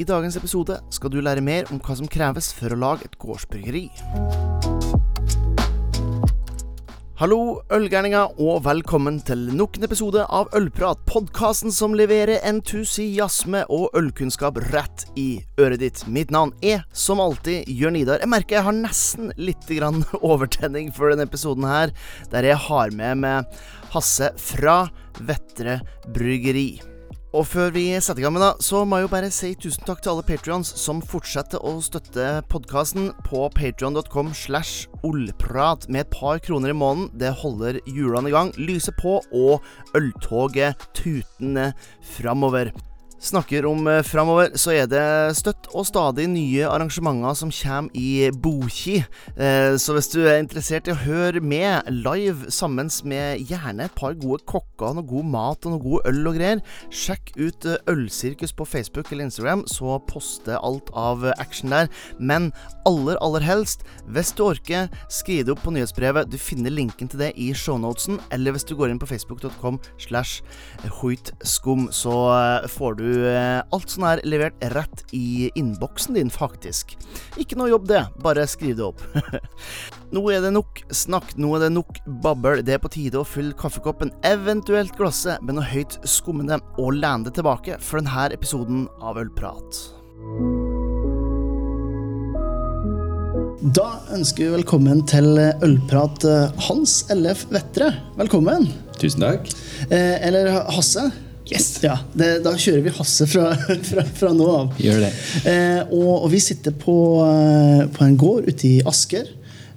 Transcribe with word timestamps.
I 0.00 0.04
dagens 0.08 0.38
episode 0.38 0.78
skal 0.88 1.12
du 1.12 1.18
lære 1.20 1.42
mer 1.44 1.66
om 1.68 1.76
hva 1.84 1.92
som 1.98 2.08
kreves 2.08 2.46
for 2.56 2.72
å 2.72 2.78
lage 2.80 3.04
et 3.04 3.18
gårdsbryggeri. 3.20 3.82
Hallo, 7.20 7.60
ølgærninger, 7.68 8.38
og 8.40 8.62
velkommen 8.64 9.18
til 9.28 9.42
nok 9.52 9.76
en 9.76 9.84
episode 9.84 10.24
av 10.24 10.48
Ølprat. 10.56 11.02
Podkasten 11.04 11.74
som 11.76 11.92
leverer 11.92 12.40
entusiasme 12.48 13.66
og 13.68 13.92
ølkunnskap 14.00 14.62
rett 14.70 15.04
i 15.20 15.42
øret 15.60 15.82
ditt. 15.84 16.00
Mitt 16.08 16.32
navn 16.32 16.54
er 16.64 16.86
som 16.96 17.20
alltid 17.20 17.68
Jørn 17.68 18.00
Idar. 18.00 18.22
Jeg 18.24 18.32
merker 18.32 18.56
jeg 18.56 18.68
har 18.70 18.78
nesten 18.78 19.34
litt 19.36 19.68
overtenning 20.32 20.88
for 20.96 21.12
denne 21.12 21.28
episoden 21.28 21.68
her, 21.68 21.92
der 22.32 22.48
jeg 22.48 22.56
har 22.70 22.96
med 22.96 23.20
meg 23.26 23.60
Hasse 23.92 24.32
fra 24.40 24.86
Vettre 25.20 25.82
bryggeri. 26.08 26.89
Og 27.30 27.44
før 27.46 27.68
vi 27.70 27.84
setter 28.02 28.18
i 28.18 28.24
gang 28.24 28.34
med 28.34 28.42
det, 28.42 28.64
så 28.66 28.80
må 28.82 28.98
jeg 28.98 29.06
jo 29.06 29.10
bare 29.12 29.28
si 29.30 29.52
tusen 29.54 29.86
takk 29.86 30.00
til 30.02 30.10
alle 30.10 30.26
patrions 30.26 30.72
som 30.82 30.98
fortsetter 31.12 31.62
å 31.62 31.76
støtte 31.84 32.26
podkasten 32.50 33.12
på 33.28 33.44
patrion.com 33.54 34.32
slash 34.34 34.90
ollprat 35.06 35.86
med 35.86 36.08
et 36.08 36.12
par 36.16 36.42
kroner 36.42 36.74
i 36.74 36.78
måneden. 36.82 37.06
Det 37.22 37.30
holder 37.44 37.78
hjulene 37.86 38.32
i 38.32 38.34
gang, 38.34 38.50
lyset 38.58 38.98
på 38.98 39.20
og 39.30 39.62
øltoget 39.94 40.90
tutende 40.90 41.70
framover. 42.16 42.74
Snakker 43.20 43.66
om 43.68 43.84
eh, 43.84 43.98
framover, 44.00 44.54
så 44.56 44.72
er 44.72 44.86
det 44.88 45.36
støtt 45.36 45.66
og 45.76 45.84
stadig 45.84 46.24
nye 46.32 46.64
arrangementer 46.64 47.34
som 47.36 47.50
kommer 47.52 47.92
i 47.92 48.30
Boki. 48.32 49.02
Eh, 49.36 49.74
så 49.76 49.92
hvis 49.92 50.08
du 50.14 50.22
er 50.22 50.38
interessert 50.40 50.88
i 50.88 50.94
å 50.94 51.02
høre 51.02 51.42
med 51.44 51.84
live 51.92 52.48
sammen 52.48 52.88
med 53.04 53.42
gjerne 53.44 53.90
et 53.90 53.98
par 53.98 54.16
gode 54.16 54.40
kokker, 54.48 54.94
noe 54.96 55.04
god 55.04 55.28
mat 55.34 55.68
og 55.68 55.74
noe 55.74 55.84
god 55.84 56.08
øl 56.08 56.30
og 56.30 56.38
greier, 56.38 56.62
sjekk 56.88 57.34
ut 57.36 57.68
eh, 57.68 57.76
Ølsirkus 57.92 58.56
på 58.56 58.64
Facebook 58.64 59.12
eller 59.12 59.28
Instagram, 59.28 59.66
så 59.68 59.98
poster 60.08 60.56
alt 60.56 60.88
av 60.96 61.28
action 61.36 61.76
der. 61.76 61.92
Men 62.16 62.48
aller, 62.88 63.20
aller 63.20 63.44
helst, 63.44 63.84
hvis 64.08 64.32
du 64.32 64.46
orker, 64.46 64.88
skriv 65.12 65.44
det 65.44 65.58
opp 65.58 65.66
på 65.66 65.74
nyhetsbrevet. 65.76 66.32
Du 66.32 66.38
finner 66.40 66.72
linken 66.72 67.12
til 67.12 67.20
det 67.26 67.34
i 67.36 67.52
shownotesen, 67.52 68.16
eller 68.32 68.56
hvis 68.56 68.64
du 68.64 68.72
går 68.80 68.94
inn 68.94 69.04
på 69.04 69.12
facebook.com 69.12 69.76
slash 70.00 70.40
hoitskum, 71.02 71.90
så 71.92 72.16
får 72.72 72.96
du 72.96 73.09
alt 73.74 73.92
sånn 73.92 74.06
her 74.06 74.22
levert 74.28 74.56
rett 74.74 75.04
i 75.16 75.50
innboksen 75.58 76.16
din, 76.18 76.30
faktisk. 76.32 76.96
Ikke 77.40 77.58
noe 77.58 77.70
jobb, 77.72 77.88
det. 77.90 78.02
Bare 78.24 78.46
skriv 78.50 78.78
det 78.78 78.86
opp. 78.86 79.02
nå 80.14 80.24
er 80.32 80.44
det 80.44 80.52
nok 80.54 80.82
snakk, 80.94 81.34
nå 81.40 81.52
er 81.56 81.66
det 81.66 81.72
nok 81.76 82.02
babbel. 82.24 82.64
Det 82.66 82.76
er 82.76 82.82
på 82.82 82.92
tide 82.92 83.20
å 83.20 83.26
fylle 83.26 83.56
kaffekoppen, 83.58 84.12
eventuelt 84.26 84.96
glasset, 84.98 85.42
med 85.44 85.58
noe 85.58 85.68
høyt 85.70 86.00
skummende, 86.08 86.60
og 86.78 86.98
lene 86.98 87.28
det 87.28 87.36
tilbake 87.38 87.80
for 87.84 88.00
denne 88.00 88.28
episoden 88.34 88.86
av 89.00 89.20
Ølprat. 89.20 89.84
Da 93.76 93.88
ønsker 94.16 94.46
vi 94.46 94.52
velkommen 94.54 95.02
til 95.08 95.36
Ølprat 95.36 96.24
Hans 96.66 97.02
LF 97.12 97.44
Vettre. 97.52 97.90
Velkommen. 98.16 98.70
Tusen 99.00 99.24
takk. 99.24 99.50
Eh, 99.88 100.16
eller 100.28 100.48
Hasse. 100.72 101.10
Yes. 101.50 101.68
Ja, 101.82 101.96
det, 102.14 102.30
Da 102.44 102.52
kjører 102.54 102.84
vi 102.86 102.92
Hasse 102.94 103.26
fra, 103.30 103.48
fra, 103.90 104.04
fra 104.20 104.32
nå 104.36 104.46
av. 104.54 104.72
Gjør 104.78 105.00
det. 105.06 105.12
Eh, 105.50 105.80
og, 105.90 106.12
og, 106.22 106.28
vi 106.32 106.40
sitter 106.44 106.74
på, 106.78 106.96
på 107.96 108.06
en 108.06 108.16
gård 108.20 108.46
ute 108.50 108.68
i 108.68 108.76
Asker. 108.86 109.28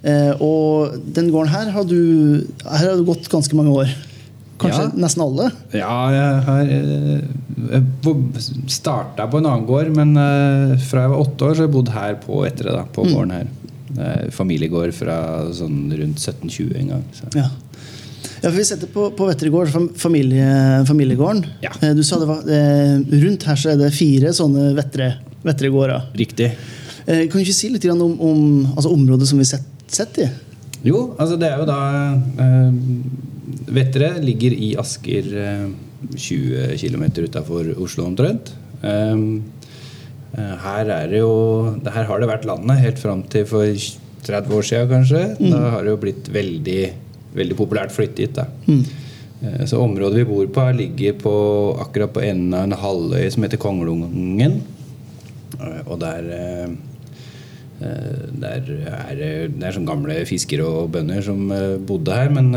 Eh, 0.04 0.32
og 0.44 0.98
den 1.16 1.30
gården 1.32 1.48
her 1.54 1.70
har 1.72 1.86
du 1.88 1.96
Her 2.66 2.90
har 2.90 2.98
du 3.00 3.06
gått 3.08 3.30
ganske 3.32 3.56
mange 3.56 3.72
år. 3.72 3.94
Kanskje 4.60 4.84
Ja. 4.84 4.90
nesten 5.02 5.22
alle? 5.24 5.48
Ja, 5.74 5.94
jeg 6.14 6.42
har 6.46 6.68
eh, 6.76 7.82
starta 8.70 9.26
på 9.30 9.40
en 9.40 9.48
annen 9.50 9.66
gård, 9.66 9.90
men 9.96 10.14
eh, 10.20 10.76
fra 10.86 11.04
jeg 11.06 11.12
var 11.14 11.24
åtte 11.24 11.48
år, 11.48 11.54
så 11.56 11.64
har 11.64 11.68
jeg 11.68 11.74
bodd 11.74 11.92
her 11.94 12.14
på 12.22 12.40
Vettre. 12.44 12.70
da, 12.76 12.84
På 12.94 13.02
gården 13.08 13.34
her. 13.34 13.48
Det 13.94 14.06
er 14.12 14.30
familiegård 14.34 14.94
fra 14.96 15.16
sånn 15.54 15.88
rundt 15.90 16.18
1720 16.22 16.78
en 16.80 16.88
gang. 16.94 17.04
Så. 17.18 17.28
Ja. 17.38 17.48
Ja, 18.42 18.48
for 18.50 18.56
Vi 18.58 18.64
setter 18.68 18.90
på, 18.92 19.08
på 19.16 19.26
Vettergård, 19.28 19.70
familie, 20.00 20.46
familiegården. 20.88 21.44
Ja. 21.64 21.72
Eh, 21.80 21.94
Du 21.96 22.02
sa 22.06 22.18
det 22.20 22.28
var 22.30 22.42
eh, 22.48 22.98
Rundt 23.24 23.46
her 23.48 23.56
så 23.60 23.72
er 23.74 23.80
det 23.80 23.92
fire 23.96 24.32
sånne 24.36 24.72
Vettre, 24.76 25.10
Vettre-gårder. 25.44 26.10
Riktig. 26.18 26.50
Eh, 27.06 27.24
kan 27.28 27.36
du 27.38 27.44
ikke 27.44 27.56
si 27.56 27.70
litt 27.72 27.84
om, 27.92 28.02
om 28.20 28.42
altså 28.74 28.92
området 28.94 29.28
som 29.28 29.40
vi 29.40 29.48
sitter 29.48 30.26
i? 30.26 30.28
Jo, 30.84 31.14
altså 31.16 31.38
det 31.40 31.48
er 31.48 31.62
jo 31.62 31.68
da 31.68 31.80
eh, 32.44 32.78
Vettre 33.74 34.10
ligger 34.24 34.52
i 34.56 34.74
Asker 34.80 35.30
eh, 35.40 35.66
20 36.14 36.74
km 36.80 37.04
utafor 37.24 37.70
Oslo 37.80 38.04
omtrent. 38.10 38.50
Eh, 38.84 39.14
eh, 40.36 40.54
her 40.64 40.90
er 41.00 41.08
det 41.12 41.22
jo 41.22 41.30
Her 41.86 42.04
har 42.10 42.20
det 42.20 42.28
vært 42.28 42.44
landet 42.48 42.82
helt 42.84 43.00
fram 43.00 43.22
til 43.32 43.46
for 43.48 43.68
30 44.24 44.56
år 44.56 44.64
siden, 44.64 44.88
kanskje. 44.92 45.22
Da 45.52 45.58
har 45.74 45.84
det 45.84 45.92
jo 45.92 46.00
blitt 46.00 46.28
veldig, 46.32 46.82
veldig 47.34 47.56
populært 47.58 47.92
flytte 47.94 48.22
hit. 48.24 48.34
da. 48.34 48.46
Eh, 48.68 49.64
Så 49.66 49.80
området 49.82 50.16
vi 50.22 50.24
bor 50.24 50.46
på, 50.46 50.64
ligger 50.76 51.12
på, 51.20 51.34
akkurat 51.80 52.12
på 52.14 52.22
enden 52.24 52.54
av 52.54 52.64
en 52.64 52.78
halvøy 52.80 53.30
som 53.32 53.42
heter 53.42 53.58
Kongelungen. 53.58 54.62
Eh, 55.60 55.80
Og 55.86 55.98
der 56.00 56.30
eh, 56.30 56.68
Der 57.84 58.62
er, 58.86 59.14
det- 59.18 59.58
det 59.58 59.64
er 59.66 59.72
sånn 59.72 59.84
gamle 59.86 60.24
fiskere 60.24 60.62
og 60.64 60.92
bønder 60.92 61.20
som 61.22 61.48
bodde 61.84 62.14
her, 62.14 62.30
men 62.30 62.52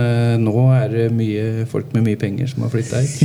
nå 0.46 0.54
er 0.72 0.88
det 0.94 1.12
mye 1.12 1.66
folk 1.68 1.92
med 1.94 2.04
mye 2.06 2.16
penger 2.16 2.48
som 2.48 2.62
har 2.64 2.70
flytta 2.70 3.02
hit. 3.02 3.20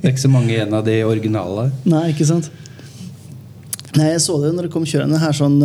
Det 0.00 0.04
er 0.04 0.12
ikke 0.12 0.22
så 0.24 0.30
mange 0.30 0.54
igjen 0.54 0.72
av 0.72 0.84
de 0.86 1.02
originale. 1.04 1.70
Nei, 1.84 2.12
ikke 2.14 2.24
sant? 2.24 2.48
Nei, 3.96 4.12
Jeg 4.12 4.20
så 4.20 4.38
det 4.40 4.54
når 4.54 4.62
det 4.68 4.72
kom 4.72 4.84
kjørende 4.86 5.18
her 5.18 5.32
sånn 5.32 5.58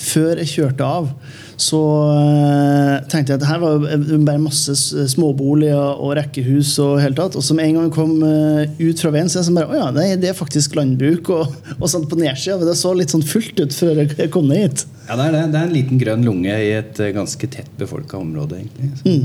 Før 0.00 0.36
jeg 0.40 0.48
kjørte 0.48 0.80
av, 0.86 1.10
så 1.60 1.80
eh, 2.14 2.94
tenkte 3.10 3.34
jeg 3.34 3.40
at 3.40 3.46
her 3.48 3.60
var 3.60 3.84
bare 4.24 4.40
masse 4.40 4.74
småboliger 5.12 6.00
og 6.00 6.14
rekkehus. 6.16 6.72
Og 6.82 7.00
helt 7.02 7.18
tatt. 7.20 7.36
Og 7.36 7.44
som 7.44 7.60
en 7.60 7.76
gang 7.76 7.90
kom 7.94 8.16
eh, 8.24 8.72
ut 8.80 9.02
fra 9.02 9.12
veien, 9.14 9.28
så 9.28 9.40
jeg 9.40 9.50
sånn 9.50 9.58
bare 9.60 9.70
Å 9.70 9.80
ja, 9.82 9.90
det 9.94 10.06
er, 10.06 10.22
det 10.22 10.36
faktisk 10.38 10.78
landbruk. 10.78 11.32
Og, 11.36 11.54
og 11.76 11.86
sånn 11.92 12.08
på 12.10 12.18
nedsida. 12.20 12.60
Det 12.64 12.78
så 12.80 12.94
litt 12.96 13.12
sånn 13.12 13.26
fullt 13.26 13.60
ut 13.60 13.76
før 13.76 14.04
jeg 14.06 14.30
kom 14.32 14.48
ned 14.48 14.64
hit. 14.64 14.86
Ja, 15.06 15.18
det 15.18 15.28
er, 15.28 15.36
det. 15.36 15.46
det 15.52 15.60
er 15.60 15.68
en 15.68 15.76
liten 15.76 16.00
grønn 16.00 16.26
lunge 16.26 16.60
i 16.64 16.74
et 16.78 17.00
eh, 17.02 17.14
ganske 17.16 17.52
tett 17.52 17.72
befolka 17.80 18.20
område, 18.20 18.62
egentlig. 18.62 18.92
Så, 19.02 19.18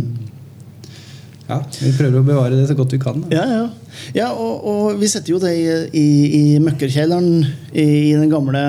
Ja, 1.45 1.59
Vi 1.77 1.91
prøver 1.93 2.23
å 2.23 2.25
bevare 2.25 2.55
det 2.57 2.63
så 2.65 2.73
godt 2.77 2.95
vi 2.95 2.97
kan. 3.01 3.19
Da. 3.21 3.27
Ja, 3.35 3.43
ja. 3.45 3.99
ja 4.15 4.29
og, 4.33 4.63
og 4.65 4.95
vi 4.97 5.09
setter 5.11 5.35
jo 5.35 5.37
det 5.43 5.51
i, 5.53 5.67
i, 5.93 6.05
i 6.39 6.43
møkkerkjelleren 6.63 7.27
i, 7.69 7.85
i 7.85 8.13
den 8.17 8.31
gamle 8.31 8.63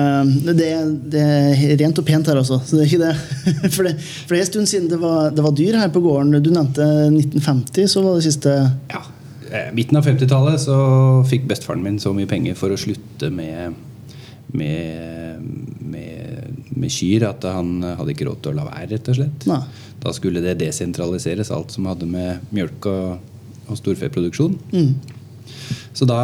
det, 0.45 0.69
det 1.09 1.23
er 1.23 1.73
rent 1.81 1.97
og 1.97 2.05
pent 2.05 2.29
her, 2.29 2.37
altså. 2.37 2.59
Så 2.61 2.77
det 2.77 2.85
er 2.85 2.91
ikke 2.91 3.01
det. 3.07 3.15
For 3.75 3.87
det, 3.87 3.95
for 3.97 4.35
det 4.35 4.39
er 4.39 4.45
en 4.45 4.51
stund 4.51 4.69
siden 4.69 4.91
det 4.91 4.99
var, 5.01 5.31
det 5.33 5.45
var 5.45 5.55
dyr 5.57 5.79
her 5.81 5.89
på 5.93 6.03
gården. 6.05 6.37
Du 6.45 6.51
nevnte 6.53 6.85
1950, 7.09 7.89
så 7.95 8.05
var 8.05 8.19
det 8.19 8.27
siste 8.29 8.53
Ja. 8.93 9.01
eh, 9.49 9.73
Midten 9.73 9.97
av 9.97 10.05
50-tallet 10.05 10.61
så 10.61 10.77
fikk 11.29 11.49
bestefaren 11.49 11.81
min 11.83 11.97
så 12.03 12.13
mye 12.13 12.29
penger 12.29 12.57
for 12.59 12.73
å 12.73 12.77
slutte 12.77 13.31
med, 13.33 13.73
med, 14.53 15.41
med, 15.81 16.53
med 16.77 16.93
kyr 16.93 17.25
at 17.33 17.49
han 17.49 17.79
hadde 17.89 18.13
ikke 18.13 18.29
råd 18.29 18.45
til 18.45 18.53
å 18.53 18.59
la 18.61 18.69
være, 18.69 18.91
rett 18.93 19.11
og 19.15 19.17
slett. 19.23 19.49
Nei. 19.49 19.63
Da 20.03 20.13
skulle 20.13 20.43
det 20.43 20.59
desentraliseres, 20.61 21.51
alt 21.51 21.73
som 21.73 21.87
hadde 21.89 22.07
med 22.09 22.43
mjølk 22.53 22.89
og, 22.91 23.31
og 23.67 23.79
storfeproduksjon. 23.79 24.57
Mm. 24.73 25.15
Så 25.97 26.05
da 26.05 26.19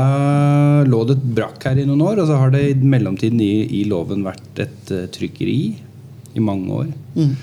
lå 0.85 1.00
det 1.07 1.17
et 1.17 1.25
brakk 1.39 1.66
her 1.66 1.79
i 1.81 1.88
noen 1.89 2.03
år, 2.06 2.22
og 2.22 2.29
så 2.29 2.38
har 2.38 2.53
det 2.53 2.61
i 2.69 2.75
mellomtiden 2.78 3.41
i, 3.41 3.66
i 3.79 3.84
loven 3.89 4.23
vært 4.25 4.61
et 4.61 4.94
uh, 4.94 5.07
trykkeri 5.13 5.57
i 6.34 6.44
mange 6.44 6.78
år. 6.84 6.91
Mm. 7.17 7.34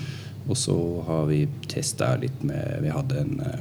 Og 0.47 0.57
så 0.57 0.75
har 1.07 1.27
vi 1.29 1.43
testa 1.69 2.15
litt 2.19 2.41
med 2.47 2.81
Vi 2.83 2.93
hadde 2.93 3.19
en 3.21 3.35
uh, 3.43 3.59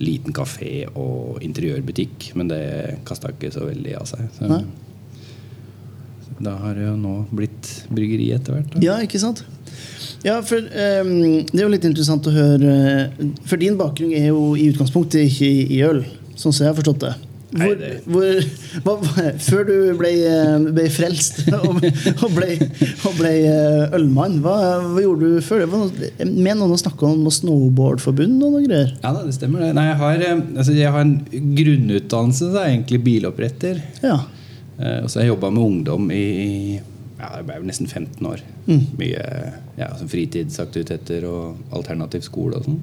liten 0.00 0.34
kafé 0.34 0.86
og 0.90 1.42
interiørbutikk, 1.44 2.32
men 2.38 2.50
det 2.50 2.64
kasta 3.06 3.30
ikke 3.34 3.52
så 3.54 3.68
veldig 3.68 3.94
av 4.00 4.08
seg. 4.10 4.26
Så, 4.38 4.62
da 6.42 6.56
har 6.64 6.74
det 6.74 6.88
jo 6.88 6.96
nå 6.98 7.14
blitt 7.30 7.68
bryggeri 7.94 8.32
etter 8.34 8.56
hvert. 8.56 8.74
Ja, 8.82 8.96
ikke 9.04 9.20
sant? 9.22 9.44
Ja, 10.24 10.38
for 10.40 10.56
um, 10.56 11.44
Det 11.50 11.58
er 11.60 11.66
jo 11.66 11.72
litt 11.74 11.84
interessant 11.84 12.24
å 12.24 12.32
høre 12.32 12.72
For 13.44 13.60
din 13.60 13.76
bakgrunn 13.76 14.14
er 14.16 14.30
jo 14.30 14.54
i 14.56 14.70
utgangspunktet 14.72 15.26
ikke 15.28 15.48
i, 15.48 15.62
i 15.76 15.84
øl, 15.84 16.00
sånn 16.32 16.54
som 16.54 16.64
jeg 16.64 16.72
har 16.72 16.78
forstått 16.78 17.04
det. 17.04 17.14
Hvor, 17.54 17.82
hvor, 18.10 18.38
hva, 18.82 18.94
før 19.38 19.66
du 19.68 19.74
ble, 19.98 20.10
eh, 20.26 20.64
ble 20.74 20.88
frelst 20.90 21.44
og, 21.54 21.76
og 21.76 22.32
ble, 22.34 22.48
og 23.06 23.12
ble 23.14 23.30
eh, 23.46 23.94
ølmann, 23.94 24.40
hva, 24.42 24.54
hva 24.82 25.04
gjorde 25.04 25.28
du 25.36 25.44
før 25.44 25.62
det? 25.62 26.08
Med 26.32 26.58
noen 26.58 26.74
å 26.74 26.80
snakke 26.80 27.06
om 27.06 27.28
snowboardforbund 27.30 28.42
og 28.42 28.56
noe 28.56 28.64
greier. 28.64 28.96
Ja, 29.04 29.12
det 29.20 29.36
stemmer 29.36 29.62
det. 29.62 29.70
Nei, 29.78 29.86
jeg 29.92 30.00
har, 30.00 30.24
eh, 30.26 30.42
altså, 30.56 30.74
jeg 30.74 30.94
har 30.96 31.04
en 31.04 31.14
grunnutdannelse, 31.60 32.48
så 32.48 32.58
er 32.58 32.72
egentlig 32.72 33.04
biloppretter. 33.06 33.78
Ja. 34.02 34.18
Eh, 34.80 35.04
og 35.04 35.06
så 35.06 35.20
har 35.20 35.28
jeg 35.28 35.34
jobba 35.36 35.52
med 35.54 35.68
ungdom 35.68 36.10
i 36.10 36.24
ja, 37.20 37.36
det 37.38 37.46
ble 37.46 37.62
nesten 37.68 37.86
15 37.86 38.32
år. 38.32 38.42
Mye 38.98 39.22
ja, 39.78 39.88
sånn 39.98 40.10
fritidsaktiviteter 40.10 41.24
og 41.28 41.74
alternativ 41.74 42.24
skole 42.26 42.60
og 42.60 42.68
sånn. 42.68 42.80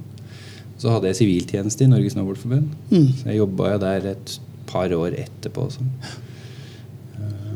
Så 0.81 0.89
hadde 0.89 1.11
jeg 1.11 1.19
siviltjeneste 1.21 1.85
i 1.85 1.91
Norges 1.91 2.15
Snowboardforbund. 2.15 2.71
Så 3.19 3.29
jeg 3.29 3.37
jobba 3.37 3.75
der 3.81 4.07
et 4.15 4.37
par 4.71 4.91
år 4.97 5.13
etterpå. 5.21 5.67
Sånn. 5.75 5.91
Eh, 7.19 7.49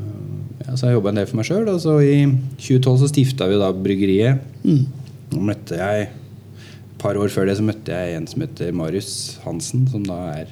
Ja, 0.66 0.74
så 0.74 0.86
har 0.88 0.94
jeg 0.94 0.98
jobba 0.98 1.12
en 1.12 1.20
del 1.20 1.28
for 1.30 1.38
meg 1.40 1.46
sjøl. 1.46 1.68
Og 1.70 1.82
så 1.84 1.96
i 2.02 2.26
2012 2.58 3.02
så 3.04 3.10
stifta 3.12 3.48
vi 3.50 3.58
da 3.62 3.72
bryggeriet. 3.74 4.46
Mm. 4.66 4.86
Og 5.36 5.42
møtte 5.52 5.78
jeg 5.82 6.08
Et 6.96 7.08
par 7.12 7.20
år 7.22 7.30
før 7.30 7.46
det 7.46 7.58
så 7.60 7.62
møtte 7.62 7.94
jeg 7.94 8.16
en 8.18 8.26
som 8.26 8.42
heter 8.42 8.72
Marius 8.74 9.38
Hansen, 9.44 9.84
som 9.92 10.02
da 10.08 10.16
er 10.40 10.48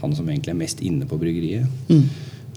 han 0.00 0.14
som 0.18 0.26
egentlig 0.26 0.50
er 0.50 0.58
mest 0.58 0.80
inne 0.82 1.06
på 1.06 1.14
bryggeriet. 1.20 1.68
Mm. 1.86 2.08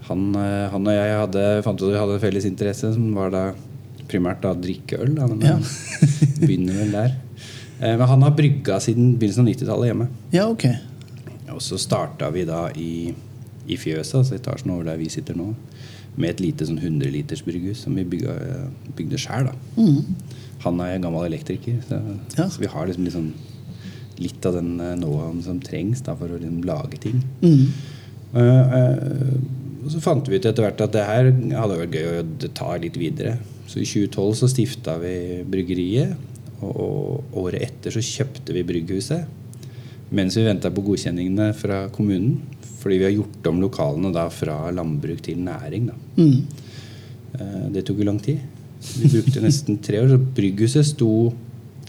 Han, 0.07 0.23
eh, 0.39 0.69
han 0.71 0.87
og 0.87 0.95
jeg 0.95 1.19
hadde, 1.19 1.43
fant 1.65 1.77
ut 1.77 1.85
at 1.85 1.93
vi 1.93 1.99
hadde 1.99 2.15
en 2.15 2.23
felles 2.23 2.47
interesse, 2.49 2.93
som 2.95 3.11
var 3.13 3.29
da 3.35 3.43
primært 4.09 4.41
da 4.45 4.53
drikke 4.57 4.99
øl. 5.03 5.13
Da, 5.17 5.27
men 5.27 5.41
Ja. 5.45 5.55
begynner 6.41 6.73
vel 6.81 6.91
der. 6.95 7.15
Eh, 7.79 7.95
Men 7.97 8.07
han 8.07 8.21
har 8.23 8.31
brygga 8.37 8.79
siden 8.79 9.15
begynnelsen 9.19 9.45
av 9.45 9.51
90-tallet 9.53 9.89
hjemme. 9.91 10.07
Ja, 10.33 10.45
ok. 10.49 10.65
Og 11.55 11.61
så 11.61 11.77
starta 11.79 12.29
vi 12.33 12.45
da 12.47 12.69
i, 12.75 13.13
i 13.67 13.77
fjøset, 13.79 14.15
altså 14.21 14.35
etasjen 14.37 14.71
over 14.75 14.83
der 14.89 14.97
vi 14.99 15.09
sitter 15.09 15.35
nå, 15.37 15.51
med 16.15 16.29
et 16.29 16.39
lite 16.43 16.65
sånn 16.67 16.79
100 16.79 17.11
liters 17.11 17.41
brygghus 17.43 17.81
som 17.85 17.95
vi 17.99 18.05
bygga, 18.07 18.33
bygde 18.95 19.19
sjøl. 19.19 19.49
Mm. 19.75 20.15
Han 20.63 20.79
er 20.85 21.01
gammel 21.03 21.27
elektriker, 21.27 21.81
så, 21.87 21.99
Ja. 22.37 22.47
så 22.49 22.59
vi 22.63 22.67
har 22.71 22.87
liksom, 22.87 23.03
liksom 23.03 23.27
litt 24.23 24.45
av 24.47 24.55
den 24.55 24.79
eh, 24.79 24.93
know-howen 24.95 25.41
som 25.43 25.59
trengs 25.59 26.01
da, 26.07 26.15
for 26.15 26.31
å 26.31 26.39
liksom 26.39 26.63
lage 26.67 26.97
ting. 27.03 27.19
Mm. 27.43 27.67
Uh, 28.35 28.39
uh, 28.41 29.83
og 29.85 29.91
så 29.93 29.99
fant 30.03 30.27
vi 30.27 30.39
ut 30.39 30.45
etter 30.49 30.63
hvert 30.65 30.81
at 30.83 30.91
det 30.95 31.03
her 31.07 31.27
hadde 31.55 31.77
vært 31.79 31.93
gøy 31.95 32.07
å 32.23 32.49
ta 32.57 32.71
litt 32.81 32.97
videre. 32.99 33.37
Så 33.67 33.79
i 33.81 33.85
2012 33.87 34.35
så 34.41 34.49
stifta 34.51 34.97
vi 35.01 35.15
bryggeriet, 35.49 36.15
og, 36.61 36.75
og 37.33 37.39
året 37.45 37.61
etter 37.65 37.91
så 37.95 38.01
kjøpte 38.05 38.53
vi 38.55 38.63
brygghuset. 38.67 39.25
Mens 40.15 40.37
vi 40.37 40.45
venta 40.45 40.69
på 40.71 40.83
godkjenningene 40.85 41.49
fra 41.57 41.85
kommunen. 41.93 42.37
Fordi 42.79 42.99
vi 43.01 43.07
har 43.07 43.15
gjort 43.15 43.47
om 43.49 43.61
lokalene 43.63 44.11
da 44.13 44.27
fra 44.29 44.59
landbruk 44.71 45.23
til 45.25 45.39
næring. 45.41 45.87
Da. 45.89 45.95
Mm. 46.21 46.35
Eh, 47.39 47.63
Det 47.73 47.81
tok 47.87 47.97
jo 48.03 48.05
lang 48.05 48.19
tid. 48.21 48.37
Vi 49.01 49.09
brukte 49.09 49.41
nesten 49.41 49.79
tre 49.81 50.03
år. 50.03 50.11
Så 50.13 50.19
brygghuset 50.37 50.85
sto 50.91 51.09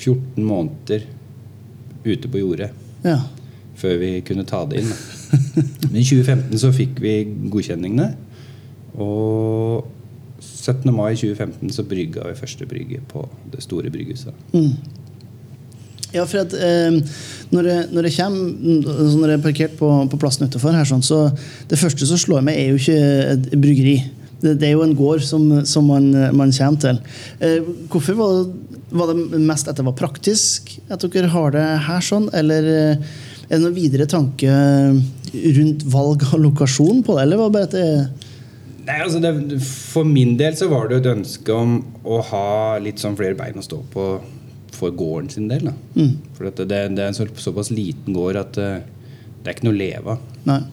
14 0.01 0.41
måneder 0.45 1.05
ute 2.07 2.29
på 2.31 2.39
jordet 2.41 2.71
Ja. 3.05 3.19
før 3.77 3.99
vi 4.01 4.11
kunne 4.25 4.45
ta 4.49 4.65
det 4.65 4.81
inn. 4.81 4.89
Da. 4.89 4.97
Men 5.93 6.01
i 6.01 6.05
2015 6.09 6.59
så 6.65 6.73
fikk 6.73 6.97
vi 7.05 7.19
godkjenningene. 7.53 8.09
Og 8.97 9.85
17. 10.47 10.93
mai 10.95 11.15
2015 11.15 11.75
så 11.77 11.85
brygga 11.87 12.27
vi 12.29 12.39
første 12.39 12.69
brygge 12.69 13.03
på 13.11 13.25
det 13.53 13.63
store 13.65 13.91
brygghuset. 13.93 14.47
Mm. 14.55 14.73
Ja, 16.15 16.25
for 16.25 16.41
at 16.45 16.55
eh, 16.55 16.97
når, 17.53 17.69
jeg, 17.71 17.87
når 17.93 18.07
jeg 18.07 18.15
kommer 18.17 18.93
altså 18.95 19.19
Når 19.19 19.33
jeg 19.33 19.39
er 19.39 19.43
parkert 19.43 19.75
på, 19.79 19.89
på 20.11 20.21
plassen 20.21 20.47
utenfor 20.47 20.77
her, 20.77 20.87
sånn, 20.89 21.05
så 21.05 21.27
det 21.69 21.81
første 21.81 22.09
som 22.09 22.21
slår 22.21 22.47
meg, 22.47 22.61
er 22.61 22.71
jo 22.71 22.81
ikke 22.81 23.01
et 23.35 23.51
bryggeri. 23.59 23.97
Det, 24.41 24.55
det 24.61 24.69
er 24.69 24.77
jo 24.77 24.85
en 24.85 24.97
gård 24.97 25.25
som, 25.27 25.49
som 25.69 25.87
man, 25.89 26.11
man 26.37 26.55
kommer 26.55 26.83
til. 26.83 27.01
Eh, 27.41 27.59
hvorfor 27.93 28.19
var 28.19 28.37
det, 28.39 28.81
var 28.97 29.11
det 29.11 29.41
mest 29.43 29.69
at 29.69 29.79
det 29.79 29.87
var 29.87 29.97
praktisk 29.99 30.77
at 30.93 31.05
dere 31.13 31.33
har 31.33 31.57
det 31.57 31.67
her 31.89 32.05
sånn, 32.05 32.31
eller 32.37 32.71
eh, 32.71 33.11
er 33.47 33.57
det 33.57 33.63
noen 33.65 33.77
videre 33.77 34.09
tanke 34.11 34.53
rundt 35.57 35.85
valg 35.91 36.23
av 36.31 36.41
lokasjon 36.43 37.03
på 37.05 37.17
det, 37.17 37.27
eller 37.27 37.41
var 37.41 37.51
det 37.51 37.57
bare 37.57 37.69
at 37.69 37.77
det 37.77 37.89
Nei, 38.87 38.97
altså 39.03 39.19
det, 39.23 39.61
For 39.67 40.07
min 40.07 40.37
del 40.39 40.57
så 40.59 40.69
var 40.71 40.87
det 40.87 40.97
jo 40.99 41.03
et 41.03 41.13
ønske 41.17 41.55
om 41.55 41.77
å 42.07 42.21
ha 42.31 42.47
litt 42.83 43.03
sånn 43.03 43.17
flere 43.19 43.39
bein 43.39 43.59
å 43.59 43.65
stå 43.65 43.81
på 43.93 44.07
for 44.77 44.93
gården 44.93 45.31
sin 45.33 45.49
del. 45.51 45.71
Mm. 45.97 46.17
For 46.37 46.49
det, 46.49 46.67
det 46.71 46.79
er 46.79 47.09
en 47.09 47.17
så, 47.17 47.27
såpass 47.41 47.73
liten 47.73 48.17
gård 48.17 48.39
at 48.41 48.59
eh, 48.61 48.85
det 49.41 49.49
er 49.49 49.57
ikke 49.57 49.69
noe 49.69 49.77
å 49.77 49.81
leve 49.81 50.17
av. 50.17 50.67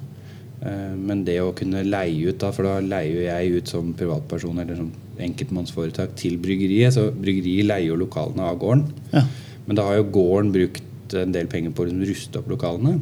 Eh, 0.63 0.93
Men 0.99 1.23
det 1.27 1.39
å 1.43 1.53
kunne 1.57 1.85
leie 1.87 2.29
ut, 2.29 2.39
da, 2.41 2.51
for 2.55 2.67
da 2.67 2.77
leier 2.83 3.25
jeg 3.29 3.61
ut 3.61 3.73
som 3.73 3.93
privatperson 3.97 4.59
eller 4.63 4.79
som 4.79 4.91
enkeltmannsforetak 5.23 6.15
til 6.19 6.37
bryggeriet. 6.41 6.95
Så 6.97 7.09
bryggeriet 7.15 7.69
leier 7.69 7.91
jo 7.91 7.99
lokalene 8.03 8.49
av 8.49 8.59
gården. 8.61 8.87
Ja. 9.13 9.25
Men 9.67 9.79
da 9.79 9.87
har 9.87 10.01
jo 10.01 10.09
gården 10.19 10.51
brukt 10.55 11.17
en 11.17 11.33
del 11.35 11.47
penger 11.51 11.73
på 11.75 11.83
å 11.83 11.89
liksom 11.89 12.07
ruste 12.09 12.41
opp 12.41 12.49
lokalene. 12.51 12.97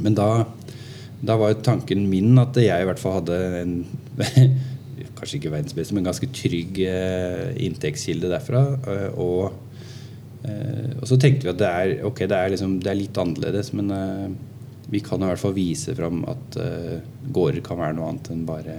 Men 0.00 0.16
da, 0.16 0.28
da 1.20 1.36
var 1.40 1.56
tanken 1.64 2.06
min 2.10 2.38
at 2.40 2.56
jeg 2.60 2.82
i 2.82 2.86
hvert 2.88 3.00
fall 3.00 3.18
hadde 3.20 3.38
en 3.60 3.74
Kanskje 5.20 5.36
ikke 5.36 5.50
verdens 5.52 5.74
beste, 5.76 5.92
men 5.92 6.06
ganske 6.06 6.28
trygg 6.32 6.78
eh, 6.80 7.50
inntektskilde 7.66 8.28
derfra. 8.30 8.62
eh, 8.88 9.18
og, 9.20 9.52
eh, 10.48 10.94
og 10.96 11.04
så 11.08 11.18
tenkte 11.20 11.44
vi 11.44 11.50
at 11.52 11.58
det 11.60 11.68
er, 11.68 11.92
okay, 12.08 12.28
det 12.30 12.38
er, 12.38 12.52
liksom, 12.54 12.78
det 12.80 12.88
er 12.88 12.96
litt 12.96 13.20
annerledes, 13.20 13.72
men 13.76 13.92
vi 14.88 15.02
kan 15.04 15.20
i 15.20 15.28
hvert 15.28 15.42
fall 15.42 15.52
vise 15.56 15.92
fram 15.98 16.22
at 16.30 16.56
gårder 17.36 17.60
kan 17.66 17.82
være 17.82 17.98
noe 17.98 18.08
annet 18.14 18.32
enn 18.32 18.46
bare, 18.48 18.78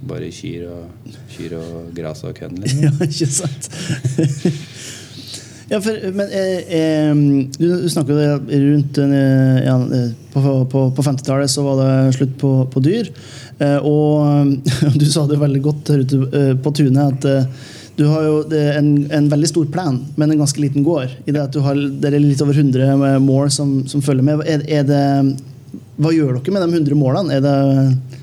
bare 0.00 0.32
kyr 0.32 0.64
og, 0.70 1.12
kyr 1.34 1.58
og 1.60 1.92
gras 1.98 2.24
og 2.24 2.40
kønn. 2.40 2.56
Liksom. 2.64 2.82
Ja, 2.88 2.96
ikke 3.10 3.28
sant? 3.36 3.68
ja, 5.72 5.78
for, 5.80 5.96
men 6.12 6.28
eh, 6.28 6.72
eh, 6.76 7.12
du, 7.56 7.68
du 7.80 7.88
snakker 7.88 8.12
jo 8.12 8.64
rundt 8.66 8.98
eh, 9.00 9.60
ja, 9.64 9.76
eh, 9.96 10.10
På, 10.34 10.42
på, 10.68 10.82
på 10.92 11.04
50-tallet 11.06 11.50
så 11.50 11.64
var 11.64 11.78
det 11.80 12.16
slutt 12.18 12.34
på, 12.40 12.50
på 12.72 12.82
dyr. 12.84 13.08
Eh, 13.56 13.78
og 13.80 14.52
du 15.00 15.06
sa 15.08 15.24
det 15.28 15.40
veldig 15.40 15.62
godt 15.64 15.94
her 15.94 16.04
ute 16.04 16.20
eh, 16.28 16.52
på 16.60 16.74
tunet 16.76 17.24
at 17.24 17.48
du 17.96 18.06
har 18.08 18.24
jo 18.24 18.36
en, 18.56 18.86
en 19.12 19.26
veldig 19.28 19.48
stor 19.50 19.66
plan, 19.72 19.98
men 20.16 20.32
en 20.32 20.40
ganske 20.40 20.60
liten 20.60 20.84
gård. 20.84 21.12
I 21.28 21.32
det 21.32 21.42
at 21.42 21.52
du 21.52 21.60
har, 21.64 21.76
det 21.76 22.08
er 22.08 22.20
litt 22.20 22.40
over 22.44 22.56
100 22.56 23.18
mål 23.20 23.50
som, 23.52 23.74
som 23.88 24.04
følger 24.04 24.24
med. 24.24 24.40
Er, 24.48 24.64
er 24.80 24.86
det, 24.88 25.02
hva 26.00 26.12
gjør 26.12 26.38
dere 26.38 26.56
med 26.56 26.64
de 26.64 26.80
100 26.80 26.96
målene? 26.98 27.36
Er 27.36 27.44
det, 27.44 27.56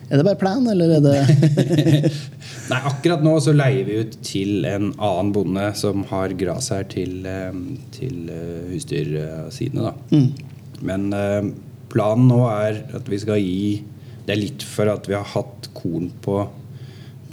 er 0.09 0.17
det 0.17 0.25
bare 0.25 0.41
plan, 0.41 0.65
eller 0.73 0.97
er 0.97 1.05
det 1.05 2.13
Nei, 2.69 2.79
akkurat 2.85 3.23
nå 3.25 3.31
så 3.41 3.53
leier 3.55 3.85
vi 3.87 3.95
ut 4.03 4.17
til 4.25 4.65
en 4.69 4.91
annen 5.01 5.31
bonde 5.33 5.63
som 5.79 6.03
har 6.11 6.35
gras 6.37 6.69
her 6.73 6.83
til, 6.91 7.23
eh, 7.25 7.55
til 7.95 8.29
eh, 8.29 8.67
husdyrsidene. 8.73 9.89
da. 9.89 9.93
Mm. 10.13 10.29
Men 10.85 11.07
eh, 11.17 11.49
planen 11.89 12.27
nå 12.29 12.43
er 12.51 12.83
at 12.99 13.09
vi 13.09 13.17
skal 13.21 13.41
gi 13.41 13.83
Det 14.27 14.35
er 14.35 14.41
litt 14.43 14.61
for 14.61 14.85
at 14.91 15.07
vi 15.09 15.15
har 15.17 15.25
hatt 15.25 15.71
korn 15.73 16.11
på, 16.21 16.35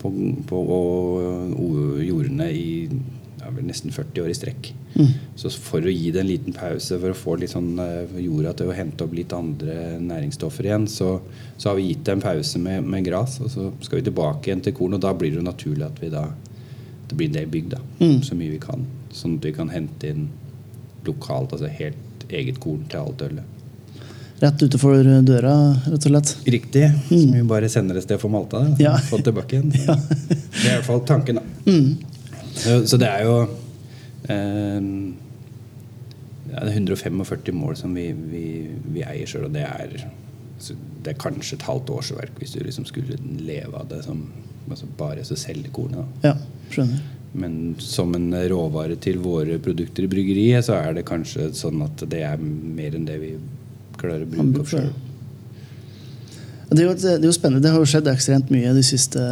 på, 0.00 0.12
på 0.48 0.60
og- 0.64 2.00
jordene 2.06 2.46
i 2.56 2.88
ja, 3.40 3.50
vel 3.52 3.64
nesten 3.68 3.92
40 3.92 4.22
år 4.24 4.30
i 4.32 4.34
strekk. 4.38 4.70
Mm. 4.96 5.10
Så 5.36 5.50
for 5.60 5.84
å 5.84 5.92
gi 5.92 6.10
det 6.14 6.20
en 6.22 6.30
liten 6.30 6.52
pause, 6.56 6.98
for 6.98 7.12
å 7.12 7.18
få 7.18 7.36
litt 7.40 7.52
sånn 7.52 7.74
eh, 7.82 8.16
jorda 8.24 8.54
til 8.56 8.70
å 8.72 8.76
hente 8.76 9.04
opp 9.04 9.14
litt 9.14 9.32
andre 9.36 9.98
næringsstoffer 10.00 10.64
igjen, 10.70 10.86
så, 10.88 11.20
så 11.56 11.68
har 11.70 11.76
vi 11.76 11.90
gitt 11.90 12.04
det 12.08 12.16
en 12.16 12.24
pause 12.24 12.58
med, 12.62 12.82
med 12.84 13.04
gras. 13.04 13.38
Og 13.44 13.50
så 13.52 13.68
skal 13.84 14.00
vi 14.00 14.06
tilbake 14.08 14.48
igjen 14.50 14.64
til 14.64 14.72
korn, 14.78 14.96
og 14.96 15.04
da 15.04 15.12
blir 15.14 15.30
det 15.34 15.42
jo 15.42 15.46
naturlig 15.46 15.86
at 15.88 16.00
vi 16.02 16.10
da 16.14 16.26
det 17.06 17.14
blir 17.14 17.28
en 17.28 17.36
del 17.52 17.68
da, 17.70 17.78
Mm. 18.00 18.22
Så 18.26 18.34
mye 18.34 18.50
vi 18.50 18.58
kan. 18.58 18.82
Sånn 19.14 19.36
at 19.38 19.44
vi 19.46 19.52
kan 19.54 19.68
hente 19.70 20.08
inn 20.10 20.26
lokalt, 21.06 21.52
altså 21.54 21.68
helt 21.70 22.24
eget 22.28 22.58
korn 22.60 22.82
til 22.90 22.98
alt 23.04 23.22
ølet. 23.22 23.44
rett 24.40 24.60
utenfor 24.60 24.98
døra, 25.24 25.52
rett 25.86 25.94
og 25.94 26.10
slett? 26.10 26.32
Riktig. 26.44 26.90
Så 27.08 27.20
vi 27.32 27.42
bare 27.48 27.68
sender 27.72 27.96
et 27.96 28.02
sted 28.04 28.18
for 28.20 28.28
Malta 28.28 28.58
Da, 28.58 28.64
Mm. 28.74 28.80
Ja. 28.82 28.96
få 28.98 29.16
det 29.16 29.24
tilbake 29.30 29.56
igjen. 29.56 29.72
Ja. 29.86 29.94
Det 29.96 30.66
er 30.66 30.72
i 30.72 30.74
hvert 30.74 30.84
fall 30.84 31.00
tanken, 31.06 31.36
da. 31.36 31.42
Mm. 31.66 31.96
Så, 32.56 32.80
så 32.88 32.98
det 33.00 33.08
er 33.08 33.24
jo 33.26 33.36
eh, 34.32 34.90
ja, 36.52 36.62
det 36.62 36.70
er 36.70 36.76
145 36.78 37.56
mål 37.56 37.76
som 37.76 37.94
vi, 37.96 38.10
vi, 38.30 38.46
vi 38.94 39.04
eier 39.04 39.28
sjøl, 39.28 39.48
og 39.48 39.56
det 39.56 39.66
er, 39.66 39.96
det 41.04 41.12
er 41.12 41.18
kanskje 41.20 41.58
et 41.58 41.66
halvt 41.68 41.92
årsverk 41.98 42.38
hvis 42.40 42.54
du 42.56 42.62
liksom 42.64 42.86
skulle 42.88 43.18
leve 43.44 43.76
av 43.76 43.90
det 43.90 44.02
som 44.06 44.24
altså 44.66 44.88
bare 44.98 45.24
så 45.26 45.36
selge 45.38 45.70
kornet. 45.74 46.06
Ja, 46.24 46.34
skjønner. 46.72 47.02
Men 47.36 47.74
som 47.82 48.14
en 48.16 48.30
råvare 48.48 48.96
til 49.02 49.18
våre 49.20 49.58
produkter 49.62 50.06
i 50.06 50.10
bryggeriet, 50.10 50.64
så 50.64 50.78
er 50.78 50.96
det 50.96 51.04
kanskje 51.08 51.50
sånn 51.54 51.82
at 51.84 52.06
det 52.08 52.22
er 52.24 52.40
mer 52.40 52.96
enn 52.96 53.04
det 53.08 53.18
vi 53.20 53.34
klarer 54.00 54.24
å 54.24 54.30
bruke 54.30 54.62
opp 54.62 54.72
sjøl. 54.72 54.88
Det 56.70 56.80
er, 56.80 56.86
jo, 56.88 56.94
det 56.98 57.12
er 57.12 57.28
jo 57.28 57.34
spennende. 57.36 57.62
Det 57.62 57.70
har 57.74 57.82
jo 57.82 57.88
skjedd 57.90 58.08
ekstremt 58.10 58.48
mye 58.50 58.72
de 58.74 58.82
siste 58.86 59.22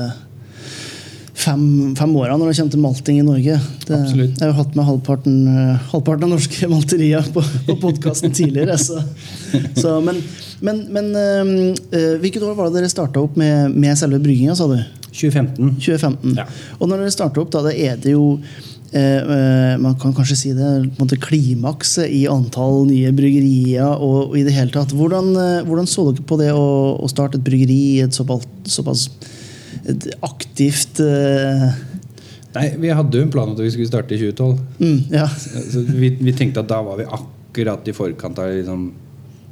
fem, 1.35 1.63
fem 1.99 2.17
åra 2.17 2.39
når 2.39 2.51
det 2.51 2.57
kommer 2.61 2.75
til 2.77 2.85
malting 2.85 3.21
i 3.21 3.27
Norge. 3.27 3.59
Det, 3.89 4.01
jeg 4.15 4.33
har 4.41 4.53
jo 4.53 4.59
hatt 4.61 4.79
med 4.79 4.89
halvparten, 4.89 5.37
eh, 5.51 5.91
halvparten 5.93 6.29
av 6.29 6.35
norske 6.37 6.69
malterier 6.75 7.31
på, 7.35 7.45
på 7.69 7.79
podkasten 7.83 8.35
tidligere. 8.35 8.79
Så, 8.81 9.03
så, 9.79 9.99
men 10.05 10.23
men, 10.65 10.85
men 10.93 11.11
eh, 11.19 11.73
eh, 11.93 12.13
hvilket 12.23 12.45
år 12.45 12.55
var 12.57 12.71
det 12.71 12.81
dere 12.81 12.93
starta 12.93 13.23
opp 13.23 13.37
med, 13.41 13.75
med 13.75 13.99
selve 13.99 14.21
brygginga, 14.23 14.57
sa 14.57 14.69
du? 14.71 14.79
2015. 15.11 15.77
2015. 15.79 16.39
Ja. 16.39 16.47
Og 16.79 16.89
når 16.89 17.05
dere 17.05 17.15
starter 17.15 17.43
opp, 17.43 17.53
da, 17.55 17.63
det 17.69 17.75
er 17.85 17.99
det 18.01 18.15
jo 18.15 18.39
eh, 18.91 19.21
eh, 19.21 19.75
Man 19.79 19.95
kan 20.01 20.15
kanskje 20.17 20.39
si 20.39 20.55
det 20.57 20.65
på 20.65 20.97
en 20.97 21.05
måte 21.05 21.21
klimakset 21.23 22.11
i 22.11 22.25
antall 22.31 22.89
nye 22.89 23.13
bryggerier. 23.15 23.95
Og, 23.95 24.33
og 24.33 24.39
i 24.41 24.47
det 24.47 24.57
hele 24.57 24.75
tatt. 24.75 24.95
Hvordan, 24.97 25.35
hvordan 25.69 25.91
så 25.91 26.09
dere 26.11 26.27
på 26.27 26.41
det 26.41 26.51
å, 26.57 26.67
å 26.97 27.11
starte 27.13 27.39
et 27.41 27.47
bryggeri 27.47 27.81
i 27.99 28.05
et 28.07 28.17
såpass, 28.17 28.49
såpass 28.79 29.09
et 29.91 30.09
aktivt 30.23 31.01
eh, 31.05 31.69
Nei, 32.55 32.69
vi 32.79 32.91
hadde 32.95 33.19
jo 33.19 33.25
en 33.27 33.33
plan 33.35 33.51
at 33.51 33.59
vi 33.59 33.71
skulle 33.75 33.89
starte 33.91 34.15
i 34.15 34.19
2012. 34.21 34.59
mm, 34.79 34.99
Ja. 35.11 35.25
Så 35.29 35.81
vi, 35.89 36.13
vi 36.21 36.33
tenkte 36.39 36.63
at 36.63 36.69
da 36.71 36.79
var 36.87 37.01
vi 37.01 37.07
akkurat 37.09 37.89
i 37.91 37.95
forkant 37.97 38.39
av 38.39 38.53
liksom, 38.55 38.85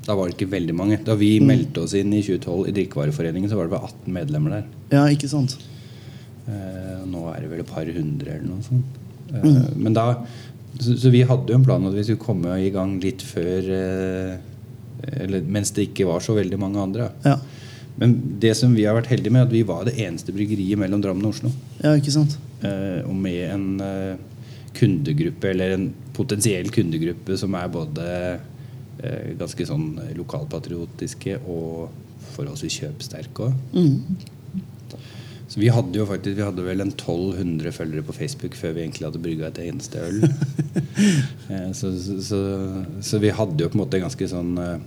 Da 0.07 0.14
var 0.19 0.29
det 0.31 0.37
ikke 0.37 0.50
veldig 0.52 0.75
mange. 0.79 1.00
Da 1.07 1.14
vi 1.19 1.33
meldte 1.43 1.83
oss 1.83 1.95
inn 1.99 2.12
i 2.14 2.23
2012 2.23 2.69
i 2.71 2.75
Drikkevareforeningen, 2.79 3.50
så 3.50 3.59
var 3.59 3.67
det 3.67 3.75
bare 3.75 3.91
18 3.91 4.12
medlemmer 4.14 4.50
der. 4.57 4.64
ja, 4.95 5.02
ikke 5.11 5.29
sant? 5.31 5.57
Eh, 6.47 7.02
nå 7.07 7.26
er 7.35 7.41
det 7.45 7.50
vel 7.52 7.61
et 7.62 7.71
par 7.71 7.87
hundre 7.87 8.33
eller 8.37 8.49
noe 8.49 8.62
sånt. 8.67 8.97
Eh, 9.35 9.61
Men 9.79 9.95
da 9.95 10.07
så, 10.81 10.95
så 10.99 11.11
vi 11.12 11.21
hadde 11.29 11.52
jo 11.52 11.59
en 11.59 11.64
plan 11.67 11.85
at 11.87 11.95
vi 11.95 12.02
skulle 12.07 12.23
komme 12.23 12.55
i 12.64 12.71
gang 12.75 12.97
litt 13.02 13.23
før 13.23 13.69
eh, 13.76 14.37
eller, 15.23 15.43
Mens 15.43 15.71
det 15.75 15.88
ikke 15.91 16.07
var 16.09 16.23
så 16.23 16.35
veldig 16.38 16.59
mange 16.62 16.79
andre. 16.83 17.11
Ja. 17.26 17.37
Men 18.00 18.14
det 18.40 18.54
som 18.58 18.72
vi 18.75 18.87
har 18.88 18.96
vært 18.96 19.11
heldige 19.12 19.34
med, 19.34 19.44
er 19.44 19.50
at 19.50 19.54
vi 19.54 19.64
var 19.68 19.84
det 19.87 19.96
eneste 20.00 20.34
bryggeriet 20.34 20.80
mellom 20.80 21.02
Drammen 21.04 21.26
og 21.28 21.34
Oslo. 21.34 21.52
ja, 21.82 21.94
ikke 21.99 22.14
sant? 22.14 22.38
Eh, 22.64 23.02
og 23.04 23.14
med 23.18 23.42
en 23.50 23.66
eh, 23.84 24.14
kundegruppe, 24.76 25.50
eller 25.52 25.76
en 25.76 25.88
potensiell 26.16 26.70
kundegruppe, 26.72 27.37
som 27.38 27.54
er 27.58 27.72
både 27.72 28.06
eh, 29.02 29.32
ganske 29.40 29.66
sånn 29.68 29.88
lokalpatriotiske 30.16 31.40
og 31.44 31.90
forholdsvis 32.32 32.80
kjøpsterke 32.80 33.50
òg. 33.50 33.58
Mm. 33.76 34.30
Så 35.52 35.61
vi 35.61 35.68
hadde 35.68 35.99
jo 35.99 36.06
faktisk 36.08 36.38
Vi 36.38 36.44
hadde 36.46 36.64
vel 36.64 36.80
en 36.80 36.94
1200 36.94 37.75
følgere 37.76 38.06
på 38.08 38.14
Facebook 38.16 38.54
før 38.56 38.72
vi 38.72 38.87
egentlig 38.87 39.04
hadde 39.04 39.20
brygga 39.20 39.50
et 39.50 39.64
eneste 39.68 40.00
øl. 40.08 40.25
Eh, 41.52 41.72
så, 41.75 41.90
så, 41.99 42.14
så, 42.22 42.38
så 43.04 43.18
vi 43.20 43.32
hadde 43.34 43.61
jo 43.61 43.68
på 43.68 43.75
en 43.75 43.80
måte 43.80 43.99
ganske 44.00 44.26
sånn 44.30 44.52
eh, 44.61 44.84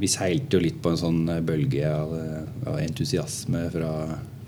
Vi 0.00 0.10
seilte 0.10 0.58
jo 0.58 0.62
litt 0.64 0.78
på 0.82 0.92
en 0.92 1.00
sånn 1.00 1.20
eh, 1.30 1.42
bølge 1.44 1.88
av, 1.88 2.14
eh, 2.16 2.68
av 2.70 2.78
entusiasme 2.82 3.66
fra, 3.74 3.90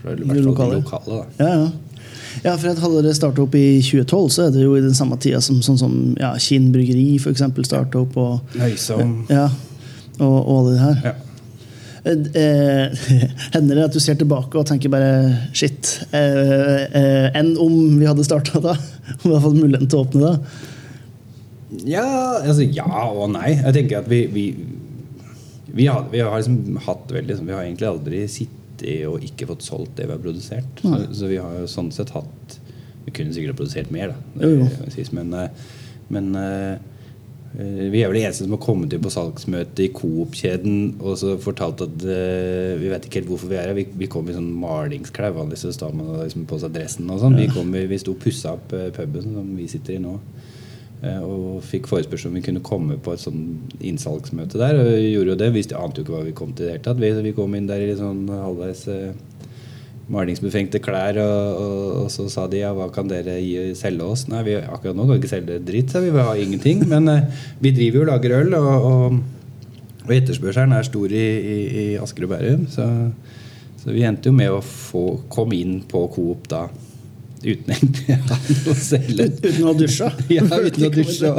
fra 0.00 0.14
i 0.14 0.22
hvert 0.22 0.30
fall 0.30 0.38
de 0.38 0.46
lokale. 0.46 0.78
lokale. 0.80 1.18
da. 1.18 1.44
Ja, 1.44 1.50
ja. 1.58 2.00
ja, 2.46 2.56
for 2.56 2.70
at 2.72 2.82
hadde 2.84 3.04
det 3.06 3.14
starta 3.18 3.44
opp 3.44 3.54
i 3.58 3.66
2012, 3.84 4.24
så 4.36 4.46
er 4.46 4.56
det 4.56 4.64
jo 4.64 4.74
i 4.78 4.82
den 4.84 4.96
samme 4.96 5.18
tida 5.20 5.42
som 5.44 5.60
sånn 5.64 5.78
som 5.80 5.94
ja, 6.20 6.32
Kinn 6.40 6.72
bryggeri 6.74 7.20
for 7.22 7.34
eksempel 7.34 7.66
starta 7.68 8.02
opp. 8.02 8.18
Og, 8.20 8.56
Nøysom. 8.58 9.20
ja, 9.32 9.46
og, 10.18 10.34
og 10.40 10.52
alle 10.58 10.74
det 10.74 10.82
her. 10.86 11.06
Ja. 11.12 11.14
Eh, 12.04 12.12
eh, 12.12 12.92
Hender 13.54 13.78
det 13.78 13.84
at 13.88 13.96
du 13.96 14.00
ser 14.02 14.18
tilbake 14.20 14.58
og 14.60 14.66
tenker 14.68 14.92
bare 14.92 15.48
shit 15.56 15.88
eh, 16.12 16.84
eh, 16.84 17.28
Enn 17.32 17.54
om 17.56 17.96
vi 17.96 18.04
hadde 18.04 18.26
starta 18.26 18.60
da? 18.60 18.74
Om 19.22 19.24
vi 19.24 19.32
hadde 19.32 19.44
fått 19.46 19.56
muligheten 19.56 19.88
til 19.88 20.00
å 20.00 20.04
åpne 20.04 20.24
da? 20.24 20.34
Ja, 21.88 22.04
altså 22.44 22.66
ja 22.68 22.86
og 23.08 23.32
nei. 23.32 23.56
Jeg 23.56 23.74
tenker 23.78 24.02
at 24.02 24.10
vi 24.10 24.20
Vi, 24.34 24.44
vi, 25.74 25.86
har, 25.90 26.06
vi 26.12 26.20
har 26.22 26.36
liksom 26.38 26.76
hatt 26.86 27.10
veldig 27.10 27.36
sånn- 27.38 27.48
Vi 27.50 27.54
har 27.56 27.64
egentlig 27.66 27.88
aldri 27.90 28.22
sittet 28.30 29.06
og 29.08 29.22
ikke 29.22 29.46
fått 29.48 29.62
solgt 29.66 29.94
det 29.98 30.06
vi 30.08 30.14
har 30.14 30.22
produsert. 30.22 30.80
Så, 30.82 30.96
så 31.14 31.28
vi 31.30 31.38
har 31.38 31.60
jo 31.60 31.68
sånn 31.70 31.92
sett 31.94 32.10
hatt 32.14 32.58
Vi 33.04 33.12
kunne 33.14 33.34
sikkert 33.36 33.54
ha 33.54 33.58
produsert 33.60 33.90
mer, 33.94 34.14
da. 34.14 34.42
Jo, 34.42 34.64
jo. 34.64 35.06
Men, 35.12 35.32
eh, 35.36 35.48
men 36.14 36.30
eh, 36.40 36.78
eh, 37.58 37.82
vi 37.92 38.00
er 38.00 38.08
vel 38.08 38.16
de 38.16 38.22
eneste 38.24 38.46
som 38.46 38.54
har 38.56 38.62
kommet 38.64 38.94
inn 38.96 39.02
på 39.04 39.12
salgsmøte 39.12 39.84
i 39.84 39.90
Coop-kjeden 39.92 40.78
og 41.02 41.18
så 41.20 41.34
fortalt 41.38 41.84
at 41.84 42.06
uh, 42.08 42.72
vi 42.80 42.88
vet 42.88 43.04
ikke 43.04 43.20
helt 43.20 43.28
hvorfor 43.28 43.52
vi 43.52 43.58
er 43.60 43.68
her. 43.68 43.76
Vi, 43.76 43.84
vi 44.00 44.08
kom 44.10 44.30
i 44.30 44.34
sånn 44.34 44.48
malingsklær. 44.56 45.36
Vanligvis 45.36 45.66
så 45.66 45.74
står 45.76 45.92
man 45.98 46.14
liksom 46.22 46.46
på 46.48 46.58
seg 46.62 46.72
dressen 46.74 47.12
og 47.12 47.20
sånn. 47.22 47.36
Vi, 47.38 47.50
kom, 47.52 47.70
vi 47.76 48.00
sto 48.00 48.16
og 48.16 48.22
pussa 48.24 48.56
opp 48.56 48.72
puben 48.96 49.28
som 49.36 49.52
vi 49.58 49.68
sitter 49.70 49.98
i 49.98 50.02
nå. 50.02 50.16
Eh, 51.04 51.20
Og 51.24 51.60
fikk 51.64 51.88
forespørsel 51.90 52.30
om 52.30 52.38
vi 52.38 52.44
kunne 52.44 52.64
komme 52.64 52.96
på 53.02 53.14
et 53.14 53.22
sånn 53.22 53.44
innsalgsmøte 53.84 54.60
der. 54.60 54.78
Og 54.80 54.90
vi 54.92 55.12
gjorde 55.12 55.34
jo 55.34 55.38
det. 55.42 55.52
Vi 55.54 55.64
ante 55.76 56.00
jo 56.00 56.06
ikke 56.06 56.16
hva 56.16 56.24
vi 56.26 56.34
kom 56.36 56.54
til 56.54 56.66
i 56.66 56.68
det 56.68 56.74
hele 56.76 56.86
tatt. 56.86 57.24
Vi, 57.26 57.36
kom 57.36 57.54
inn 57.58 57.68
der 57.68 57.84
i 57.84 57.96
sånn 57.98 58.24
halvveis 58.30 58.86
eh, 58.92 59.12
malingsbefengte 60.12 60.82
klær, 60.84 61.16
og, 61.16 61.60
og, 61.60 61.84
og 62.02 62.10
så 62.12 62.26
sa 62.28 62.42
de 62.52 62.60
ja, 62.60 62.74
hva 62.76 62.90
kan 62.92 63.08
dere 63.08 63.38
gi, 63.40 63.70
selge 63.78 64.04
oss? 64.04 64.26
Nei, 64.28 64.42
vi, 64.44 64.58
akkurat 64.60 64.96
nå 64.96 65.06
kan 65.06 65.14
vi 65.14 65.22
ikke 65.22 65.32
selge 65.32 65.60
dritt, 65.64 65.94
sa 65.94 66.02
vi. 66.04 66.12
Vi 66.14 66.26
har 66.28 66.40
ingenting. 66.40 66.84
Men 66.90 67.08
eh, 67.12 67.46
vi 67.64 67.74
driver 67.76 68.00
jo 68.02 68.06
og 68.06 68.12
lager 68.12 68.38
øl, 68.40 68.58
og, 68.60 68.88
og, 68.90 69.18
og 70.04 70.14
etterspørselen 70.18 70.76
er 70.76 70.88
stor 70.88 71.12
i, 71.12 71.26
i, 71.56 71.58
i 71.84 71.86
Asker 72.00 72.28
og 72.28 72.34
Bærum. 72.36 72.66
Så, 72.72 72.88
så 73.82 73.92
vi 73.92 74.06
endte 74.08 74.30
jo 74.30 74.36
med 74.36 74.52
å 74.52 74.64
få 74.64 75.06
komme 75.32 75.58
inn 75.60 75.80
på 75.88 76.06
Coop 76.14 76.48
da. 76.52 76.66
Uten 77.44 77.74
egentlig 77.74 78.14
å 78.14 78.20
ha 78.30 78.36
noe. 78.40 79.26
Uten 79.44 79.58
å 79.60 79.68
ha 79.68 79.74
dusja? 79.76 80.08
Ja, 80.32 80.44
uten 80.48 80.86
å 80.86 80.90
dusje. 80.94 81.32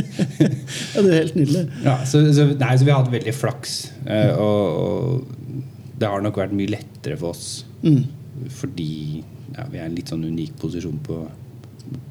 ja, 0.94 1.02
det 1.02 1.10
er 1.10 1.18
helt 1.18 1.36
nydelig. 1.36 1.64
Ja, 1.84 1.98
så, 2.08 2.22
så, 2.36 2.46
nei, 2.54 2.72
så 2.80 2.86
vi 2.86 2.94
har 2.94 3.02
hatt 3.02 3.12
veldig 3.12 3.34
flaks. 3.36 3.74
eh, 4.06 4.32
og, 4.32 4.64
og 4.80 6.00
det 6.00 6.08
har 6.08 6.24
nok 6.24 6.40
vært 6.40 6.56
mye 6.56 6.72
lettere 6.72 7.18
for 7.20 7.34
oss. 7.34 7.66
Mm. 7.84 8.06
Fordi 8.56 8.92
ja, 9.56 9.66
vi 9.68 9.76
er 9.80 9.84
i 9.84 9.88
en 9.90 9.98
litt 9.98 10.12
sånn 10.12 10.24
unik 10.24 10.56
posisjon 10.62 10.96
på, 11.04 11.20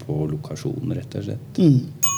på 0.04 0.20
lokasjonen, 0.30 0.94
rett 1.00 1.18
og 1.18 1.25
slett. 1.32 1.62
Mm. 1.62 2.10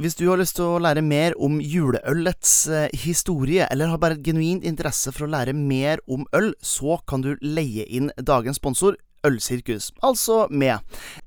Hvis 0.00 0.16
du 0.18 0.24
har 0.26 0.40
lyst 0.40 0.56
til 0.58 0.66
å 0.66 0.80
lære 0.82 1.04
mer 1.06 1.36
om 1.38 1.60
juleølets 1.62 2.54
eh, 2.66 2.88
historie, 3.04 3.68
eller 3.70 3.92
har 3.92 4.00
bare 4.02 4.16
et 4.16 4.24
genuint 4.26 4.64
interesse 4.66 5.12
for 5.14 5.28
å 5.28 5.30
lære 5.30 5.54
mer 5.54 6.00
om 6.10 6.24
øl, 6.34 6.50
så 6.64 6.96
kan 7.06 7.22
du 7.22 7.36
leie 7.44 7.84
inn 7.86 8.10
dagens 8.18 8.58
sponsor, 8.58 8.96
Ølsirkus, 9.24 9.90
altså 10.02 10.46
med. 10.50 10.82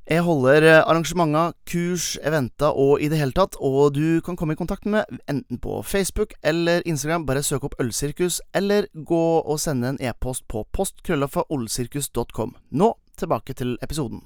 Jeg 0.08 0.24
holder 0.24 0.64
eh, 0.64 0.84
arrangementer, 0.84 1.56
kurs, 1.70 2.18
eventer 2.24 2.72
og 2.72 3.02
i 3.02 3.10
det 3.12 3.20
hele 3.20 3.36
tatt, 3.36 3.58
og 3.60 3.96
du 3.96 4.22
kan 4.26 4.38
komme 4.40 4.56
i 4.56 4.60
kontakt 4.60 4.86
med 4.86 5.04
enten 5.30 5.60
på 5.62 5.82
Facebook 5.84 6.34
eller 6.44 6.86
Instagram, 6.86 7.26
bare 7.28 7.44
søk 7.44 7.68
opp 7.68 7.76
Ølsirkus, 7.82 8.40
eller 8.56 8.88
gå 8.94 9.26
og 9.42 9.60
sende 9.60 9.94
en 9.94 10.02
e-post 10.02 10.48
på 10.48 10.66
postkrøllafaolsirkus.com. 10.78 12.56
Nå 12.72 12.94
tilbake 13.18 13.58
til 13.58 13.78
episoden. 13.82 14.22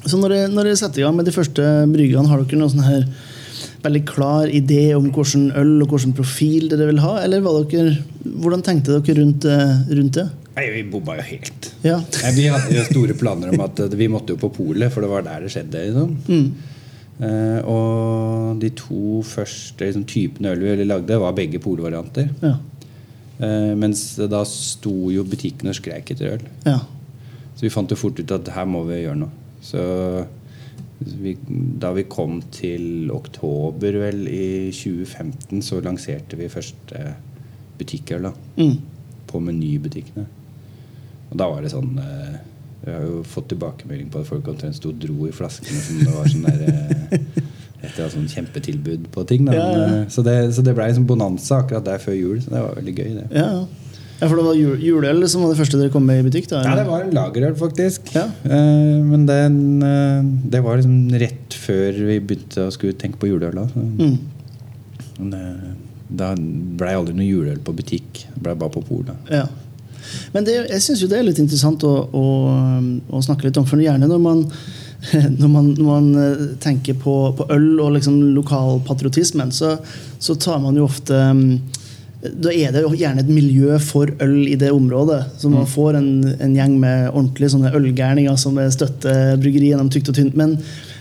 Så 0.00 0.16
når 0.16 0.32
dere, 0.48 0.76
setter 0.78 1.02
i 1.02 1.04
gang 1.04 1.16
med 1.18 1.28
de 1.28 1.34
første 1.34 1.64
bryggene, 1.92 2.28
har 2.30 2.40
dere 2.40 2.58
noen 2.58 2.72
sånn 2.72 2.86
her 2.86 3.04
veldig 3.84 4.02
klar 4.08 4.50
idé 4.52 4.90
om 4.96 5.10
hvordan 5.12 5.50
øl 5.60 5.74
og 5.84 5.92
hvordan 5.92 6.14
profil 6.16 6.70
dere 6.72 6.88
vil 6.90 7.02
ha? 7.04 7.18
Eller 7.24 7.44
dere, 7.70 7.98
hvordan 8.24 8.64
tenkte 8.64 8.98
dere 8.98 9.20
rundt, 9.20 9.44
eh, 9.44 9.74
rundt 9.98 10.16
det? 10.16 10.28
Nei, 10.60 10.66
vi 10.74 10.82
bomma 10.92 11.14
jo 11.16 11.22
helt. 11.24 11.70
Ja. 11.86 11.96
Nei, 12.20 12.32
vi 12.36 12.48
hadde 12.52 12.74
jo 12.76 12.82
store 12.84 13.14
planer 13.16 13.54
om 13.54 13.62
at 13.64 13.80
eh, 13.80 13.94
vi 13.96 14.10
måtte 14.12 14.34
jo 14.34 14.40
på 14.42 14.50
polet, 14.52 14.92
for 14.92 15.00
det 15.00 15.08
var 15.08 15.24
der 15.24 15.46
det 15.46 15.52
skjedde. 15.54 15.84
Liksom. 15.88 16.18
Mm. 16.28 16.50
Eh, 17.20 17.60
og 17.68 18.60
de 18.60 18.70
to 18.76 19.20
første 19.24 19.88
liksom, 19.88 20.04
typene 20.08 20.52
øl 20.52 20.66
vi 20.68 20.84
lagde, 20.84 21.16
var 21.20 21.32
begge 21.36 21.60
polvarianter. 21.64 22.28
Ja. 22.44 22.54
Eh, 23.40 23.72
mens 23.80 24.02
da 24.20 24.42
sto 24.44 25.08
jo 25.14 25.24
butikkene 25.24 25.72
og 25.72 25.78
skreik 25.80 26.12
etter 26.12 26.36
øl. 26.36 26.44
ja. 26.68 26.78
Så 27.56 27.66
vi 27.66 27.72
fant 27.74 27.90
jo 27.92 27.96
fort 27.98 28.16
ut 28.20 28.30
at 28.32 28.46
her 28.54 28.64
må 28.68 28.84
vi 28.88 29.02
gjøre 29.02 29.18
noe. 29.20 29.32
Så 29.60 29.80
vi, 31.20 31.34
da 31.82 31.90
vi 31.92 32.06
kom 32.08 32.38
til 32.52 33.10
oktober 33.12 33.98
vel 34.00 34.22
i 34.32 34.70
2015, 34.72 35.60
så 35.64 35.80
lanserte 35.84 36.38
vi 36.40 36.48
første 36.52 37.02
butikkøl 37.80 38.30
Mm. 38.56 38.78
på 39.28 39.40
menybutikkene. 39.44 40.24
Og 41.30 41.36
da 41.38 41.46
var 41.50 41.62
det 41.62 41.70
sånn 41.72 41.92
eh, 42.02 42.38
Vi 42.84 42.90
har 42.94 43.02
jo 43.06 43.20
fått 43.28 43.48
tilbakemelding 43.52 44.08
på 44.10 44.20
at 44.22 44.26
folk 44.30 44.48
omtrent 44.50 44.74
sto 44.78 44.88
og 44.90 44.98
dro 45.02 45.26
i 45.28 45.32
flaskene 45.36 45.80
som 45.84 45.98
det 46.00 46.14
var 46.14 46.30
sånn 46.32 46.46
der 46.48 46.62
eh, 46.66 47.18
et 47.80 47.92
eller 47.94 48.04
annet 48.04 48.14
sånn 48.16 48.26
kjempetilbud 48.28 49.06
på 49.14 49.22
ting. 49.28 49.46
Ja, 49.48 49.66
ja. 49.72 49.84
Eh, 50.02 50.08
Så 50.12 50.22
det, 50.26 50.34
så 50.56 50.62
det 50.64 50.74
ble 50.76 50.88
liksom 50.90 51.06
bonanza 51.08 51.62
akkurat 51.62 51.84
der 51.86 51.98
før 52.02 52.16
jul. 52.18 52.40
Så 52.44 52.50
det 52.52 52.60
var 52.64 52.74
veldig 52.76 52.94
gøy, 52.98 53.12
det. 53.16 53.26
Ja, 53.38 53.46
ja. 54.20 54.26
for 54.28 54.36
det 54.36 54.44
var 54.44 54.58
jul, 54.58 54.74
juleøl 54.84 55.24
som 55.32 55.40
var 55.46 55.54
det 55.54 55.60
første 55.62 55.78
dere 55.80 55.92
kom 55.94 56.04
med 56.04 56.20
i 56.20 56.26
butikk? 56.26 56.48
da? 56.50 56.60
Ja, 56.66 56.74
det 56.76 56.84
var 56.90 57.06
en 57.06 57.14
lagerøl, 57.16 57.54
faktisk. 57.56 58.10
Ja. 58.16 58.26
Eh, 58.44 58.98
men 59.06 59.24
den, 59.28 59.56
eh, 59.86 60.28
det 60.52 60.60
var 60.66 60.76
liksom 60.80 60.98
rett 61.22 61.56
før 61.56 62.02
vi 62.10 62.18
begynte 62.20 62.66
å 62.66 62.74
skulle 62.74 62.96
tenke 63.00 63.16
på 63.22 63.30
juleøl. 63.32 63.56
Da. 63.62 63.64
Så, 63.72 63.80
Mm. 63.80 64.18
men, 65.20 65.32
eh, 65.40 65.72
da 66.10 66.34
blei 66.36 66.92
aldri 66.96 67.14
noe 67.16 67.28
juleøl 67.28 67.60
på 67.64 67.72
butikk. 67.76 68.26
Det 68.34 68.42
blei 68.44 68.54
bare 68.60 68.72
på 68.76 68.84
polet. 68.88 69.16
Ja. 69.30 69.46
Men 70.34 70.46
det, 70.46 70.56
jeg 70.70 70.84
syns 70.84 71.02
jo 71.02 71.08
det 71.10 71.18
er 71.20 71.26
litt 71.26 71.40
interessant 71.42 71.84
å, 71.86 71.94
å, 72.06 72.24
å 73.10 73.24
snakke 73.24 73.48
litt 73.48 73.58
om. 73.60 73.66
For 73.68 73.80
gjerne 73.82 74.08
når 74.10 74.22
man, 74.22 74.44
når 75.40 75.50
man, 75.50 75.72
når 75.76 75.88
man 75.88 76.08
eh, 76.22 76.46
tenker 76.62 76.98
på, 77.00 77.16
på 77.38 77.48
øl 77.54 77.72
og 77.80 77.94
liksom 77.98 78.20
lokalpatriotismen, 78.36 79.52
så, 79.54 79.76
så 80.18 80.36
tar 80.40 80.62
man 80.62 80.78
jo 80.78 80.88
ofte 80.88 81.16
mm, 81.16 81.44
Da 82.20 82.52
er 82.52 82.74
det 82.74 82.84
jo 82.84 82.92
gjerne 82.92 83.24
et 83.24 83.32
miljø 83.32 83.78
for 83.80 84.10
øl 84.20 84.38
i 84.44 84.58
det 84.60 84.72
området. 84.76 85.22
Så 85.40 85.48
man 85.48 85.68
får 85.68 85.96
en, 85.96 86.10
en 86.36 86.56
gjeng 86.56 86.74
med 86.82 87.08
ordentlige 87.14 87.54
sånne 87.54 87.72
ølgærninger 87.78 88.36
som 88.36 88.60
støtter 88.70 89.38
bryggeriet 89.40 89.72
gjennom 89.72 89.88
tykt 89.92 90.12
og 90.12 90.18
tynt. 90.18 90.36
Men 90.36 90.58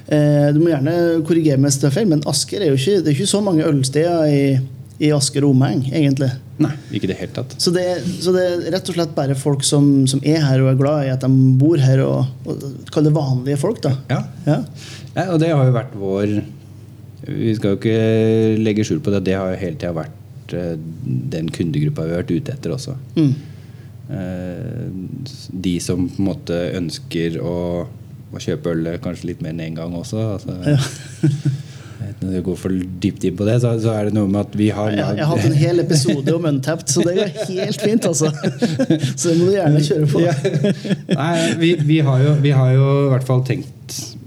eh, 0.07 0.47
du 0.55 0.61
må 0.63 0.71
gjerne 0.71 0.95
korrigere 1.27 1.59
meg 1.59 1.73
hvis 1.73 1.81
det 1.81 1.89
er 1.89 1.97
feil, 1.97 2.07
men 2.11 2.23
Asker 2.29 2.63
er 2.63 2.71
jo 2.71 2.79
ikke, 2.79 3.01
det 3.03 3.11
er 3.11 3.17
ikke 3.17 3.33
så 3.35 3.43
mange 3.43 3.67
ølsteder 3.67 4.31
i, 4.31 4.43
i 4.99 5.09
Asker 5.15 5.45
og 5.47 5.53
omegn, 5.55 5.85
egentlig. 5.95 6.27
Nei, 6.59 6.73
ikke 6.91 7.07
det 7.07 7.15
helt 7.21 7.31
tatt. 7.37 7.53
Så 7.61 7.71
det, 7.71 7.85
så 8.19 8.33
det 8.35 8.41
er 8.43 8.65
rett 8.75 8.89
og 8.91 8.97
slett 8.97 9.13
bare 9.15 9.35
folk 9.39 9.63
som, 9.63 9.85
som 10.11 10.19
er 10.27 10.41
her 10.43 10.59
og 10.65 10.73
er 10.73 10.79
glad 10.81 11.05
i 11.07 11.11
at 11.13 11.23
de 11.23 11.29
bor 11.61 11.79
her, 11.79 12.01
og, 12.03 12.25
og 12.43 12.65
kall 12.91 13.07
det 13.07 13.13
vanlige 13.15 13.59
folk, 13.61 13.79
da. 13.85 13.93
Ja. 14.11 14.21
Ja. 14.43 14.57
Ja, 15.15 15.25
og 15.33 15.39
det 15.41 15.53
har 15.55 15.65
jo 15.65 15.73
vært 15.73 15.95
vår 15.97 16.33
Vi 17.29 17.53
skal 17.57 17.73
jo 17.73 17.79
ikke 17.79 18.59
legge 18.59 18.83
skjul 18.87 18.99
på 19.03 19.11
det. 19.15 19.23
Det 19.29 19.37
har 19.39 19.53
jo 19.53 19.61
hele 19.61 19.79
tida 19.79 19.93
vært 19.95 20.53
eh, 20.55 20.75
den 21.33 21.47
kundegruppa 21.55 22.05
vi 22.05 22.13
har 22.17 22.21
vært 22.25 22.35
ute 22.35 22.53
etter 22.57 22.75
også. 22.75 22.95
Mm. 23.15 23.31
Eh, 24.09 24.83
De 25.67 25.73
som 25.83 26.05
på 26.09 26.21
en 26.21 26.29
måte 26.29 26.59
ønsker 26.79 27.39
å, 27.43 27.55
å 28.35 28.41
kjøpe 28.43 28.75
øl 28.75 28.91
kanskje 29.03 29.31
litt 29.31 29.41
mer 29.45 29.55
enn 29.55 29.63
én 29.69 29.79
gang 29.79 29.95
også. 29.95 30.21
Altså, 30.35 30.59
Når 32.19 32.35
du 32.35 32.41
går 32.45 32.59
for 32.59 32.75
dypt 33.03 33.25
inn 33.27 33.35
på 33.39 33.47
det, 33.47 33.57
så, 33.63 33.73
så, 33.81 33.93
er 33.95 34.09
det 34.09 34.15
noe 34.15 34.29
med 34.31 34.41
at 34.41 34.55
vi 34.59 34.69
har 34.75 34.91
lag... 34.93 35.17
jeg, 35.17 35.25
har 35.25 35.33
hatt 35.33 35.47
en 35.49 35.57
hel 35.59 35.83
episode 35.83 36.35
om 36.35 36.47
Untapped, 36.51 36.91
så 36.91 37.03
det 37.05 37.15
går 37.17 37.33
helt 37.49 37.81
fint, 37.83 38.07
altså. 38.07 38.31
Så 39.15 39.31
det 39.31 39.35
må 39.39 39.49
du 39.49 39.55
gjerne 39.57 39.83
kjøre 39.83 40.07
på. 40.11 40.23
Ja. 40.23 40.35
Nei, 41.11 41.33
vi, 41.59 41.73
vi, 41.83 41.99
har 42.05 42.23
jo, 42.23 42.37
vi, 42.43 42.53
har 42.55 42.71
jo, 42.75 42.87
i 43.07 43.11
hvert 43.13 43.27
fall 43.27 43.43
tenkt 43.47 43.75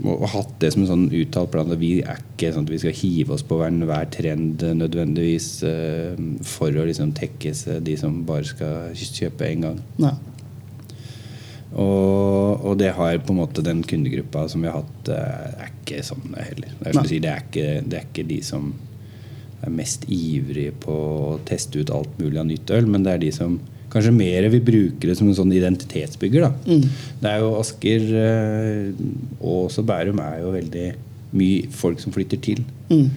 og 0.02 0.24
hatt 0.32 0.56
det 0.58 0.72
som 0.74 0.82
en 0.82 0.88
sånn 0.90 1.04
uttalt 1.14 1.52
plan 1.52 1.68
vi 1.78 1.92
er 2.02 2.18
ikke 2.18 2.48
sånn 2.50 2.64
at 2.66 2.72
vi 2.72 2.80
skal 2.82 2.96
hive 2.98 3.36
oss 3.36 3.44
på 3.46 3.60
hver 3.60 4.08
trend 4.10 4.64
nødvendigvis 4.74 5.48
uh, 5.62 6.18
for 6.42 6.74
å 6.74 6.86
liksom 6.88 7.12
tekkes 7.14 7.68
de 7.86 7.94
som 8.00 8.24
bare 8.26 8.48
skal 8.48 8.90
kjøpe 8.98 9.46
én 9.46 9.62
gang. 9.68 9.78
Nei. 10.02 10.16
Og, 11.72 12.60
og, 12.60 12.72
det 12.80 12.92
har 12.98 13.20
på 13.24 13.32
en 13.32 13.40
måte 13.40 13.64
den 13.64 13.80
kundegruppa 13.88 14.44
som 14.52 14.64
vi 14.64 14.68
har 14.68 14.82
hatt, 14.82 15.12
eh, 15.12 15.62
er 15.64 15.70
ikke 15.70 16.02
sånn 16.04 16.34
heller. 16.36 16.74
Det 16.78 16.90
er, 16.90 16.98
si, 17.08 17.20
det, 17.22 17.30
er 17.32 17.46
ikke, 17.46 17.68
det 17.86 17.98
er, 17.98 18.08
ikke, 18.10 18.26
de 18.28 18.40
som 18.44 18.72
er 19.62 19.72
mest 19.72 20.04
ivrige 20.12 20.74
på 20.82 20.92
å 20.92 21.38
teste 21.48 21.80
ut 21.80 21.92
alt 21.94 22.18
mulig 22.20 22.40
av 22.42 22.48
nytt 22.50 22.74
øl, 22.76 22.90
men 22.90 23.06
det 23.06 23.14
er 23.14 23.24
de 23.24 23.32
som 23.34 23.56
kanskje 23.92 24.12
mer 24.16 24.48
vil 24.52 24.64
bruke 24.64 25.08
det 25.08 25.16
som 25.18 25.28
en 25.28 25.36
sånn 25.36 25.52
identitetsbygger. 25.52 26.48
Mm. 26.64 26.84
Det 27.22 27.32
er 27.32 27.42
jo 27.42 27.54
Asker 27.58 28.06
eh, 28.20 29.02
og 29.40 29.66
også 29.66 29.84
Bærum 29.88 30.20
er 30.24 30.40
jo 30.42 30.54
veldig 30.54 30.86
mye 31.36 31.68
folk 31.72 32.00
som 32.02 32.12
flytter 32.12 32.40
til. 32.44 32.64
Mm. 32.92 33.08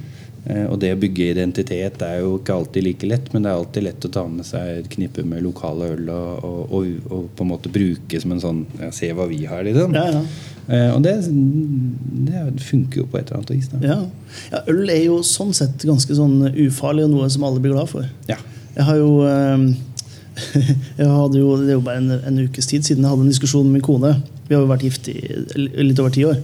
Eh, 0.45 0.65
og 0.69 0.77
det 0.81 0.91
å 0.93 0.99
bygge 1.01 1.31
identitet 1.33 2.03
er 2.05 2.19
jo 2.21 2.35
ikke 2.37 2.53
alltid 2.53 2.85
like 2.85 3.07
lett, 3.09 3.31
men 3.33 3.45
det 3.45 3.51
er 3.51 3.59
alltid 3.59 3.85
lett 3.87 4.05
å 4.05 4.11
ta 4.13 4.25
med 4.29 4.45
seg 4.45 4.81
et 4.81 4.89
knippe 4.93 5.25
med 5.25 5.41
lokale 5.41 5.87
øl 5.95 6.11
og, 6.13 6.43
og, 6.45 6.59
og, 6.69 6.91
og 7.09 7.31
på 7.37 7.45
en 7.45 7.49
måte 7.49 7.71
bruke 7.73 8.21
som 8.21 8.35
en 8.35 8.43
sånn 8.43 8.59
ja, 8.77 8.91
Se 8.93 9.09
hva 9.15 9.25
vi 9.31 9.41
har, 9.49 9.65
liksom. 9.65 9.95
Ja, 9.97 10.05
ja. 10.13 10.21
Eh, 10.65 10.91
og 10.93 11.01
det, 11.05 11.15
det, 12.29 12.43
funker 12.65 13.03
jo 13.03 13.07
på 13.09 13.19
et 13.19 13.27
eller 13.29 13.41
annet 13.41 13.55
vis. 13.55 13.71
Ja. 13.81 13.99
ja. 14.53 14.61
Øl 14.69 14.85
er 14.89 15.03
jo 15.07 15.19
sånn 15.25 15.53
sett 15.57 15.85
ganske 15.85 16.17
sånn 16.17 16.39
ufarlig 16.67 17.05
og 17.07 17.13
noe 17.15 17.29
som 17.33 17.45
alle 17.45 17.61
blir 17.61 17.73
glad 17.73 17.89
for. 17.89 18.05
Ja. 18.29 18.37
Jeg 18.75 18.87
har 18.89 19.01
jo 19.01 19.11
eh, 19.25 19.67
jeg 20.99 21.07
hadde 21.07 21.39
jo, 21.39 21.53
Det 21.61 21.71
er 21.71 21.77
jo 21.77 21.83
bare 21.85 22.01
en, 22.01 22.11
en, 22.17 22.41
ukes 22.43 22.67
tid 22.67 22.85
siden 22.85 23.05
jeg 23.05 23.13
hadde 23.13 23.25
en 23.25 23.33
diskusjon 23.33 23.65
med 23.65 23.79
min 23.79 23.85
kone. 23.85 24.17
Vi 24.45 24.53
har 24.53 24.61
jo 24.61 24.69
vært 24.69 24.85
gift 24.85 25.09
i 25.09 25.17
litt 25.57 26.01
over 26.01 26.13
ti 26.13 26.25
år. 26.27 26.41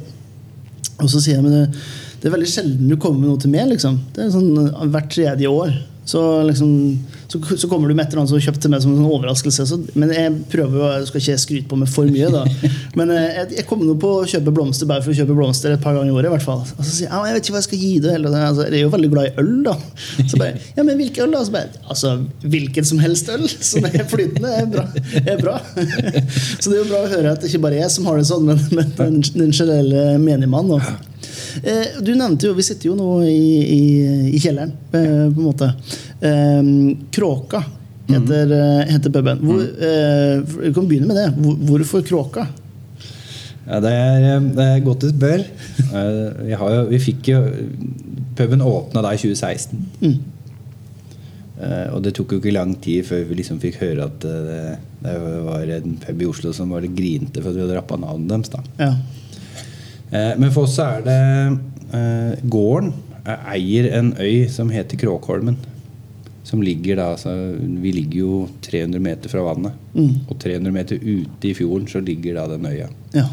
Og 1.01 1.09
så 1.09 1.21
sier 1.21 1.37
jeg 1.37 1.45
men 1.45 1.75
det, 2.21 2.29
er 2.29 2.35
veldig 2.35 2.51
sjelden 2.51 2.91
du 2.91 2.97
kommer 2.97 3.23
med 3.23 3.33
noe 3.33 3.41
til 3.41 3.53
meg. 3.53 3.71
Liksom. 3.73 3.97
Det 4.15 4.25
er 4.25 4.33
sånn 4.33 4.51
uh, 4.69 4.85
Hvert 4.91 5.09
tredje 5.13 5.49
år 5.51 5.73
så, 6.05 6.43
liksom, 6.43 6.99
så, 7.27 7.57
så, 7.57 7.67
kommer 7.69 7.87
du 7.87 7.93
med 7.93 8.05
et 8.05 8.09
eller 8.09 8.23
annet 8.23 8.29
som 8.29 8.39
du 8.39 8.43
kjøpte 8.43 8.63
til 8.65 8.71
meg 8.73 8.81
som 8.81 8.91
en 8.91 8.97
sånn 8.99 9.11
overraskelse. 9.15 9.65
Så, 9.69 9.77
men 10.01 10.09
jeg 10.11 10.31
prøver 10.49 10.79
jo, 10.79 10.87
jeg 10.89 11.05
skal 11.07 11.21
ikke 11.21 11.41
skryte 11.43 11.69
på 11.69 11.77
meg 11.77 11.91
for 11.93 12.09
mye. 12.09 12.31
da 12.33 12.41
Men 12.99 13.13
uh, 13.13 13.19
jeg, 13.21 13.51
jeg 13.59 13.67
kommer 13.69 13.85
nå 13.87 13.95
på 14.01 14.09
å 14.17 14.25
kjøpe 14.27 14.53
blomster 14.55 14.89
bare 14.89 15.05
for 15.05 15.13
å 15.13 15.17
kjøpe 15.19 15.35
blomster 15.37 15.75
et 15.75 15.83
par 15.83 15.95
ganger 15.95 16.09
i 16.09 16.15
året. 16.15 16.31
i 16.31 16.33
hvert 16.33 16.47
fall 16.47 16.63
Og 16.65 16.81
så 16.81 16.89
sier 16.89 17.07
jeg 17.07 17.29
jeg 17.29 17.37
vet 17.37 17.45
ikke 17.45 17.55
hva 17.55 17.61
jeg 17.61 17.67
skal 17.69 17.83
gi 17.85 17.91
det. 18.03 18.15
Eller, 18.17 18.37
altså, 18.47 18.65
jeg 18.65 18.79
er 18.79 18.83
jo 18.83 18.95
veldig 18.95 19.11
glad 19.13 19.29
i 19.29 19.45
øl, 19.45 19.53
da. 19.67 19.75
Så 20.17 20.41
bare, 20.41 20.65
ja, 20.79 20.87
men 20.87 20.99
hvilken 21.03 21.27
øl, 21.27 21.37
da? 21.37 21.43
Så 21.45 21.55
bare, 21.55 21.85
altså, 21.85 22.15
Hvilken 22.57 22.89
som 22.91 23.03
helst 23.05 23.29
øl 23.31 23.45
som 23.51 23.87
er 23.87 24.09
flytende, 24.09 24.55
er 24.57 24.67
bra. 24.73 24.87
Er 25.21 25.39
bra. 25.39 25.59
Så 26.61 26.71
det 26.71 26.75
er 26.75 26.81
jo 26.81 26.89
bra 26.89 27.05
å 27.05 27.13
høre 27.13 27.35
at 27.35 27.43
det 27.43 27.51
ikke 27.51 27.61
bare 27.67 27.77
er 27.77 27.85
jeg 27.85 27.93
som 27.93 28.09
har 28.09 28.17
det 28.17 28.27
sånn, 28.27 28.49
men, 28.49 28.59
men 28.73 28.91
den, 28.97 29.21
den 29.37 29.53
generelle 29.53 30.17
menigmann. 30.21 30.73
Eh, 30.79 30.91
du 32.01 32.13
nevnte 32.15 32.47
jo 32.47 32.55
Vi 32.57 32.65
sitter 32.65 32.89
jo 32.91 32.95
nå 32.97 33.09
i, 33.27 33.51
i, 33.61 33.83
i 34.35 34.39
kjelleren, 34.41 34.73
eh, 34.93 35.27
på 35.31 35.41
en 35.41 35.45
måte. 35.45 35.69
Eh, 36.21 36.71
Kråka 37.13 37.63
heter, 38.11 38.51
mm. 38.51 38.89
heter 38.91 39.13
puben. 39.13 39.39
Hvor, 39.45 39.61
mm. 39.61 40.49
Vi 40.57 40.73
kan 40.75 40.89
begynne 40.89 41.07
med 41.11 41.19
det. 41.19 41.53
hvorfor 41.69 42.03
Kråka? 42.07 42.47
Ja, 43.67 43.79
det 43.79 43.91
er, 43.93 44.39
det 44.57 44.67
er 44.67 44.83
godt 44.83 45.05
du 45.05 45.11
spør. 45.11 45.45
Vi, 45.77 46.51
jo, 46.51 46.83
vi 46.89 46.99
fikk 46.99 47.31
jo 47.31 47.41
Puben 48.35 48.63
åpna 48.63 49.03
da 49.03 49.11
i 49.13 49.19
2016. 49.19 49.81
Mm. 50.01 50.19
Uh, 51.61 51.87
og 51.93 51.99
det 52.01 52.15
tok 52.17 52.31
jo 52.33 52.39
ikke 52.41 52.53
lang 52.55 52.71
tid 52.81 53.05
før 53.05 53.25
vi 53.29 53.35
liksom 53.37 53.59
fikk 53.61 53.75
høre 53.83 54.07
at 54.07 54.23
det, 54.23 54.61
det 55.03 55.11
var 55.45 55.73
en 55.75 55.97
pub 56.01 56.23
i 56.23 56.29
Oslo 56.29 56.53
som 56.57 56.71
var 56.73 56.81
litt 56.81 56.95
grinte 56.97 57.37
for 57.37 57.51
at 57.51 57.59
vi 57.59 57.61
hadde 57.61 57.75
rappa 57.77 57.99
navnet 58.01 58.31
deres. 58.31 58.49
da 58.49 58.87
ja. 58.87 58.95
Eh, 60.11 60.33
men 60.37 60.51
for 60.51 60.67
oss 60.67 60.77
er 60.83 61.03
det 61.05 61.19
eh, 61.95 62.39
Gården 62.51 62.91
eier 63.25 63.87
en 63.99 64.13
øy 64.19 64.47
som 64.51 64.71
heter 64.73 64.99
Kråkholmen. 64.99 65.57
Som 66.43 66.63
ligger 66.65 66.97
da 66.97 67.11
altså, 67.13 67.31
Vi 67.83 67.91
ligger 67.93 68.17
jo 68.19 68.37
300 68.65 68.99
meter 68.99 69.31
fra 69.31 69.43
vannet. 69.45 69.77
Mm. 69.93 70.25
Og 70.27 70.39
300 70.41 70.73
meter 70.73 70.99
ute 71.01 71.51
i 71.51 71.53
fjorden 71.55 71.87
så 71.87 72.01
ligger 72.03 72.39
da 72.39 72.47
den 72.55 72.65
øya. 72.67 72.89
Ja. 73.15 73.27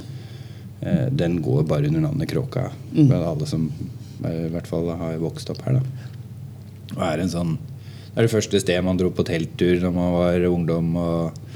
Eh, 0.80 1.06
den 1.10 1.40
går 1.42 1.64
bare 1.66 1.88
under 1.88 2.04
navnet 2.06 2.30
Kråka. 2.30 2.68
Mm. 2.92 3.10
Alle 3.16 3.48
som 3.48 3.70
i 4.18 4.48
hvert 4.52 4.66
fall 4.66 4.88
har 4.98 5.18
vokst 5.22 5.50
opp 5.50 5.62
her. 5.66 5.78
da 5.80 6.94
Og 6.96 7.02
er 7.06 7.20
en 7.22 7.30
sånn 7.30 7.58
Det 7.58 8.24
er 8.24 8.26
det 8.26 8.32
første 8.32 8.58
stedet 8.60 8.82
man 8.84 8.96
dro 8.98 9.12
på 9.14 9.22
telttur 9.26 9.78
når 9.82 9.92
man 9.94 10.12
var 10.12 10.46
ungdom. 10.50 10.96
og 10.96 11.26
Eh, 11.28 11.47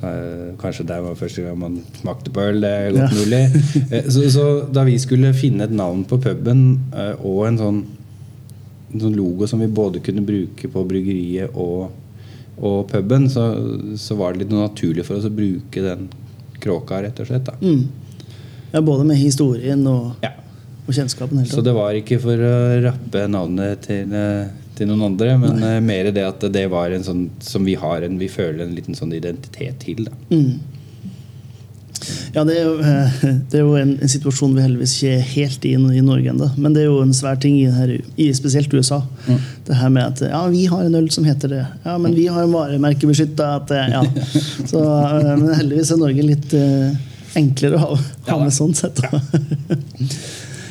kanskje 0.00 0.86
det 0.86 1.00
var 1.02 1.14
første 1.18 1.42
gang 1.42 1.58
man 1.58 1.78
smakte 1.98 2.30
på 2.30 2.40
øl. 2.40 2.60
Det 2.62 2.70
er 2.70 2.96
godt 2.96 3.16
mulig. 3.18 3.44
Eh, 3.94 4.08
så, 4.10 4.30
så, 4.30 4.44
da 4.74 4.84
vi 4.84 4.98
skulle 5.00 5.32
finne 5.34 5.64
et 5.64 5.72
navn 5.74 6.04
på 6.08 6.18
puben 6.20 6.60
eh, 6.92 7.14
og 7.24 7.46
en 7.48 7.58
sånn, 7.58 7.78
en 8.92 9.00
sånn, 9.02 9.16
logo 9.16 9.46
som 9.48 9.62
vi 9.62 9.68
både 9.70 10.02
kunne 10.04 10.24
bruke 10.26 10.68
på 10.68 10.82
bryggeriet 10.88 11.56
og, 11.56 11.88
og 12.58 12.82
puben, 12.90 13.28
så, 13.32 13.46
så, 13.96 14.16
var 14.18 14.34
det 14.34 14.44
litt 14.44 14.54
naturlig 14.54 15.06
for 15.06 15.18
oss 15.18 15.28
å 15.28 15.32
bruke 15.32 15.84
den 15.84 16.08
kråka, 16.60 17.00
rett 17.02 17.22
og 17.22 17.30
slett. 17.30 17.50
Mm. 17.62 17.86
Ja, 18.72 18.82
både 18.84 19.06
med 19.08 19.20
historien 19.20 19.86
og, 19.88 20.18
ja. 20.24 20.34
og 20.84 20.94
kjennskapen. 20.94 21.46
Så 21.48 21.64
det 21.64 21.74
var 21.76 21.96
ikke 21.96 22.20
for 22.22 22.44
å 22.44 22.56
rappe 22.84 23.24
navnet 23.30 23.86
til 23.88 24.12
til 24.78 24.90
noen 24.90 25.06
andre, 25.10 25.34
men 25.40 25.62
uh, 25.62 25.76
mer 25.84 26.10
det 26.14 26.24
at 26.24 26.48
det 26.54 26.66
var 26.72 26.94
en 26.94 27.06
sånn 27.06 27.28
som 27.44 27.66
vi 27.66 27.76
har 27.78 28.06
en, 28.06 28.18
vi 28.20 28.30
føler 28.32 28.64
en 28.64 28.74
liten 28.76 28.98
sånn 28.98 29.14
identitet 29.16 29.80
til. 29.84 30.06
da 30.08 30.16
mm. 30.32 30.78
Ja, 32.32 32.44
det 32.44 32.58
er 32.58 32.64
jo, 32.66 32.74
eh, 32.78 33.20
det 33.50 33.58
er 33.58 33.64
jo 33.64 33.74
en, 33.78 33.94
en, 33.98 34.10
situasjon 34.10 34.54
vi 34.56 34.64
heldigvis 34.64 34.94
ikke 34.98 35.14
er 35.16 35.28
helt 35.32 35.66
i 35.66 35.74
i 35.74 36.04
Norge 36.04 36.32
ennå. 36.32 36.50
Men 36.56 36.74
det 36.74 36.84
er 36.84 36.90
jo 36.90 37.02
en 37.02 37.14
svær 37.16 37.38
ting 37.40 37.56
i, 37.58 37.66
her, 37.72 37.94
i 38.16 38.28
spesielt 38.36 38.72
USA. 38.74 39.00
Mm. 39.26 39.40
Det 39.66 39.78
her 39.80 39.92
med 39.94 40.04
at 40.04 40.22
ja, 40.28 40.42
vi 40.52 40.64
har 40.70 40.84
en 40.84 40.98
øl 41.00 41.08
som 41.14 41.26
heter 41.28 41.54
det. 41.54 41.64
Ja, 41.84 41.96
men 41.98 42.14
vi 42.16 42.28
har 42.30 42.44
en 42.44 42.54
varemerkebeskytta 42.54 43.50
ja. 43.92 44.02
Så, 44.70 44.82
eh, 44.82 45.32
Men 45.36 45.54
heldigvis 45.54 45.92
er 45.94 46.02
Norge 46.02 46.26
litt 46.26 46.54
uh, 46.54 46.92
enklere 47.38 47.78
å 47.78 47.84
ha, 47.84 48.02
ha 48.30 48.38
med 48.44 48.54
sånn 48.54 48.76
sett. 48.76 49.02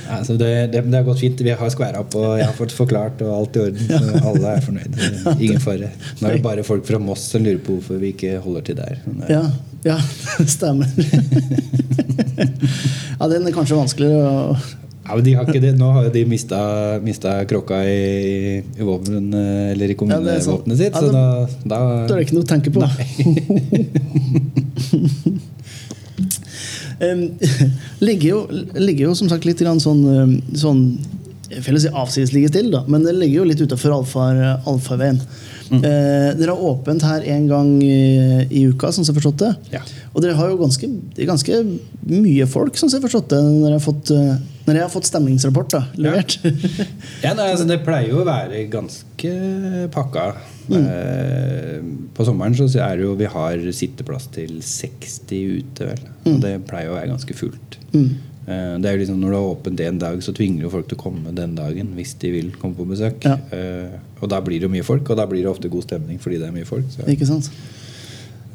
Ja. 0.07 0.17
Altså 0.19 0.37
det, 0.39 0.49
det, 0.71 0.81
det, 0.87 0.95
har 0.95 1.03
gått 1.07 1.19
fint. 1.19 1.41
Vi 1.43 1.53
har 1.59 1.71
skværa 1.73 2.01
opp, 2.03 2.15
og 2.15 2.37
jeg 2.39 2.47
har 2.47 2.55
fått 2.55 2.75
forklart, 2.75 3.21
og 3.25 3.33
alt 3.35 3.57
i 3.57 3.63
orden. 3.65 3.91
Så 3.91 4.21
alle 4.31 4.53
er 4.53 4.65
fornøyde. 4.65 5.11
Ingen 5.35 5.61
fare. 5.63 5.91
Nå 6.21 6.29
er 6.29 6.37
det 6.37 6.43
bare 6.45 6.65
folk 6.67 6.87
fra 6.87 6.99
Moss 7.01 7.27
som 7.33 7.43
lurer 7.45 7.61
på 7.63 7.77
hvorfor 7.77 8.01
vi 8.01 8.13
ikke 8.15 8.37
holder 8.43 8.67
til 8.69 8.79
der. 8.79 8.99
Ja, 9.31 9.43
ja 9.85 9.99
stemmer. 10.57 10.89
ja, 13.19 13.31
den 13.31 13.47
er 13.47 13.55
kanskje 13.55 13.79
vanskeligere 13.79 14.27
å 14.27 14.57
ja, 15.07 15.15
men 15.15 15.23
de 15.23 15.33
har 15.37 15.47
ikke 15.47 15.61
det. 15.63 15.69
Nå 15.79 15.87
har 15.95 16.03
jo 16.03 16.09
de 16.11 16.25
mista, 16.27 16.57
mista 16.99 17.37
krokka 17.47 17.77
i, 17.87 18.59
i, 18.59 18.83
våpen, 18.83 19.31
eller 19.31 19.93
i 19.93 19.95
kommunevåpenet 19.95 20.81
sitt. 20.81 20.91
Ja, 20.91 20.99
så 20.99 21.07
da, 21.13 21.47
da, 21.63 21.77
da 22.09 22.11
er 22.11 22.17
det 22.17 22.25
ikke 22.25 22.35
noe 22.35 22.43
å 22.43 22.51
tenke 22.51 22.67
på. 22.75 22.83
ligger, 27.99 28.27
jo, 28.29 28.65
ligger 28.75 29.09
jo 29.09 29.15
som 29.17 29.29
sagt 29.31 29.47
litt 29.47 29.63
sånn, 29.81 30.41
sånn 30.57 30.81
si 31.47 31.89
avsides 31.95 32.33
ligger 32.35 32.51
til, 32.51 32.71
da, 32.73 32.83
men 32.91 33.05
det 33.05 33.15
ligger 33.15 33.41
jo 33.41 33.47
litt 33.47 33.61
utafor 33.63 33.95
allfarveien. 33.95 35.21
Mm. 35.67 35.79
Eh, 35.83 36.27
dere 36.39 36.53
har 36.53 36.63
åpent 36.63 37.03
her 37.03 37.23
en 37.27 37.47
gang 37.47 37.71
i, 37.83 38.43
i 38.47 38.65
uka, 38.67 38.91
sånn 38.91 39.05
som 39.05 39.11
jeg 39.11 39.15
har 39.15 39.21
forstått 39.21 39.43
det. 39.43 39.77
Ja. 39.77 39.81
Og 40.13 40.23
dere 40.23 40.35
har 40.37 40.51
jo 40.51 40.59
ganske, 40.59 40.89
ganske 41.17 41.61
mye 42.07 42.47
folk, 42.51 42.77
sånn 42.77 42.91
som 42.91 42.97
jeg 42.97 43.03
har 43.03 43.07
forstått 43.09 43.31
det, 43.35 43.41
når 43.47 43.69
jeg 43.69 43.79
har 43.79 43.85
fått, 43.87 44.11
eh, 44.15 44.35
når 44.67 44.79
jeg 44.79 44.87
har 44.87 44.93
fått 44.93 45.09
stemningsrapport 45.09 45.73
da, 45.77 45.83
levert. 45.95 46.37
Ja. 46.43 46.87
ja 47.29 47.33
nei, 47.39 47.49
altså, 47.53 47.67
det 47.69 47.81
pleier 47.87 48.11
jo 48.11 48.21
å 48.23 48.27
være 48.27 48.67
ganske 48.71 49.33
pakka. 49.95 50.29
Mm. 50.67 50.85
Eh, 50.85 51.77
på 52.17 52.25
sommeren 52.27 52.55
så 52.57 52.67
er 52.83 52.97
det 52.97 53.05
jo 53.05 53.15
vi 53.19 53.29
har 53.31 53.67
sitteplass 53.75 54.27
til 54.35 54.57
60 54.63 55.61
ute, 55.61 55.87
vel. 55.91 56.01
Mm. 56.25 56.31
Og 56.33 56.41
det 56.43 56.55
pleier 56.69 56.91
å 56.91 56.97
være 56.97 57.11
ganske 57.13 57.37
fullt. 57.37 57.79
Mm. 57.93 58.09
Eh, 58.47 58.73
det 58.81 58.89
er 58.89 58.95
jo 58.95 59.01
liksom 59.01 59.19
Når 59.21 59.33
det 59.33 59.39
har 59.39 59.53
åpent 59.53 59.81
en 59.85 60.01
dag, 60.03 60.21
så 60.23 60.33
tvinger 60.35 60.67
jo 60.67 60.73
folk 60.73 60.89
til 60.89 60.99
å 60.99 61.01
komme 61.01 61.33
den 61.35 61.55
dagen 61.57 61.91
hvis 61.97 62.15
de 62.21 62.33
vil 62.35 62.53
komme 62.59 62.77
på 62.77 62.87
besøk. 62.89 63.23
Ja. 63.27 63.37
Eh, 63.55 63.97
og 64.21 64.31
da 64.33 64.41
blir 64.43 64.59
det 64.59 64.69
jo 64.69 64.75
mye 64.75 64.87
folk, 64.87 65.09
og 65.09 65.19
da 65.19 65.27
blir 65.29 65.43
det 65.43 65.51
ofte 65.51 65.71
god 65.71 65.87
stemning 65.87 66.21
fordi 66.21 66.41
det 66.41 66.49
er 66.49 66.55
mye 66.55 66.67
folk. 66.67 66.87
Så. 66.93 67.07
Ikke 67.11 67.29
sant? 67.29 67.51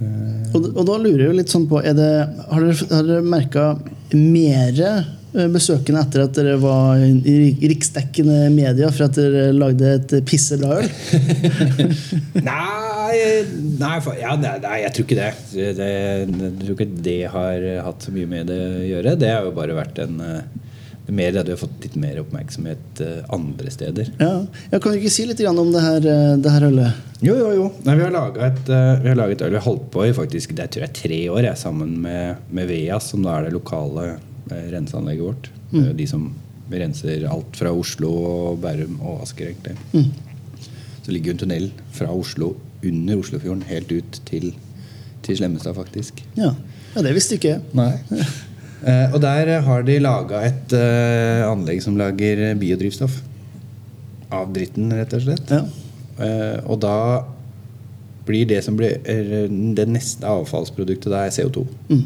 Og, 0.02 0.64
og, 0.72 0.80
da 0.88 0.96
lurer 0.98 1.20
jeg 1.20 1.28
jo 1.28 1.34
litt 1.36 1.52
sånn 1.52 1.68
på 1.70 1.78
det, 1.84 1.94
Har 1.94 2.64
dere, 2.64 2.86
har 2.90 3.04
dere 3.06 3.22
merka 3.22 3.66
mere 4.10 4.88
besøkende 5.32 6.02
etter 6.04 6.26
at 6.26 6.34
dere 6.36 6.58
var 6.60 7.00
i 7.00 7.68
riksdekkende 7.70 8.50
media 8.52 8.90
for 8.92 9.06
at 9.06 9.16
dere 9.16 9.46
lagde 9.56 9.94
et 9.96 10.16
pissebra 10.28 10.82
øl? 10.82 10.90
nei, 12.50 13.20
nei, 13.80 13.94
ja, 14.20 14.34
nei, 14.36 14.74
jeg 14.84 14.92
tror 14.92 15.06
ikke 15.06 15.20
det. 15.20 15.30
det. 15.78 15.92
Jeg 16.28 16.50
tror 16.64 16.74
ikke 16.76 16.88
det 17.08 17.20
har 17.32 17.70
hatt 17.86 18.04
så 18.04 18.12
mye 18.12 18.28
med 18.28 18.52
det 18.52 18.58
å 18.60 18.82
gjøre. 18.90 19.14
Det 19.22 19.30
har 19.32 19.48
jo 19.48 19.54
bare 19.56 19.76
vært 19.78 20.02
en, 20.04 20.20
Det 20.20 21.10
er 21.10 21.16
mer 21.16 21.38
at 21.40 21.48
vi 21.48 21.54
har 21.54 21.62
fått 21.62 21.86
litt 21.86 21.96
mer 21.98 22.20
oppmerksomhet 22.20 23.00
eh, 23.02 23.22
andre 23.34 23.72
steder. 23.72 24.12
Ja. 24.20 24.34
ja 24.70 24.78
kan 24.82 24.92
du 24.92 25.00
ikke 25.00 25.14
si 25.14 25.24
litt 25.26 25.40
om 25.48 25.72
det 25.72 25.82
her, 25.82 26.10
eh, 26.12 26.34
det 26.44 26.52
her 26.52 26.66
ølet? 26.68 27.00
Jo, 27.24 27.38
jo, 27.38 27.48
jo. 27.56 27.70
Nei, 27.86 27.96
vi 27.96 28.04
har 28.04 28.12
laga 28.12 28.50
et, 28.50 28.68
vi 28.68 29.08
har 29.08 29.16
laget 29.16 29.46
øl. 29.46 29.54
Vi 29.54 29.58
har 29.62 29.64
holdt 29.64 29.88
på 29.94 30.04
i 30.04 30.12
faktisk, 30.14 30.52
det 30.58 30.68
tror 30.74 30.86
jeg 30.86 30.94
tre 31.00 31.22
år 31.32 31.48
jeg, 31.48 31.62
sammen 31.62 31.96
med, 32.04 32.44
med 32.52 32.68
Veas, 32.68 33.08
som 33.14 33.24
da 33.24 33.38
er 33.38 33.48
det 33.48 33.56
lokale 33.56 34.12
renseanlegget 34.50 35.24
vårt. 35.24 35.50
Mm. 35.70 35.82
Uh, 35.82 35.92
de 35.96 36.06
som 36.08 36.30
renser 36.72 37.24
alt 37.28 37.56
fra 37.58 37.72
Oslo 37.74 38.10
og 38.26 38.60
Bærum 38.62 39.00
og 39.00 39.22
Asker, 39.26 39.50
egentlig. 39.50 39.76
Mm. 39.92 40.10
Så 41.02 41.12
ligger 41.12 41.32
jo 41.32 41.36
en 41.36 41.42
tunnel 41.42 41.66
fra 41.92 42.12
Oslo 42.14 42.54
under 42.82 43.18
Oslofjorden 43.18 43.64
helt 43.68 43.92
ut 43.92 44.20
til, 44.28 44.52
til 45.22 45.38
Slemmestad, 45.38 45.74
faktisk. 45.74 46.22
Ja. 46.38 46.54
ja, 46.94 47.04
det 47.04 47.14
visste 47.16 47.38
ikke 47.38 47.56
jeg. 47.56 47.60
Nei. 47.78 47.92
Uh, 48.82 49.08
og 49.14 49.20
der 49.24 49.52
har 49.66 49.84
de 49.86 49.98
laga 50.02 50.46
et 50.48 50.74
uh, 50.76 51.50
anlegg 51.50 51.82
som 51.84 51.98
lager 51.98 52.52
biodrivstoff. 52.60 53.20
Av 54.32 54.48
dritten, 54.54 54.92
rett 54.96 55.12
og 55.16 55.26
slett. 55.26 55.52
Ja. 55.52 55.62
Uh, 56.16 56.58
og 56.70 56.80
da 56.84 56.96
blir 58.26 58.46
det 58.46 58.60
som 58.62 58.76
blir 58.78 59.00
det 59.02 59.84
neste 59.90 60.28
avfallsproduktet 60.30 61.10
da 61.10 61.24
er 61.26 61.32
CO2. 61.34 61.64
Mm. 61.90 62.04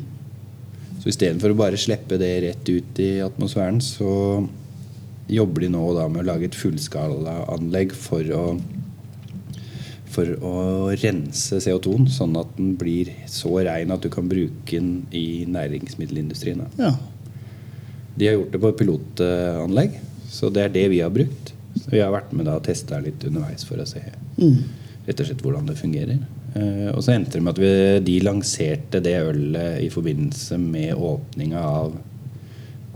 Så 1.06 1.12
istedenfor 1.12 1.52
å 1.52 1.58
bare 1.60 1.78
slippe 1.78 2.16
det 2.18 2.32
rett 2.42 2.66
ut 2.66 2.96
i 2.98 3.20
atmosfæren, 3.22 3.76
så 3.78 4.42
jobber 5.30 5.62
de 5.62 5.68
nå 5.70 5.82
da 5.94 6.08
med 6.10 6.24
å 6.24 6.26
lage 6.32 6.48
et 6.48 6.58
fullskalaanlegg 6.58 7.94
for 7.94 8.32
å 8.34 8.42
for 10.16 10.32
å 10.48 10.56
rense 10.98 11.60
CO2-en, 11.62 12.08
sånn 12.10 12.34
at 12.40 12.50
den 12.56 12.72
blir 12.80 13.12
så 13.30 13.52
rein 13.68 13.92
at 13.94 14.02
du 14.02 14.08
kan 14.10 14.26
bruke 14.26 14.80
den 14.80 15.04
i 15.14 15.44
næringsmiddelindustrien. 15.46 16.64
Ja. 16.80 16.90
De 18.16 18.26
har 18.26 18.34
gjort 18.40 18.56
det 18.56 18.62
på 18.64 18.72
et 18.72 18.80
pilotanlegg, 18.80 20.00
så 20.32 20.50
det 20.50 20.64
er 20.64 20.74
det 20.74 20.86
vi 20.90 21.02
har 21.04 21.14
brukt. 21.14 21.52
Så 21.76 21.92
vi 21.92 22.02
har 22.02 22.10
vært 22.16 22.34
med 22.34 22.50
og 22.50 22.64
testa 22.66 22.98
litt 23.04 23.22
underveis 23.28 23.62
for 23.68 23.78
å 23.78 23.86
se 23.86 24.02
mm. 24.40 24.58
rett 25.06 25.22
og 25.22 25.30
slett 25.30 25.46
hvordan 25.46 25.70
det 25.70 25.78
fungerer. 25.78 26.18
Uh, 26.56 26.88
og 26.94 27.02
så 27.04 27.12
endte 27.12 27.36
det 27.36 27.44
med 27.44 27.56
at 27.56 27.60
vi, 27.60 27.70
de 28.06 28.16
lanserte 28.24 29.02
det 29.04 29.16
ølet 29.20 29.82
i 29.84 29.90
forbindelse 29.92 30.56
med 30.62 30.94
åpninga 30.94 31.60
av, 31.60 31.96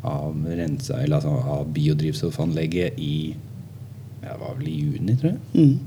av, 0.06 0.46
rensa, 0.48 1.02
altså 1.04 1.34
av 1.58 1.68
biodrivstoffanlegget 1.74 2.96
i 2.96 3.14
ja, 4.20 4.32
det 4.32 4.40
var 4.40 4.56
vel 4.56 4.68
i 4.68 4.78
juni, 4.80 5.16
tror 5.20 5.34
jeg. 5.34 5.40
Mm. 5.54 5.78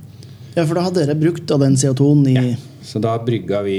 Ja, 0.54 0.66
For 0.66 0.78
da 0.78 0.86
hadde 0.86 1.02
dere 1.02 1.18
brukt 1.18 1.52
av 1.54 1.64
den 1.64 1.76
CO2-en 1.80 2.28
i 2.30 2.36
ja. 2.38 2.46
Så 2.84 3.00
da 3.00 3.14
brygga 3.24 3.62
vi 3.64 3.78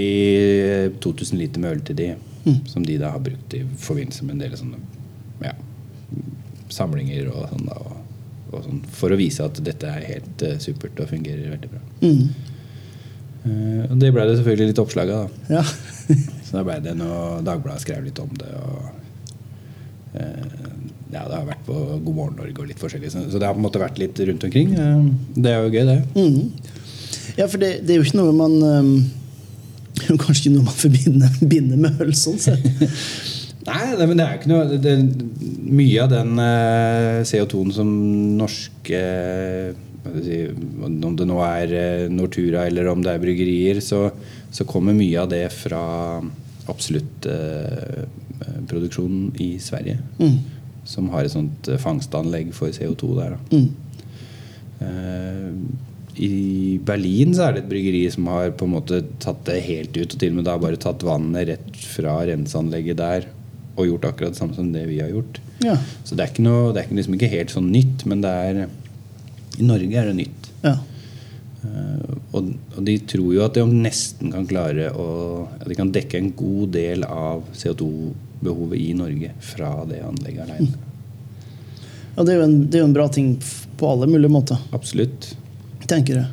2000 1.04 1.38
liter 1.38 1.60
med 1.60 1.74
øl 1.74 1.82
til 1.84 1.96
de, 1.98 2.06
mm. 2.46 2.60
som 2.66 2.86
de 2.86 2.96
da 2.98 3.10
har 3.12 3.20
brukt 3.20 3.54
i 3.54 3.60
forbindelse 3.78 4.24
med 4.24 4.38
en 4.38 4.44
del 4.46 4.54
sånne 4.56 4.80
ja, 5.44 5.52
samlinger 6.72 7.28
og 7.28 7.50
sånn. 7.50 7.66
da, 7.68 7.76
og, 7.82 7.98
og 8.48 8.64
sånn, 8.64 8.80
For 8.96 9.12
å 9.12 9.18
vise 9.20 9.44
at 9.44 9.60
dette 9.66 9.90
er 9.90 10.08
helt 10.08 10.46
uh, 10.46 10.56
supert 10.62 11.04
og 11.04 11.12
fungerer 11.12 11.52
veldig 11.52 11.70
bra. 11.74 11.82
Mm. 12.00 12.53
Uh, 13.44 13.84
og 13.90 13.96
det 14.00 14.10
ble 14.14 14.24
det 14.24 14.38
selvfølgelig 14.38 14.72
litt 14.72 14.80
oppslag 14.80 15.10
av. 15.12 15.32
Ja. 15.52 15.64
så 16.46 16.58
da 16.58 16.62
ble 16.66 16.78
det 16.84 16.94
noe 16.96 17.42
Dagbladet 17.44 17.84
skrev 17.84 18.06
litt 18.06 18.20
om 18.22 18.30
det. 18.40 18.52
og 18.56 20.16
eh, 20.16 20.70
ja, 21.14 21.26
det 21.28 21.36
har 21.36 21.44
vært 21.46 21.66
på 21.66 21.74
God 21.76 22.16
morgen 22.16 22.38
Norge 22.40 22.56
og 22.62 22.70
litt 22.70 22.80
forskjellig. 22.80 23.12
Så 23.12 23.26
det 23.28 23.46
har 23.46 23.54
på 23.54 23.60
en 23.60 23.66
måte 23.66 23.82
vært 23.82 24.00
litt 24.00 24.18
rundt 24.18 24.46
omkring. 24.48 24.72
Det 25.36 25.52
er 25.52 25.62
jo 25.62 25.74
gøy, 25.74 25.84
det. 25.90 26.00
Mm. 26.16 26.72
Ja, 27.38 27.46
for 27.46 27.60
det, 27.60 27.84
det, 27.84 27.94
er 27.94 28.00
jo 28.00 28.06
ikke 28.08 28.20
noe 28.20 28.34
man 28.36 28.56
um, 28.74 28.90
Kanskje 30.04 30.40
ikke 30.40 30.56
noe 30.56 30.66
man 30.66 30.76
forbinder 30.76 31.38
binder 31.52 31.80
med 31.80 32.02
øl, 32.02 32.12
sånn 32.18 32.40
sett. 32.42 32.66
Nei, 33.64 33.94
det, 33.96 34.06
men 34.10 34.18
det 34.18 34.24
er 34.24 34.34
jo 34.34 34.40
ikke 34.42 34.50
noe 34.50 34.78
det, 34.82 34.94
Mye 35.64 36.02
av 36.02 36.10
den 36.12 36.34
uh, 36.40 37.22
CO2-en 37.24 37.72
som 37.72 37.92
norske 38.40 39.02
si, 39.72 39.93
Om 40.04 41.14
det 41.16 41.26
nå 41.28 41.38
er 41.46 41.74
uh, 41.74 42.12
Nortura 42.12 42.66
eller 42.68 42.90
om 42.92 43.04
det 43.04 43.14
er 43.14 43.22
bryggerier, 43.22 43.80
så, 43.84 44.06
så 44.52 44.66
kommer 44.68 44.96
mye 44.96 45.22
av 45.22 45.30
det 45.32 45.46
fra 45.52 45.84
absolutt 46.64 47.26
eh, 47.28 48.04
produksjonen 48.70 49.34
i 49.44 49.50
Sverige. 49.60 49.98
Mm 50.16 50.38
som 50.84 51.08
har 51.14 51.24
et 51.24 51.32
sånt 51.32 51.68
eh, 51.70 51.80
fangstanlegg 51.80 52.52
for 52.56 52.72
CO2 52.74 53.10
der. 53.18 53.36
Mm. 53.52 53.68
Eh, 54.84 55.48
I 56.24 56.34
Berlin 56.84 57.34
så 57.36 57.48
er 57.48 57.56
det 57.56 57.64
et 57.64 57.70
bryggeri 57.72 58.04
som 58.12 58.28
har 58.30 58.52
på 58.54 58.68
en 58.68 58.76
måte 58.76 59.00
tatt 59.22 59.42
det 59.48 59.62
helt 59.66 59.96
ut, 59.96 60.12
og 60.12 60.18
til 60.20 60.34
og 60.34 60.38
med 60.38 60.48
da 60.48 60.58
bare 60.60 60.80
tatt 60.80 61.06
vannet 61.06 61.48
rett 61.50 61.80
fra 61.94 62.20
renseanlegget 62.28 63.00
der 63.00 63.28
og 63.74 63.88
gjort 63.88 64.06
akkurat 64.12 64.36
det 64.36 64.38
samme 64.38 64.54
som 64.54 64.70
det 64.70 64.84
vi 64.86 65.00
har 65.02 65.10
gjort. 65.10 65.40
Ja. 65.64 65.74
Så 66.06 66.14
det 66.14 66.22
er, 66.22 66.30
ikke 66.30 66.46
noe, 66.46 66.70
det 66.74 66.84
er 66.84 66.94
liksom 66.94 67.16
ikke 67.16 67.32
helt 67.32 67.54
sånn 67.54 67.72
nytt, 67.74 68.04
men 68.10 68.22
det 68.22 68.30
er 68.30 68.60
i 69.58 69.66
Norge 69.66 70.00
er 70.00 70.10
det 70.10 70.16
nytt. 70.18 70.50
Ja. 70.64 70.74
Uh, 71.64 72.16
og, 72.36 72.50
og, 72.74 72.80
de 72.84 72.98
tror 73.08 73.30
jo 73.32 73.44
at 73.44 73.56
de 73.56 73.64
nesten 73.64 74.28
kan 74.34 74.44
klare 74.44 74.90
å 74.92 75.06
At 75.56 75.64
de 75.70 75.76
kan 75.78 75.88
dekke 75.94 76.18
en 76.20 76.26
god 76.36 76.74
del 76.74 77.06
av 77.08 77.46
CO2-behovet 77.56 78.82
i 78.82 78.90
Norge 78.98 79.30
fra 79.40 79.70
det 79.88 80.02
anlegget 80.04 80.44
alene. 80.44 80.74
Ja, 82.14 82.22
det 82.22 82.34
er, 82.34 82.42
en, 82.44 82.58
det 82.68 82.78
er, 82.78 82.84
jo 82.84 82.90
en, 82.90 82.96
bra 82.96 83.08
ting 83.10 83.32
på 83.78 83.88
alle 83.90 84.06
mulige 84.10 84.30
måter. 84.30 84.60
Absolutt. 84.76 85.32
Tenker 85.88 86.20
jeg. 86.20 86.28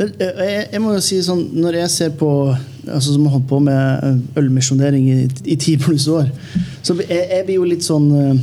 Eh, 0.00 0.14
jeg, 0.18 0.64
jeg, 0.72 0.80
må 0.82 0.96
jo 0.96 1.02
si 1.04 1.20
sånn, 1.22 1.44
Når 1.62 1.76
jeg 1.84 1.90
ser 1.94 2.16
på 2.18 2.28
altså 2.50 3.12
Som 3.12 3.28
har 3.28 3.36
holdt 3.36 3.46
på 3.46 3.60
med 3.62 4.24
ølmisjonering 4.40 5.04
i, 5.12 5.20
i 5.54 5.54
ti 5.60 5.76
pluss 5.80 6.08
år, 6.10 6.26
så 6.82 6.96
jeg, 6.98 7.20
jeg 7.20 7.44
blir 7.46 7.60
jo 7.60 7.68
litt 7.68 7.86
sånn 7.86 8.08
Eh, 8.18 8.40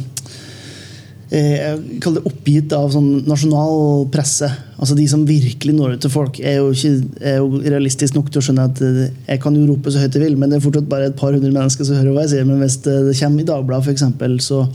jeg 1.31 1.99
kaller 2.03 2.19
det 2.19 2.27
oppgitt 2.27 2.73
av 2.75 2.89
sånn 2.91 3.21
nasjonal 3.23 4.03
presse. 4.11 4.49
Altså 4.75 4.97
De 4.97 5.05
som 5.07 5.21
virkelig 5.23 5.75
når 5.77 5.93
ut 5.95 6.01
til 6.03 6.11
folk, 6.11 6.39
er 6.43 6.57
jo 6.57 6.73
ikke 6.73 7.21
er 7.23 7.37
jo 7.39 7.61
realistisk 7.63 8.17
nok 8.17 8.27
til 8.31 8.41
å 8.41 8.43
skjønne 8.47 8.65
at 8.67 8.81
eh, 8.83 9.13
jeg 9.29 9.39
kan 9.43 9.55
jo 9.55 9.63
rope 9.69 9.93
så 9.93 10.01
høyt 10.01 10.17
jeg 10.17 10.25
vil, 10.25 10.35
men 10.35 10.51
det 10.51 10.59
er 10.59 10.65
fortsatt 10.65 10.89
bare 10.91 11.07
et 11.07 11.15
par 11.19 11.31
hundre 11.31 11.53
mennesker 11.53 11.87
som 11.87 11.95
hører 11.95 12.17
hva 12.17 12.25
jeg 12.25 12.33
sier. 12.33 12.49
Men 12.49 12.59
hvis 12.59 12.81
det 12.83 13.15
kommer 13.21 13.45
i 13.45 13.47
Dagbladet, 13.47 13.93
eksempel, 13.95 14.35
så 14.43 14.65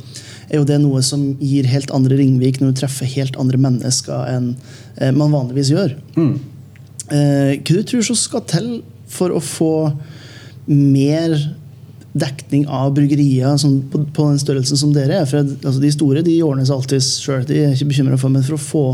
er 0.49 0.62
jo 0.62 0.69
det 0.71 0.81
noe 0.81 1.03
som 1.05 1.29
gir 1.42 1.69
helt 1.69 1.92
andre 1.92 2.16
ringvik 2.23 2.62
når 2.62 2.73
du 2.73 2.81
treffer 2.81 3.11
helt 3.19 3.37
andre 3.42 3.61
mennesker 3.61 4.33
enn 4.33 4.51
eh, 4.55 5.12
man 5.12 5.37
vanligvis 5.37 5.75
gjør. 5.75 5.97
Mm. 6.16 6.37
Hva 7.07 7.62
du 7.62 7.85
tror 7.87 8.03
som 8.03 8.16
skal 8.19 8.42
til 8.51 8.71
for 9.07 9.31
å 9.31 9.38
få 9.38 9.75
mer 10.66 11.37
dekning 12.16 12.64
av 12.72 12.94
bryggerier 12.96 13.59
sånn, 13.61 13.81
på, 13.92 14.00
på, 14.14 14.26
den 14.31 14.40
størrelsen 14.40 14.81
som 14.81 14.92
dere 14.94 15.20
er. 15.20 15.29
For 15.29 15.42
altså, 15.42 15.81
De 15.83 15.92
store 15.92 16.24
de 16.26 16.37
ordner 16.46 16.68
seg 16.68 16.79
alltid 16.79 17.05
sjøl, 17.05 17.46
de 17.48 17.62
er 17.62 17.74
ikke 17.74 17.90
bekymra 17.92 18.18
for. 18.20 18.33
Men 18.33 18.46
for 18.46 18.57
å 18.57 18.62
få, 18.62 18.85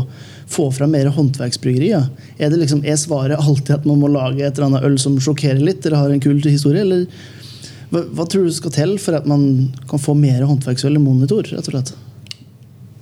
få 0.51 0.69
fram 0.75 0.93
mer 0.95 1.11
håndverksbryggerier, 1.15 2.09
er, 2.37 2.49
det 2.51 2.59
liksom, 2.63 2.83
er 2.83 2.99
svaret 2.99 3.39
alltid 3.39 3.77
at 3.77 3.87
man 3.89 4.01
må 4.01 4.11
lage 4.11 4.43
et 4.43 4.57
eller 4.57 4.71
annet 4.71 4.87
øl 4.89 4.99
som 5.01 5.19
sjokkerer 5.23 5.63
litt, 5.63 5.85
eller 5.85 6.01
har 6.01 6.15
en 6.15 6.23
kul 6.23 6.41
historie? 6.43 6.83
eller 6.83 7.07
hva, 7.93 8.01
hva, 8.09 8.25
tror 8.25 8.47
du 8.47 8.55
skal 8.55 8.73
til 8.73 8.95
for 9.01 9.19
at 9.19 9.29
man 9.29 9.69
kan 9.89 10.01
få 10.01 10.15
mer 10.17 10.43
håndverksøl 10.49 10.97
i 10.97 11.03
monitor? 11.03 11.45
rett 11.45 11.69
og 11.69 11.75
slett? 11.75 11.93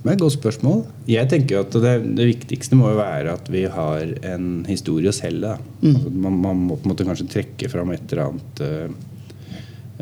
Det 0.02 0.10
er 0.10 0.16
et 0.16 0.22
godt 0.24 0.34
spørsmål. 0.34 0.80
Jeg 1.06 1.30
tenker 1.30 1.60
at 1.60 1.74
det, 1.78 1.92
det, 2.18 2.24
viktigste 2.26 2.74
må 2.74 2.90
jo 2.90 2.98
være 2.98 3.36
at 3.38 3.46
vi 3.54 3.62
har 3.70 4.02
en 4.32 4.64
historie 4.66 5.12
å 5.12 5.14
selge. 5.14 5.54
Mm. 5.78 5.92
Altså, 5.92 6.10
man, 6.10 6.40
man, 6.42 6.64
må 6.66 6.76
på 6.76 6.88
en 6.88 6.92
måte 6.92 7.06
kanskje 7.06 7.28
trekke 7.30 7.70
fram 7.70 7.94
et 7.94 8.10
eller 8.10 8.24
annet 8.26 8.62
Eh, 8.66 8.90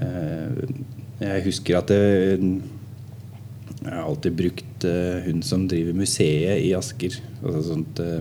jeg 0.00 1.44
husker 1.44 1.76
at 1.76 1.90
det, 1.92 1.98
jeg 3.80 3.92
har 3.92 4.06
alltid 4.06 4.36
brukt 4.36 4.84
eh, 4.88 5.22
hun 5.26 5.42
som 5.44 5.66
driver 5.68 5.96
museet 5.96 6.62
i 6.64 6.72
Asker. 6.76 7.18
Altså 7.42 7.62
sånt 7.66 8.00
eh, 8.04 8.20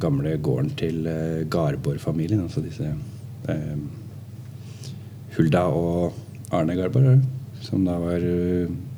gamle 0.00 0.36
gården 0.40 0.72
til 0.80 1.08
Garborg-familien. 1.52 2.42
Altså 2.46 2.64
disse 2.64 2.88
Hulda 5.36 5.62
og 5.70 6.16
Arne 6.56 6.74
Garborg, 6.76 7.22
som 7.62 7.84
da 7.86 7.94
var 8.00 8.24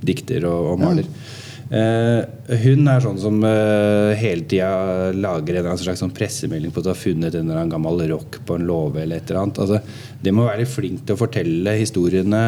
dikter 0.07 0.47
og, 0.49 0.73
og 0.73 0.83
maler. 0.87 1.11
Ja. 1.11 1.50
Uh, 1.71 2.25
hun 2.65 2.89
er 2.91 2.99
sånn 2.99 3.19
som 3.23 3.37
uh, 3.47 4.11
hele 4.19 4.43
tida 4.51 5.13
lager 5.15 5.61
en 5.61 5.79
slags 5.79 6.01
sånn 6.03 6.11
pressemelding 6.11 6.73
på 6.75 6.83
at 6.83 6.89
du 6.89 6.91
har 6.91 6.99
funnet 6.99 7.31
en 7.39 7.45
eller 7.45 7.61
annen 7.61 7.71
gammel 7.71 8.03
rock 8.11 8.41
på 8.47 8.57
en 8.59 8.67
låve. 8.67 9.05
eller 9.05 9.21
et 9.21 9.31
eller 9.31 9.45
annet 9.45 9.61
altså, 9.63 9.79
Det 10.19 10.33
må 10.35 10.49
være 10.49 10.67
flink 10.67 11.05
til 11.07 11.15
å 11.15 11.21
fortelle 11.21 11.77
historiene 11.79 12.43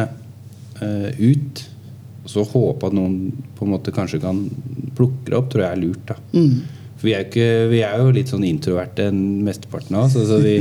uh, 0.81 1.09
ut. 1.23 1.63
Og 2.25 2.29
så 2.35 2.45
håpe 2.51 2.91
at 2.91 2.99
noen 2.99 3.31
på 3.55 3.63
en 3.63 3.73
måte 3.77 3.95
kanskje 3.95 4.19
kan 4.23 4.43
plukke 4.97 5.31
det 5.31 5.39
opp, 5.39 5.49
tror 5.53 5.69
jeg 5.69 5.71
er 5.71 5.83
lurt. 5.85 6.05
da 6.11 6.19
mm. 6.35 6.79
For 6.97 7.07
vi 7.07 7.15
er, 7.15 7.27
ikke, 7.29 7.49
vi 7.71 7.83
er, 7.83 7.99
jo 7.99 8.13
litt 8.15 8.31
sånn 8.31 8.47
introverte 8.47 9.07
mesteparten 9.15 9.95
av 9.95 10.09
oss. 10.09 10.19
Altså, 10.19 10.43
vi, 10.43 10.57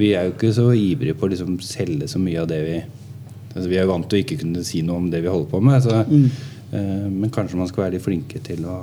vi, 0.00 0.14
er 0.16 0.30
jo 0.30 0.38
ikke 0.38 0.56
så 0.56 0.70
ivrige 0.72 1.16
på 1.16 1.28
å 1.28 1.34
liksom 1.36 1.60
selge 1.60 2.08
så 2.08 2.20
mye 2.24 2.40
av 2.40 2.48
det 2.48 2.64
vi 2.64 2.76
altså, 2.80 3.68
Vi 3.68 3.76
er 3.76 3.84
jo 3.84 3.92
vant 3.92 4.08
til 4.08 4.16
å 4.16 4.24
ikke 4.24 4.44
kunne 4.46 4.64
si 4.64 4.80
noe 4.80 5.04
om 5.04 5.12
det 5.12 5.20
vi 5.20 5.34
holder 5.34 5.52
på 5.52 5.60
med. 5.60 5.84
Så 5.84 6.06
mm 6.08 6.30
Eh, 6.32 6.57
men 6.72 7.30
kanskje 7.32 7.58
man 7.60 7.70
skal 7.70 7.86
være 7.86 7.96
litt 7.96 8.04
flinke 8.04 8.42
til 8.44 8.66
å, 8.68 8.78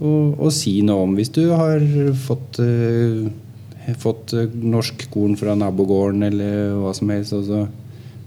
å, 0.00 0.10
å 0.36 0.50
si 0.52 0.76
noe 0.84 1.06
om 1.06 1.14
hvis 1.16 1.32
du 1.32 1.46
har 1.52 1.80
fått, 2.26 2.60
uh, 2.60 3.94
fått 4.02 4.34
norsk 4.60 5.06
korn 5.12 5.38
fra 5.40 5.56
nabogården 5.58 6.26
eller 6.28 6.74
hva 6.82 6.92
som 6.96 7.12
helst. 7.14 7.36
Og 7.38 7.48
så 7.48 7.64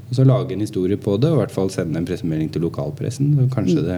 Og 0.08 0.16
så 0.16 0.24
lage 0.24 0.56
en 0.56 0.62
historie 0.64 0.96
på 0.96 1.18
det, 1.20 1.28
og 1.28 1.36
i 1.36 1.40
hvert 1.42 1.52
fall 1.52 1.68
sende 1.68 2.00
en 2.00 2.06
pressemelding 2.08 2.48
til 2.48 2.62
lokalpressen. 2.64 3.34
Så 3.36 3.48
kanskje 3.52 3.82
det 3.84 3.98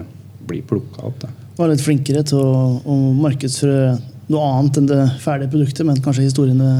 blir 0.49 0.63
plukka 0.65 1.03
opp. 1.05 1.19
da. 1.21 1.29
Var 1.59 1.69
litt 1.69 1.83
flinkere 1.85 2.23
til 2.25 2.41
å, 2.41 2.79
å 2.81 2.95
markedsføre 3.13 3.91
noe 4.29 4.47
annet 4.55 4.79
enn 4.79 4.89
det 4.89 5.03
ferdige 5.23 5.53
produktet, 5.53 5.85
men 5.85 6.01
kanskje 6.01 6.25
historiene 6.25 6.71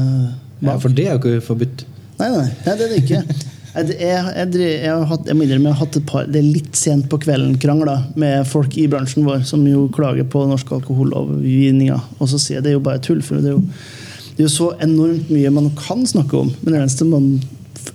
bak. 0.60 0.74
Ja. 0.74 0.76
For 0.82 0.94
det 0.94 1.06
er 1.06 1.14
jo 1.16 1.20
ikke 1.22 1.46
forbudt. 1.46 1.86
Nei, 2.20 2.28
nei, 2.34 2.46
nei, 2.66 2.74
det 2.74 2.86
er 2.86 2.92
det 2.92 3.00
ikke. 3.04 3.22
Jeg, 3.70 3.94
jeg, 4.00 4.50
jeg, 4.58 4.90
har 4.90 5.04
hatt, 5.06 5.28
jeg 5.30 5.38
må 5.38 5.44
innrømme, 5.46 5.70
jeg 5.70 5.76
har 5.76 5.84
hatt 5.84 5.96
et 6.00 6.06
par 6.08 6.26
Det 6.26 6.40
er 6.40 6.46
litt 6.56 6.74
sent 6.78 7.06
på 7.10 7.20
kvelden-krangler 7.22 8.08
med 8.18 8.42
folk 8.50 8.74
i 8.80 8.88
bransjen 8.90 9.26
vår 9.28 9.44
som 9.46 9.62
jo 9.68 9.84
klager 9.94 10.26
på 10.26 10.42
norsk 10.50 10.72
alkohollovgivninga. 10.80 12.00
Og 12.18 12.32
så 12.32 12.40
sier 12.40 12.58
jeg 12.58 12.66
det 12.66 12.72
er 12.72 12.78
jo 12.80 12.84
bare 12.88 13.02
tull, 13.04 13.22
for 13.22 13.38
det 13.38 13.52
er 13.52 13.56
jo, 13.56 13.62
det 14.34 14.42
er 14.42 14.48
jo 14.48 14.52
så 14.56 14.72
enormt 14.82 15.30
mye 15.30 15.54
man 15.54 15.70
kan 15.78 16.02
snakke 16.08 16.40
om. 16.40 16.50
Men 16.64 16.74
det 16.74 16.82
eneste 16.82 17.06
man 17.06 17.32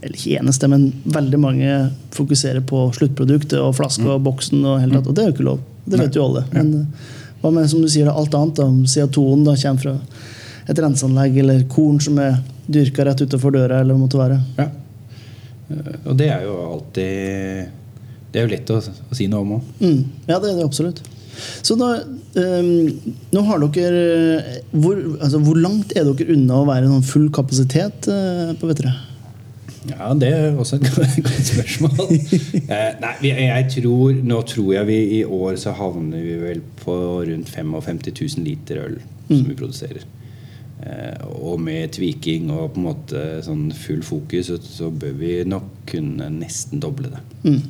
eller 0.02 0.16
ikke 0.18 0.40
eneste, 0.40 0.68
men 0.70 0.88
veldig 1.04 1.40
mange 1.42 1.76
fokuserer 2.16 2.64
på 2.68 2.88
sluttproduktet 2.96 3.60
og 3.62 3.76
flaska 3.78 4.08
og 4.16 4.24
boksen. 4.26 4.64
Og, 4.64 4.80
hele 4.82 4.98
tatt, 4.98 5.10
og 5.10 5.18
det 5.18 5.24
er 5.24 5.30
jo 5.30 5.36
ikke 5.36 5.48
lov. 5.50 5.62
Det 5.86 6.00
vet 6.02 6.18
jo 6.18 6.26
alle. 6.26 6.46
Men 6.54 6.72
eh, 6.80 7.12
hva 7.42 7.52
med 7.54 7.70
som 7.70 7.84
du 7.84 7.90
sier, 7.92 8.10
alt 8.10 8.34
annet? 8.38 8.58
da, 8.58 8.68
Om 8.70 8.86
CO2-en 8.90 9.46
da 9.46 9.56
kommer 9.62 9.84
fra 9.84 9.96
et 10.66 10.82
renseanlegg 10.82 11.38
eller 11.44 11.66
korn 11.70 12.00
som 12.02 12.18
er 12.22 12.40
dyrka 12.66 13.06
rett 13.06 13.22
utenfor 13.22 13.54
døra, 13.54 13.82
eller 13.82 13.94
hva 13.94 14.00
det 14.00 14.06
måtte 14.06 14.22
være. 14.22 14.40
Ja. 14.58 14.70
Eh, 15.72 15.96
Og 16.06 16.16
det 16.20 16.30
er 16.30 16.46
jo 16.46 16.56
alltid 16.76 17.72
Det 18.32 18.42
er 18.42 18.46
jo 18.46 18.52
lett 18.52 18.72
å, 18.76 18.78
å 18.84 19.16
si 19.18 19.28
noe 19.32 19.46
om 19.46 19.54
òg. 19.58 19.68
Mm. 19.80 20.02
Ja, 20.28 20.40
det 20.44 20.52
er 20.52 20.60
det 20.60 20.66
absolutt. 20.68 21.02
Så 21.36 21.76
da, 21.80 21.90
um, 22.40 23.16
nå 23.36 23.42
har 23.48 23.64
dere 23.64 24.62
hvor, 24.72 24.96
altså, 25.20 25.40
hvor 25.44 25.58
langt 25.60 25.92
er 25.96 26.08
dere 26.08 26.36
unna 26.36 26.62
å 26.62 26.68
være 26.68 26.88
noen 26.88 27.04
full 27.04 27.28
kapasitet 27.36 28.08
uh, 28.12 28.54
på 28.60 28.70
Vettere? 28.70 28.94
Ja, 29.86 30.10
det 30.18 30.30
er 30.34 30.56
også 30.58 30.80
et 30.80 30.88
godt 31.28 31.50
spørsmål. 31.52 32.16
eh, 32.66 32.92
nei, 33.04 33.14
jeg 33.22 33.68
tror, 33.76 34.16
Nå 34.26 34.40
tror 34.50 34.72
jeg 34.74 34.88
vi 34.90 35.00
i 35.20 35.24
år 35.26 35.60
så 35.62 35.76
havner 35.78 36.24
vi 36.26 36.38
vel 36.42 36.64
på 36.82 36.96
rundt 37.28 37.52
55 37.54 38.00
000 38.10 38.46
liter 38.48 38.82
øl 38.82 38.98
som 39.28 39.46
vi 39.46 39.58
produserer. 39.58 40.06
Eh, 40.84 41.22
og 41.40 41.62
med 41.64 41.94
tweaking 41.96 42.50
og 42.52 42.74
på 42.76 42.82
en 42.82 42.88
måte 42.90 43.22
sånn 43.46 43.70
full 43.76 44.02
fokus, 44.04 44.52
så, 44.68 44.90
bør 44.92 45.16
vi 45.22 45.38
nok 45.48 45.70
kunne 45.88 46.28
nesten 46.34 46.84
doble 46.84 47.14
det. 47.14 47.22
Mm. 47.46 47.62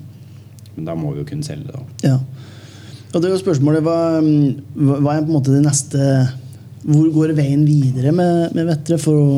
Men 0.75 0.89
da 0.89 0.95
må 0.97 1.13
vi 1.13 1.21
jo 1.21 1.27
kunne 1.29 1.45
selge 1.45 1.69
det. 1.69 2.09
Ja. 2.09 2.17
Og 3.13 3.21
det 3.21 3.29
er 3.29 3.35
jo 3.35 3.43
spørsmålet 3.43 3.85
hva, 3.85 3.99
hva 4.19 4.97
hva 4.99 5.13
er 5.13 5.21
på 5.21 5.29
en 5.29 5.37
måte 5.37 5.53
det 5.53 5.61
neste 5.63 6.01
Hvor 6.83 7.05
går 7.13 7.31
veien 7.37 7.61
videre 7.63 8.11
med, 8.11 8.49
med 8.57 8.67
Vettre 8.67 8.97
for 8.99 9.21
å 9.21 9.37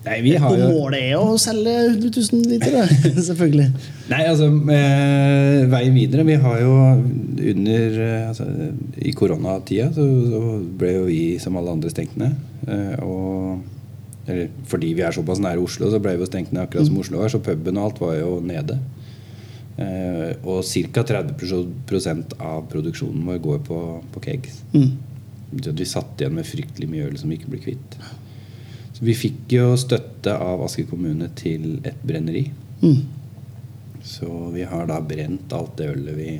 Nei, 0.00 0.22
vi 0.24 0.30
har 0.40 0.54
jo 0.56 0.70
målet 0.72 1.10
er 1.10 1.18
å 1.20 1.34
selge 1.36 1.74
100 1.90 2.08
000 2.32 2.46
liter, 2.48 2.72
da. 2.72 2.84
selvfølgelig. 3.28 3.66
Nei, 4.08 4.20
altså 4.30 4.46
Veien 4.48 5.98
videre 5.98 6.24
Vi 6.24 6.38
har 6.40 6.62
jo 6.62 6.70
under 7.50 7.98
eh, 8.06 8.30
altså, 8.30 8.46
I 8.96 9.12
koronatida 9.12 9.90
så, 9.92 10.06
så 10.32 10.40
ble 10.80 10.94
jo 10.94 11.04
vi 11.10 11.20
som 11.42 11.58
alle 11.60 11.76
andre 11.76 11.92
stengt 11.92 12.16
ned. 12.20 12.32
Eh, 12.68 12.96
og 13.04 13.60
eller, 14.30 14.50
fordi 14.68 14.92
vi 14.94 15.02
er 15.02 15.14
såpass 15.14 15.40
nære 15.42 15.62
Oslo, 15.62 15.90
så 15.90 15.98
ble 16.02 16.14
vi 16.14 16.24
jo 16.24 16.28
stengt 16.28 16.52
ned 16.52 16.62
akkurat 16.62 16.86
som 16.86 16.98
Oslo 17.00 17.22
er. 17.24 17.32
Så 17.32 17.42
puben 17.42 17.78
og 17.80 17.88
alt 17.88 18.00
var 18.02 18.16
jo 18.18 18.32
nede. 18.44 18.78
Eh, 19.80 20.32
og 20.44 20.64
ca. 20.66 21.04
30% 21.08 22.36
av 22.38 22.66
produksjonen 22.70 23.26
vår 23.26 23.40
går 23.44 23.62
på, 23.66 23.78
på 24.14 24.24
kegs. 24.26 24.60
Mm. 24.74 24.90
Vi 25.50 25.86
satt 25.88 26.20
igjen 26.20 26.36
med 26.36 26.46
fryktelig 26.46 26.90
mye 26.90 27.08
øl 27.08 27.16
som 27.18 27.32
vi 27.32 27.40
ikke 27.40 27.54
ble 27.54 27.62
kvitt. 27.64 27.96
Så 28.94 29.06
vi 29.06 29.16
fikk 29.16 29.56
jo 29.56 29.72
støtte 29.80 30.34
av 30.36 30.62
Asker 30.66 30.86
kommune 30.90 31.30
til 31.38 31.80
et 31.88 32.02
brenneri. 32.06 32.44
Mm. 32.84 33.00
Så 34.04 34.28
vi 34.54 34.66
har 34.68 34.86
da 34.88 35.00
brent 35.04 35.52
alt 35.56 35.74
det 35.80 35.88
ølet 35.94 36.18
vi 36.18 36.34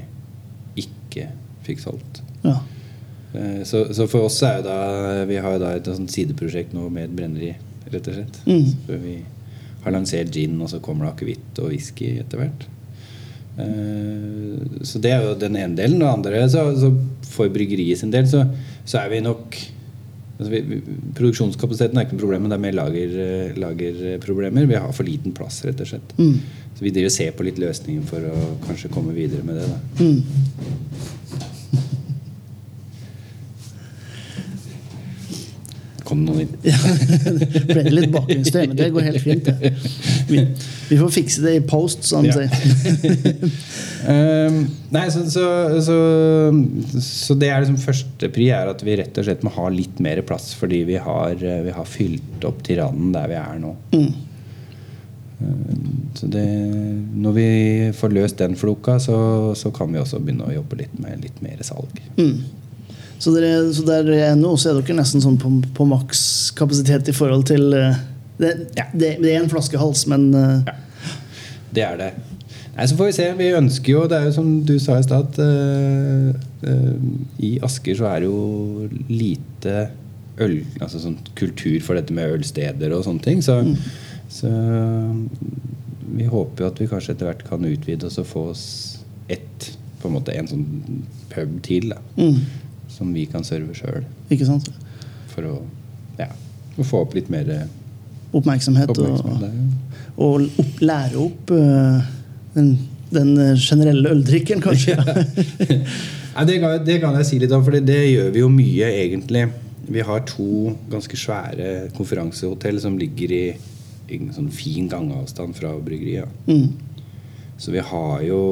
ikke 0.85 1.31
fikk 1.67 1.83
solgt. 1.83 2.23
Ja. 2.45 2.59
Eh, 3.35 3.63
Så, 3.65 3.85
så 3.95 4.07
for 4.11 4.27
oss 4.27 4.41
er 4.43 4.59
jo 4.59 4.65
da 4.67 5.25
Vi 5.29 5.37
har 5.39 5.53
jo 5.55 5.63
da 5.63 5.75
et 5.77 5.87
sånt 5.87 6.11
sideprosjekt 6.11 6.73
nå 6.75 6.89
med 6.91 7.05
et 7.09 7.17
brenneri, 7.17 7.53
rett 7.93 8.09
og 8.11 8.15
slett. 8.19 8.41
Mm. 8.47 8.67
Så 8.87 8.99
vi 9.05 9.17
har 9.85 9.93
lansert 9.95 10.33
gin, 10.35 10.59
og 10.61 10.69
så 10.73 10.81
kommer 10.85 11.07
det 11.07 11.15
akevitt 11.15 11.59
og 11.63 11.71
whisky 11.73 12.19
etter 12.21 12.43
hvert. 12.43 12.67
Eh, 13.59 14.81
Så 14.83 15.01
det 15.03 15.13
er 15.15 15.23
jo 15.29 15.35
den 15.39 15.57
ene 15.57 15.77
delen. 15.77 16.01
Og 16.03 16.09
den 16.09 16.15
andre, 16.33 16.49
så, 16.53 16.67
så 16.79 16.93
for 17.31 17.49
bryggeriet 17.53 17.99
sin 18.03 18.11
del, 18.15 18.27
så, 18.29 18.45
så 18.85 18.99
er 19.05 19.13
vi 19.15 19.21
nok 19.25 19.57
altså 20.41 20.51
vi, 20.55 20.81
Produksjonskapasiteten 21.19 21.99
er 22.01 22.07
ikke 22.07 22.17
noe 22.17 22.25
problem, 22.25 22.43
men 22.47 22.53
det 22.53 22.59
er 22.59 22.65
mer 22.67 22.77
lager, 22.79 23.17
eh, 23.25 23.57
lagerproblemer. 23.61 24.67
Vi 24.71 24.79
har 24.81 24.93
for 24.97 25.05
liten 25.09 25.35
plass, 25.37 25.63
rett 25.69 25.81
og 25.85 25.91
slett. 25.93 26.15
Mm. 26.19 26.37
Så 26.77 26.85
vi 26.87 26.93
driver 26.97 27.11
og 27.11 27.17
ser 27.17 27.33
på 27.37 27.45
litt 27.45 27.59
løsninger 27.61 28.07
for 28.09 28.25
å 28.31 28.45
kanskje 28.67 28.89
komme 28.95 29.13
videre 29.17 29.45
med 29.45 29.61
det. 29.61 29.67
Da. 29.69 30.05
Mm. 30.05 31.50
Kom 36.11 36.25
noen 36.27 36.41
inn? 36.43 36.55
Ja, 36.67 36.77
det 37.55 37.63
ble 37.71 37.83
litt 37.95 38.11
bakgrunnsstøy, 38.11 38.65
men 38.73 38.77
det 38.81 38.89
går 38.95 39.05
helt 39.07 39.23
fint. 39.23 39.47
Det. 39.47 39.71
Vi, 40.31 40.41
vi 40.91 40.99
får 40.99 41.13
fikse 41.15 41.45
det 41.45 41.53
i 41.61 41.63
post, 41.71 42.03
som 42.09 42.27
de 42.27 42.33
Ja. 42.33 42.49
sier. 42.51 43.45
Nei, 44.91 45.05
så, 45.15 45.23
så, 45.31 45.45
så, 45.87 45.97
så 47.05 47.37
det 47.39 47.51
er 47.53 47.63
liksom 47.63 47.79
førstepri 47.83 48.49
er 48.55 48.73
at 48.73 48.83
vi 48.87 48.97
rett 48.99 49.21
og 49.21 49.27
slett 49.29 49.45
må 49.47 49.53
ha 49.55 49.69
litt 49.71 50.01
mer 50.03 50.23
plass, 50.27 50.51
fordi 50.59 50.83
vi 50.89 50.99
har, 50.99 51.37
eh, 51.39 51.61
vi 51.69 51.75
har 51.77 51.87
fylt 51.87 52.47
opp 52.49 52.65
Tyrannen 52.67 53.13
der 53.15 53.31
vi 53.31 53.39
er 53.39 53.61
nå. 53.63 53.75
Mm. 53.95 54.09
Ehm, 55.41 55.85
så 56.19 56.27
det, 56.33 56.47
når 57.23 57.37
vi 57.39 57.47
får 57.97 58.17
løst 58.17 58.41
den 58.43 58.57
floka, 58.59 58.99
så, 59.01 59.19
så 59.57 59.71
kan 59.77 59.93
vi 59.95 60.01
også 60.03 60.19
begynne 60.21 60.49
å 60.51 60.57
jobbe 60.59 60.83
litt 60.83 60.99
med 61.01 61.23
litt 61.25 61.39
mer 61.45 61.63
salg. 61.67 62.03
Mm. 62.19 62.41
Så, 63.21 63.33
dere, 63.35 63.69
så 63.77 63.85
der 63.85 64.09
er 64.17 64.37
nå 64.39 64.55
så 64.57 64.71
er 64.71 64.81
dere 64.81 64.97
nesten 64.97 65.21
sånn 65.21 65.37
på, 65.41 65.51
på 65.77 65.87
makskapasitet 65.89 67.11
i 67.13 67.17
forhold 67.17 67.45
til 67.51 67.73
eh, 67.77 67.99
det, 68.41 68.55
Ja. 68.79 68.87
det, 68.95 69.19
det 69.21 69.35
er 69.35 69.43
en 69.43 69.51
flaskehals, 69.53 70.07
men 70.11 70.31
eh, 70.35 70.61
Ja. 70.71 70.77
Det 71.71 71.83
er 71.87 71.99
det. 72.01 72.11
Nei, 72.75 72.87
Så 72.89 72.97
får 72.99 73.07
vi 73.11 73.13
se. 73.15 73.27
Vi 73.39 73.51
ønsker 73.55 73.93
jo 73.93 74.07
Det 74.11 74.17
er 74.17 74.25
jo 74.27 74.33
som 74.35 74.49
du 74.67 74.73
sa 74.83 74.97
i 74.99 75.05
stad, 75.07 75.29
at 75.29 75.39
uh, 75.39 76.33
uh, 76.65 76.97
i 77.39 77.51
Asker 77.63 77.95
så 77.99 78.09
er 78.11 78.25
det 78.25 78.31
jo 78.31 78.89
lite 79.07 79.75
øl 80.41 80.57
Altså 80.81 80.99
sånn 81.03 81.19
kultur 81.39 81.77
for 81.85 81.99
dette 81.99 82.15
med 82.17 82.33
ølsteder 82.39 82.95
og 82.97 83.05
sånne 83.07 83.23
ting. 83.23 83.43
Så, 83.45 83.61
så 84.33 84.51
vi 86.11 86.27
håper 86.27 86.65
jo 86.65 86.71
at 86.73 86.81
vi 86.81 86.89
kanskje 86.91 87.15
etter 87.15 87.29
hvert 87.31 87.45
kan 87.47 87.67
utvide 87.69 88.09
oss 88.09 88.19
og 88.19 88.27
få 88.31 88.45
oss 88.55 88.65
ett 89.31 89.71
på 90.01 90.09
en 90.09 90.17
måte 90.17 90.35
en 90.35 90.49
sånn 90.49 90.67
pub 91.31 91.59
til. 91.67 91.93
da 91.93 92.01
mm, 92.17 92.41
Som 93.01 93.11
vi 93.17 93.25
kan 93.33 93.45
serve 93.49 93.73
sjøl. 93.75 94.05
For 95.33 95.49
å, 95.49 95.57
ja, 96.21 96.29
å 96.77 96.85
få 96.87 97.01
opp 97.07 97.17
litt 97.17 97.31
mer 97.33 97.49
Oppmerksomhet, 98.31 98.93
oppmerksomhet. 98.93 99.35
og, 99.35 99.41
der, 99.43 99.55
ja. 99.57 100.11
og 100.23 100.61
opp, 100.63 100.83
lære 100.85 101.19
opp 101.19 101.51
uh, 101.51 102.11
den, 102.55 102.69
den 103.11 103.33
eh, 103.43 103.57
generelle 103.59 104.13
øldrikken, 104.13 104.61
kanskje. 104.63 104.95
ja, 106.37 106.45
det, 106.47 106.61
kan, 106.63 106.77
det 106.87 107.01
kan 107.03 107.17
jeg 107.19 107.27
si 107.27 107.41
litt 107.43 107.57
om, 107.57 107.65
for 107.67 107.75
det 107.75 107.99
gjør 108.13 108.31
vi 108.37 108.45
jo 108.45 108.53
mye, 108.53 108.93
egentlig. 109.01 109.49
Vi 109.91 110.05
har 110.07 110.23
to 110.29 110.77
ganske 110.93 111.19
svære 111.19 111.73
konferansehotell 111.97 112.79
som 112.83 112.99
ligger 113.01 113.35
i, 113.35 113.43
i 114.11 114.21
en 114.21 114.31
sånn 114.37 114.53
fin 114.55 114.87
gangavstand 114.91 115.59
fra 115.59 115.73
bryggeriet. 115.83 116.31
Mm, 116.47 116.69
Så 117.61 117.75
vi 117.75 117.83
har 117.85 118.23
jo 118.25 118.43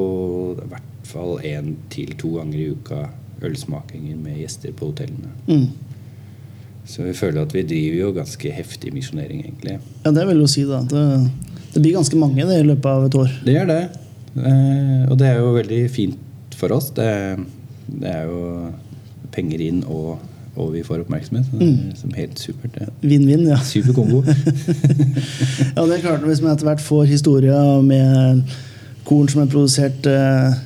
i 0.59 0.67
hvert 0.69 1.07
fall 1.07 1.39
én 1.47 1.71
til 1.89 2.11
to 2.19 2.35
ganger 2.35 2.59
i 2.59 2.67
uka 2.75 3.05
ølsmakinger 3.45 4.17
med 4.19 4.41
gjester 4.41 4.73
på 4.75 4.91
hotellene. 4.91 5.31
mm. 5.47 5.69
Så 6.89 7.03
vi 7.05 7.11
føler 7.13 7.43
at 7.45 7.51
vi 7.53 7.61
driver 7.69 7.97
jo 7.99 8.07
ganske 8.15 8.49
heftig 8.49 8.89
misjonering, 8.95 9.43
egentlig. 9.45 9.75
Ja, 10.01 10.09
det 10.15 10.23
vil 10.25 10.39
jo 10.41 10.47
si, 10.49 10.63
da. 10.65 10.79
Det, 10.89 11.03
det 11.75 11.83
blir 11.83 11.93
ganske 11.99 12.17
mange 12.17 12.47
det 12.49 12.55
i 12.63 12.65
løpet 12.65 12.87
av 12.89 13.03
et 13.05 13.17
år. 13.19 13.35
Det 13.45 13.53
gjør 13.53 13.67
det. 13.69 13.81
Eh, 14.39 15.03
og 15.05 15.19
det 15.19 15.27
er 15.29 15.37
jo 15.37 15.51
veldig 15.53 15.81
fint 15.93 16.57
for 16.57 16.73
oss. 16.73 16.87
Det, 16.97 17.11
det 17.93 18.09
er 18.09 18.25
jo 18.25 18.71
penger 19.35 19.61
inn, 19.67 19.83
og, 19.85 20.17
og 20.55 20.71
vi 20.73 20.81
får 20.87 21.03
oppmerksomhet. 21.03 21.45
Så 21.51 21.59
det 21.61 21.69
er 21.91 21.99
som 21.99 22.15
helt 22.17 22.41
supert. 22.41 22.79
Vinn-vinn, 23.05 23.45
ja. 23.51 23.59
Super 23.69 23.93
kombo. 23.99 24.23
Ja, 25.75 25.85
det 25.85 25.99
er 25.99 26.01
klart 26.01 26.25
Hvis 26.25 26.41
man 26.41 26.55
etter 26.55 26.67
hvert 26.67 26.81
får 26.83 27.05
historier 27.07 27.83
med 27.85 28.41
korn 29.07 29.29
som 29.31 29.43
er 29.43 29.51
produsert 29.51 30.09
eh, 30.09 30.57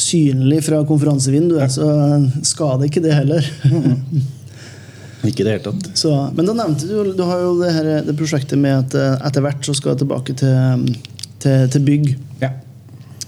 synlig 0.00 0.62
fra 0.66 0.80
konferansevinduet, 0.88 1.70
så 1.74 1.86
skader 2.46 2.86
ikke 2.88 3.02
det 3.04 3.14
heller. 3.16 3.46
Ikke 5.20 5.44
det 5.44 5.52
hele 5.52 5.60
tatt. 5.66 5.88
Så, 6.00 6.08
men 6.32 6.46
da 6.48 6.54
nevnte 6.56 6.86
du 6.88 7.10
Du 7.12 7.18
har 7.28 7.42
jo 7.42 7.50
det, 7.60 7.68
her, 7.74 7.88
det 8.06 8.14
prosjektet 8.16 8.56
med 8.56 8.72
at 8.86 8.94
eh, 8.96 9.18
etter 9.28 9.42
hvert 9.44 9.66
så 9.68 9.74
skal 9.76 9.92
jeg 9.92 9.98
tilbake 10.00 10.32
til, 10.40 10.86
til, 11.44 11.66
til 11.74 11.82
bygg 11.84 12.06
Ja. 12.40 12.48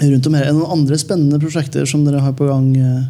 rundt 0.00 0.28
om 0.30 0.38
her. 0.38 0.46
Er 0.46 0.54
det 0.54 0.56
noen 0.56 0.72
andre 0.78 0.96
spennende 1.02 1.36
prosjekter 1.42 1.84
som 1.90 2.06
dere 2.06 2.22
har 2.24 2.32
på 2.38 2.48
gang 2.48 2.70
eh, 2.80 3.02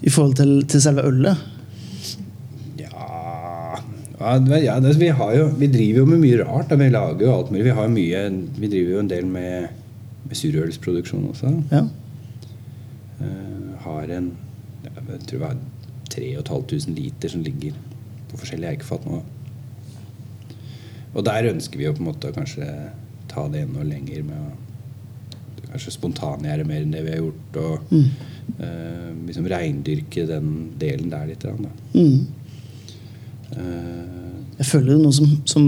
i 0.00 0.08
forhold 0.08 0.38
til, 0.40 0.54
til 0.72 0.80
selve 0.80 1.04
ølet? 1.10 1.36
Ja, 2.80 4.40
ja, 4.56 4.80
det- 4.80 4.96
vi, 4.96 5.08
har 5.20 5.34
jo, 5.36 5.50
vi 5.60 5.68
driver 5.68 5.98
jo 6.00 6.06
med 6.14 6.20
mye 6.24 6.40
rart. 6.40 6.68
Da. 6.72 6.76
Vi 6.80 6.88
lager 6.96 7.26
jo 7.28 7.34
alt 7.36 7.50
mulig. 7.52 7.64
Vi, 7.68 7.76
har 7.76 7.88
mye, 7.92 8.24
vi 8.56 8.68
driver 8.72 8.96
jo 8.96 9.04
en 9.04 9.12
del 9.12 9.28
med 9.28 9.68
med 10.30 10.36
surølsproduksjon 10.38 11.28
også. 11.32 11.48
Ja. 11.72 11.84
Uh, 13.20 13.76
har 13.84 14.14
en 14.16 14.30
jeg 14.80 15.20
tror 15.28 15.38
det 15.38 15.40
var 15.42 15.56
3500 16.10 16.94
liter 16.96 17.28
som 17.28 17.42
ligger 17.44 17.76
på 18.30 18.38
forskjellige 18.40 18.76
eikefat 18.76 19.04
nå. 19.06 19.20
Og 21.10 21.24
der 21.26 21.50
ønsker 21.50 21.78
vi 21.78 21.86
jo 21.86 21.94
på 21.94 22.04
en 22.04 22.10
måte 22.10 22.30
å 22.30 22.34
kanskje 22.34 22.66
ta 23.30 23.46
det 23.50 23.64
enda 23.66 23.84
lenger 23.86 24.24
med 24.26 24.40
å 24.40 25.70
kanskje 25.70 25.94
spontangjære 25.94 26.66
mer 26.66 26.84
enn 26.84 26.94
det 26.94 27.04
vi 27.06 27.14
har 27.14 27.22
gjort. 27.22 27.58
Og 27.62 27.92
mm. 27.94 28.06
uh, 28.62 29.08
liksom 29.28 29.48
reindyrke 29.50 30.26
den 30.30 30.54
delen 30.80 31.10
der 31.12 31.28
litt. 31.30 31.44
Da. 31.44 31.74
Mm. 31.94 32.20
Uh, 33.50 34.20
jeg 34.60 34.68
føler 34.68 34.90
det 34.90 34.96
er 34.98 35.04
noe 35.04 35.16
som, 35.16 35.36
som, 35.48 35.66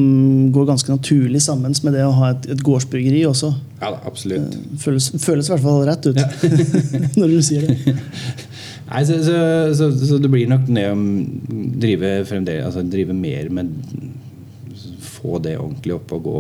går 0.52 0.66
ganske 0.68 0.92
naturlig 0.92 1.42
sammen 1.42 1.74
med 1.84 1.94
det 1.96 2.04
å 2.06 2.16
ha 2.18 2.32
et, 2.34 2.50
et 2.54 2.64
gårdsbryggeri 2.66 3.22
også. 3.28 3.54
Ja, 3.82 3.90
da, 3.90 3.98
absolutt. 4.06 4.54
Eh, 4.54 4.78
føles, 4.78 5.08
føles 5.18 5.48
i 5.48 5.52
hvert 5.56 5.64
fall 5.64 5.80
rett 5.88 6.06
ut 6.06 6.20
ja. 6.20 6.28
når 7.18 7.32
du 7.32 7.38
sier 7.42 7.66
det. 7.66 7.96
Nei, 8.92 9.00
så, 9.08 9.16
så, 9.24 9.34
så, 9.74 9.88
så, 9.98 10.18
det 10.22 10.30
blir 10.30 10.50
nok 10.50 10.68
ned 10.70 10.92
om 10.92 11.02
drive, 11.82 12.20
altså, 12.60 12.84
drive 12.86 13.16
mer 13.16 13.50
med 13.50 13.72
Få 15.02 15.38
det 15.38 15.54
ordentlig 15.58 15.94
opp 15.94 16.14
og 16.16 16.24
gå 16.26 16.38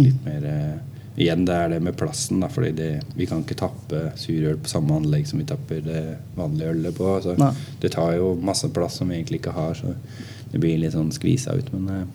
litt 0.00 0.16
mm. 0.16 0.24
mer 0.26 0.46
eh, 0.50 0.80
Igjen 1.22 1.44
det 1.46 1.54
er 1.54 1.68
det 1.74 1.82
med 1.84 1.96
plassen. 1.98 2.40
Da, 2.40 2.48
fordi 2.48 2.70
det, 2.78 2.88
vi 3.18 3.26
kan 3.28 3.42
ikke 3.44 3.58
tappe 3.60 3.98
surøl 4.16 4.56
på 4.62 4.70
samme 4.70 4.96
anlegg 4.96 5.26
som 5.28 5.42
vi 5.42 5.46
tapper 5.50 5.82
det 5.84 6.00
vanlige 6.38 6.72
ølet 6.72 6.96
på. 6.96 7.10
Så 7.20 7.34
det 7.82 7.90
tar 7.92 8.14
jo 8.16 8.32
masse 8.40 8.70
plass 8.72 8.96
som 9.00 9.12
vi 9.12 9.18
egentlig 9.18 9.42
ikke 9.42 9.52
har. 9.52 9.76
Så 9.76 9.92
det 10.54 10.62
blir 10.62 10.80
litt 10.80 10.94
sånn 10.96 11.12
skvisa 11.12 11.52
ut. 11.52 11.68
Men 11.76 12.08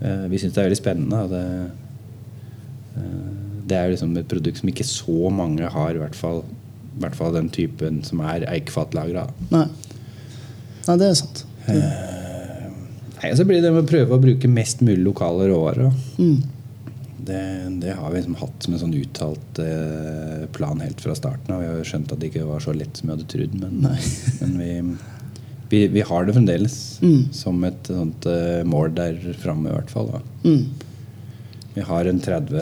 uh, 0.00 0.24
vi 0.32 0.40
syns 0.40 0.56
det 0.56 0.62
er 0.62 0.70
veldig 0.70 0.80
spennende. 0.80 1.20
Det, 1.34 1.42
uh, 1.44 1.81
det 3.68 3.78
er 3.78 3.92
liksom 3.92 4.14
et 4.18 4.28
produkt 4.30 4.60
som 4.60 4.70
ikke 4.72 4.86
så 4.86 5.30
mange 5.32 5.68
har, 5.74 5.94
i 5.94 6.00
hvert 6.02 6.16
fall, 6.18 6.42
i 6.92 7.02
hvert 7.02 7.16
fall 7.18 7.34
den 7.36 7.50
typen 7.52 8.02
som 8.06 8.22
er 8.26 8.46
eikfatlagra. 8.50 9.26
Nei. 9.52 9.66
Nei, 10.82 10.96
det 10.98 11.08
er 11.08 11.18
sant. 11.18 11.44
Mm. 11.68 11.84
nei, 13.20 13.30
så 13.38 13.46
blir 13.46 13.62
det 13.62 13.70
med 13.70 13.84
å 13.84 13.90
prøve 13.90 14.16
å 14.16 14.22
bruke 14.22 14.50
mest 14.50 14.82
mulig 14.82 15.04
lokale 15.04 15.46
råvarer. 15.52 15.94
Mm. 16.18 16.42
Det, 17.22 17.42
det, 17.84 17.94
har 17.94 18.10
vi 18.10 18.18
liksom 18.18 18.38
hatt 18.40 18.64
som 18.66 18.74
en 18.74 18.80
sånn 18.82 18.96
uttalt 18.98 19.60
eh, 19.62 20.42
plan 20.56 20.80
helt 20.82 21.00
fra 21.04 21.14
starten 21.14 21.54
av. 21.54 21.62
Vi 21.62 21.70
har 21.70 21.86
skjønt 21.86 22.10
at 22.10 22.18
det 22.18 22.32
ikke 22.32 22.48
var 22.48 22.64
så 22.64 22.74
lett 22.74 22.98
som 22.98 23.08
vi 23.08 23.14
hadde 23.14 23.28
trodd, 23.30 23.54
men, 23.62 23.84
men 24.42 24.56
vi, 24.58 24.72
vi, 25.70 25.84
vi, 25.94 26.02
har 26.08 26.26
det 26.26 26.34
fremdeles 26.34 26.78
mm. 27.00 27.20
som 27.38 27.62
et 27.68 27.92
sånt 27.94 28.26
mål 28.66 28.96
der 28.98 29.22
framme, 29.38 29.70
i 29.70 29.76
hvert 29.78 29.94
fall. 29.94 30.16
Mm. 30.42 30.66
Vi 31.74 31.80
har 31.88 32.04
en 32.04 32.20
30 32.20 32.56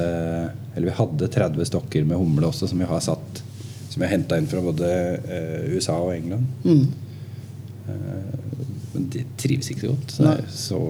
Eller 0.75 0.87
vi 0.87 0.97
hadde 0.97 1.29
30 1.29 1.65
stokker 1.67 2.05
med 2.07 2.19
humle 2.19 2.47
også, 2.47 2.69
som 2.71 2.79
vi 2.79 2.89
har 2.89 3.01
satt 3.05 3.43
Som 3.91 4.05
jeg 4.05 4.13
henta 4.13 4.39
inn 4.39 4.47
fra 4.51 4.63
både 4.63 4.91
eh, 5.19 5.73
USA 5.75 5.97
og 5.99 6.13
England. 6.15 6.47
Mm. 6.63 6.85
Eh, 7.91 8.37
men 8.93 9.09
de 9.11 9.25
trives 9.39 9.71
ikke 9.73 9.83
så 9.83 9.91
godt. 9.91 10.13
Så, 10.15 10.35
så 10.55 10.81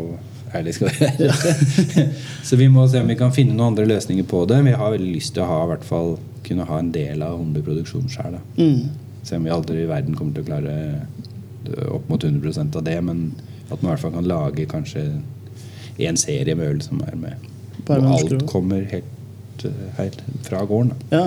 ærlig 0.56 0.74
skal 0.76 0.90
vi 0.90 1.06
være. 1.06 2.06
så 2.48 2.58
vi 2.60 2.68
må 2.68 2.84
se 2.88 3.00
om 3.00 3.08
vi 3.08 3.16
kan 3.16 3.32
finne 3.32 3.54
noen 3.54 3.72
andre 3.72 3.86
løsninger 3.88 4.26
på 4.28 4.42
det. 4.50 4.60
Vi 4.66 4.76
har 4.76 4.92
veldig 4.92 5.14
lyst 5.14 5.32
til 5.36 5.44
å 5.44 5.48
ha, 5.48 5.58
hvert 5.70 5.86
fall, 5.88 6.18
kunne 6.44 6.68
ha 6.68 6.80
en 6.80 6.90
del 6.92 7.24
av 7.24 7.38
humleproduksjonen 7.40 8.12
sjøl. 8.12 8.36
Mm. 8.60 8.90
Se 9.24 9.40
om 9.40 9.48
vi 9.48 9.54
aldri 9.54 9.80
i 9.84 9.88
verden 9.88 10.16
kommer 10.18 10.36
til 10.36 10.44
å 10.44 10.50
klare 10.50 11.88
opp 11.92 12.08
mot 12.12 12.24
100% 12.24 12.76
av 12.76 12.84
det, 12.84 12.98
men 13.04 13.30
at 13.70 13.80
man 13.80 13.88
i 13.88 13.92
hvert 13.94 14.04
fall 14.04 14.16
kan 14.16 14.28
lage 14.28 14.68
kanskje 14.68 15.06
en 16.00 16.20
serie 16.20 16.56
med 16.56 16.68
øl 16.68 16.84
som 16.84 17.00
er 17.04 17.16
med. 17.20 17.48
Og 17.88 18.10
alt 18.14 18.46
kommer 18.50 18.82
helt, 18.90 19.64
eh, 19.64 19.86
helt 19.98 20.22
fra 20.46 20.64
gården. 20.66 20.92
Ja, 21.12 21.24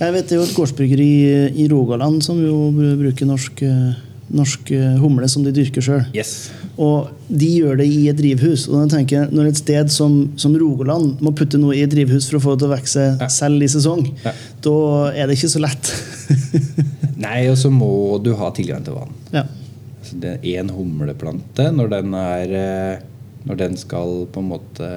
jeg 0.00 0.14
vet 0.14 0.28
det 0.28 0.36
er 0.36 0.40
jo 0.40 0.46
et 0.48 0.56
gårdsbryggeri 0.56 1.10
i 1.56 1.68
Rogaland 1.70 2.22
som 2.24 2.40
jo 2.42 2.70
bruker 2.72 3.28
norsk, 3.28 3.62
eh, 3.62 4.00
norsk 4.30 4.72
eh, 4.76 4.96
humle 5.02 5.28
som 5.28 5.44
de 5.44 5.52
dyrker 5.52 5.84
sjøl. 5.84 6.04
Yes. 6.14 6.50
Og 6.80 7.10
de 7.28 7.48
gjør 7.60 7.80
det 7.82 7.86
i 7.92 8.08
et 8.08 8.16
drivhus. 8.16 8.68
Og 8.68 8.84
jeg 8.84 8.90
tenker, 8.94 9.30
Når 9.30 9.48
et 9.48 9.56
sted 9.56 9.90
som, 9.90 10.32
som, 10.36 10.54
Rogaland 10.56 11.20
må 11.20 11.34
putte 11.36 11.58
noe 11.58 11.76
i 11.76 11.82
et 11.82 11.90
drivhus 11.90 12.30
for 12.30 12.38
å 12.38 12.42
få 12.44 12.54
det 12.54 12.64
til 12.64 12.70
å 12.70 12.76
vokse 12.76 13.06
ja. 13.20 13.28
selv 13.28 13.62
i 13.62 13.68
sesong, 13.68 14.06
ja. 14.24 14.32
da 14.62 14.76
er 15.12 15.26
det 15.26 15.36
ikke 15.36 15.52
så 15.52 15.60
lett. 15.60 15.92
Nei, 17.26 17.50
og 17.50 17.58
så 17.58 17.68
må 17.68 18.18
du 18.24 18.32
ha 18.38 18.48
tilgang 18.56 18.84
til 18.86 18.96
vann. 18.96 19.16
Ja 19.34 19.44
én 20.42 20.70
humleplante, 20.70 21.70
når 21.72 21.88
den 21.88 22.14
er 22.14 23.00
når 23.48 23.60
den 23.62 23.76
skal 23.80 24.26
på 24.32 24.42
en 24.42 24.50
måte 24.50 24.88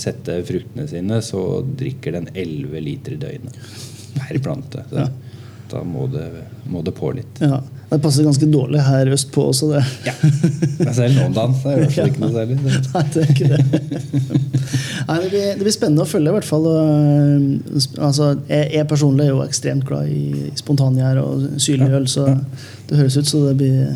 sette 0.00 0.40
fruktene 0.46 0.88
sine, 0.90 1.20
så 1.22 1.62
drikker 1.62 2.16
den 2.18 2.30
11 2.34 2.82
liter 2.82 3.16
i 3.16 3.20
døgnet 3.22 3.58
per 4.16 4.40
plante. 4.42 4.86
Så 4.90 5.04
ja. 5.04 5.10
Da 5.72 5.80
må 5.88 6.04
det, 6.12 6.26
må 6.68 6.82
det, 6.84 6.92
på 6.92 7.08
litt. 7.16 7.38
Ja, 7.40 7.62
Det 7.88 7.98
passer 8.04 8.26
ganske 8.26 8.44
dårlig 8.50 8.82
her 8.84 9.08
østpå 9.14 9.46
også, 9.54 9.70
det. 9.72 9.80
Ja. 10.04 10.12
Selv 10.92 11.16
nå 11.16 11.30
om 11.30 11.36
dagen. 11.36 11.54
Det 11.62 11.70
er 11.70 11.78
i 11.78 11.86
hvert 11.86 11.94
fall 11.94 12.10
ikke 12.10 12.20
noe 12.20 12.32
særlig. 12.34 12.58
Nei, 12.66 13.04
det 13.14 13.22
er 13.22 13.32
ikke 13.32 13.48
det. 13.54 13.62
Nei, 15.08 15.16
det, 15.16 15.30
blir, 15.32 15.46
det 15.56 15.64
blir 15.64 15.74
spennende 15.74 16.04
å 16.04 16.10
følge, 16.10 16.28
i 16.28 16.36
hvert 16.36 16.48
fall. 16.48 16.68
Eh, 16.74 17.80
altså, 18.04 18.28
jeg, 18.50 18.68
jeg 18.76 18.88
personlig 18.90 19.26
er 19.26 19.32
jo 19.32 19.40
ekstremt 19.46 19.88
glad 19.88 20.12
i 20.12 20.52
spontangjær 20.60 21.22
og 21.22 21.48
syrlig 21.56 21.88
øl, 22.02 22.08
så 22.10 22.28
det 22.90 23.00
høres 23.00 23.16
ut 23.16 23.32
så 23.32 23.46
det 23.48 23.56
blir 23.62 23.94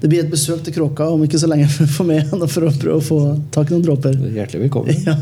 det 0.00 0.10
blir 0.10 0.20
et 0.20 0.30
besøk 0.30 0.60
til 0.64 0.74
Kråka 0.76 1.06
om 1.12 1.22
ikke 1.24 1.38
så 1.40 1.48
lenge 1.48 1.68
for 1.70 2.04
meg 2.08 2.28
for 2.52 2.68
å 2.68 2.72
prøve 2.76 2.98
å 2.98 3.04
få 3.04 3.20
tak 3.54 3.70
i 3.70 3.74
noen 3.74 3.84
dråper. 3.86 4.18
Hjertelig 4.36 4.66
velkommen. 4.66 4.92
Ja. 5.06 5.16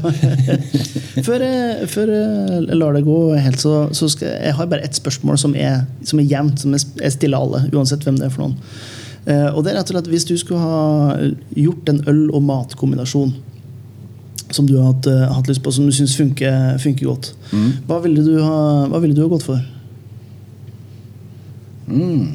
Før, 1.25 1.45
jeg, 1.47 1.87
før 1.93 2.11
jeg 2.11 2.75
lar 2.75 2.97
det 2.97 3.05
gå 3.07 3.19
helt, 3.39 3.61
så, 3.63 3.85
så 3.95 4.09
skal 4.11 4.33
jeg 4.33 4.55
har 4.59 4.67
bare 4.69 4.83
ett 4.83 4.97
spørsmål 4.99 5.39
som 5.39 5.55
er, 5.55 5.85
som 6.03 6.19
er 6.19 6.27
jevnt, 6.27 6.65
som 6.65 6.75
jeg 6.75 7.13
stiller 7.15 7.39
alle, 7.39 7.61
uansett 7.71 8.03
hvem 8.03 8.19
det 8.19 8.27
er 8.27 8.35
for 8.35 8.49
noen. 8.49 8.57
Eh, 9.31 9.47
og 9.55 9.63
det 9.63 9.73
er 9.73 9.79
rett 9.79 9.89
og 9.89 9.95
slett 9.95 10.09
Hvis 10.13 10.27
du 10.29 10.35
skulle 10.37 10.61
ha 10.61 11.15
gjort 11.57 11.89
en 11.89 12.03
øl- 12.11 12.35
og 12.35 12.43
matkombinasjon 12.45 13.33
som 14.53 14.67
du 14.69 14.75
har 14.77 14.91
hatt, 14.91 15.07
hatt 15.33 15.49
lyst 15.49 15.63
på, 15.65 15.73
som 15.73 15.87
du 15.87 15.95
syns 15.95 16.17
funker, 16.19 16.77
funker, 16.83 17.09
godt, 17.09 17.31
mm. 17.51 17.71
hva, 17.89 18.03
ville 18.05 18.23
du 18.27 18.37
ha, 18.43 18.59
hva 18.91 19.01
ville 19.03 19.17
du 19.17 19.23
ha 19.25 19.31
gått 19.33 19.47
for? 19.47 19.63
Mm. 21.89 22.35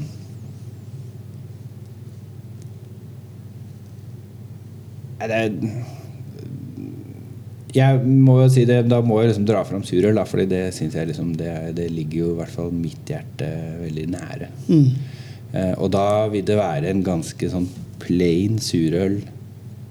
Jeg 7.75 8.01
må 8.05 8.39
jo 8.41 8.49
si 8.51 8.65
det, 8.65 8.81
Da 8.89 9.01
må 9.05 9.19
jeg 9.21 9.31
liksom 9.31 9.47
dra 9.49 9.63
fram 9.67 9.83
surøl, 9.85 10.17
da, 10.17 10.25
Fordi 10.27 10.47
det 10.49 10.63
syns 10.75 10.97
jeg 10.97 11.11
liksom 11.11 11.33
det, 11.39 11.53
det, 11.77 11.89
ligger 11.93 12.23
jo 12.23 12.31
i 12.33 12.37
hvert 12.39 12.53
fall 12.53 12.71
mitt 12.73 13.09
hjerte 13.09 13.49
veldig 13.83 14.05
nære. 14.15 14.49
Mm. 14.69 14.87
Eh, 15.49 15.73
og 15.77 15.91
da 15.93 16.27
vil 16.31 16.45
det 16.45 16.57
være 16.59 16.89
en 16.91 17.03
ganske 17.05 17.51
sånn 17.51 17.67
plain 18.01 18.59
surøl 18.61 19.19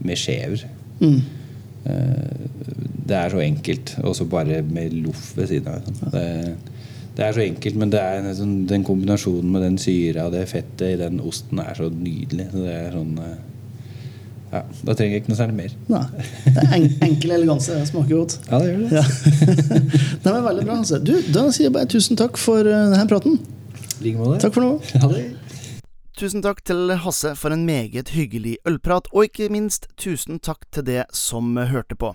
med 0.07 0.19
skjever. 0.19 0.65
Mm. 1.03 1.21
Eh, 1.91 2.49
det 3.09 3.17
er 3.17 3.33
så 3.33 3.43
enkelt. 3.43 3.95
Og 4.05 4.17
så 4.17 4.27
bare 4.29 4.63
med 4.67 4.97
loff 5.05 5.33
ved 5.37 5.51
siden 5.51 5.71
av. 5.73 5.87
Liksom. 5.87 6.11
Det, 6.15 6.25
det, 7.17 7.27
er 7.27 7.37
så 7.37 7.45
enkelt, 7.45 7.79
men 7.81 7.93
det 7.95 8.03
er 8.03 8.33
sånn, 8.39 8.57
den 8.71 8.87
kombinasjonen 8.87 9.55
med 9.55 9.67
den 9.67 9.79
syra 9.83 10.29
og 10.29 10.35
det 10.37 10.47
fettet 10.51 10.93
i 10.93 11.01
den 11.01 11.23
osten 11.25 11.63
er 11.63 11.79
så 11.79 11.91
nydelig. 11.93 12.51
Så 12.53 12.65
det 12.65 12.75
er 12.75 12.91
sånn 12.95 13.15
eh, 13.25 13.39
ja, 14.53 14.63
Da 14.85 14.95
trenger 14.95 15.17
jeg 15.17 15.23
ikke 15.23 15.33
noe 15.33 15.39
særlig 15.39 15.57
mer. 15.59 15.75
Nei, 15.93 16.05
det 16.47 16.63
er 16.63 16.77
en, 16.79 16.87
Enkel 17.09 17.35
eleganse. 17.37 17.77
Det 17.77 17.91
smaker 17.91 18.15
godt. 18.15 18.39
Ja, 18.49 18.61
det 18.63 18.71
gjør 18.71 18.81
det. 18.85 18.93
Ja. 18.97 19.05
det 20.25 20.33
var 20.33 20.41
veldig 20.49 20.65
bra. 20.71 20.79
Altså. 20.79 21.03
Du, 21.03 21.15
Da 21.35 21.45
sier 21.53 21.69
jeg 21.69 21.77
bare 21.77 21.91
tusen 21.91 22.19
takk 22.21 22.41
for 22.41 22.65
uh, 22.65 22.89
denne 22.93 23.05
praten. 23.11 23.37
Like 24.01 24.17
måte. 24.17 24.41
Takk 24.47 24.57
for 24.57 24.65
nå. 24.65 24.73
Ha 25.03 25.13
det. 25.13 25.27
Tusen 26.19 26.43
takk 26.43 26.65
til 26.67 26.91
Hasse 26.99 27.31
for 27.39 27.55
en 27.55 27.63
meget 27.63 28.11
hyggelig 28.11 28.57
ølprat, 28.67 29.07
og 29.15 29.29
ikke 29.29 29.47
minst 29.55 29.85
tusen 30.03 30.41
takk 30.43 30.65
til 30.75 30.83
det 30.89 31.05
som 31.15 31.55
hørte 31.55 31.95
på. 31.95 32.11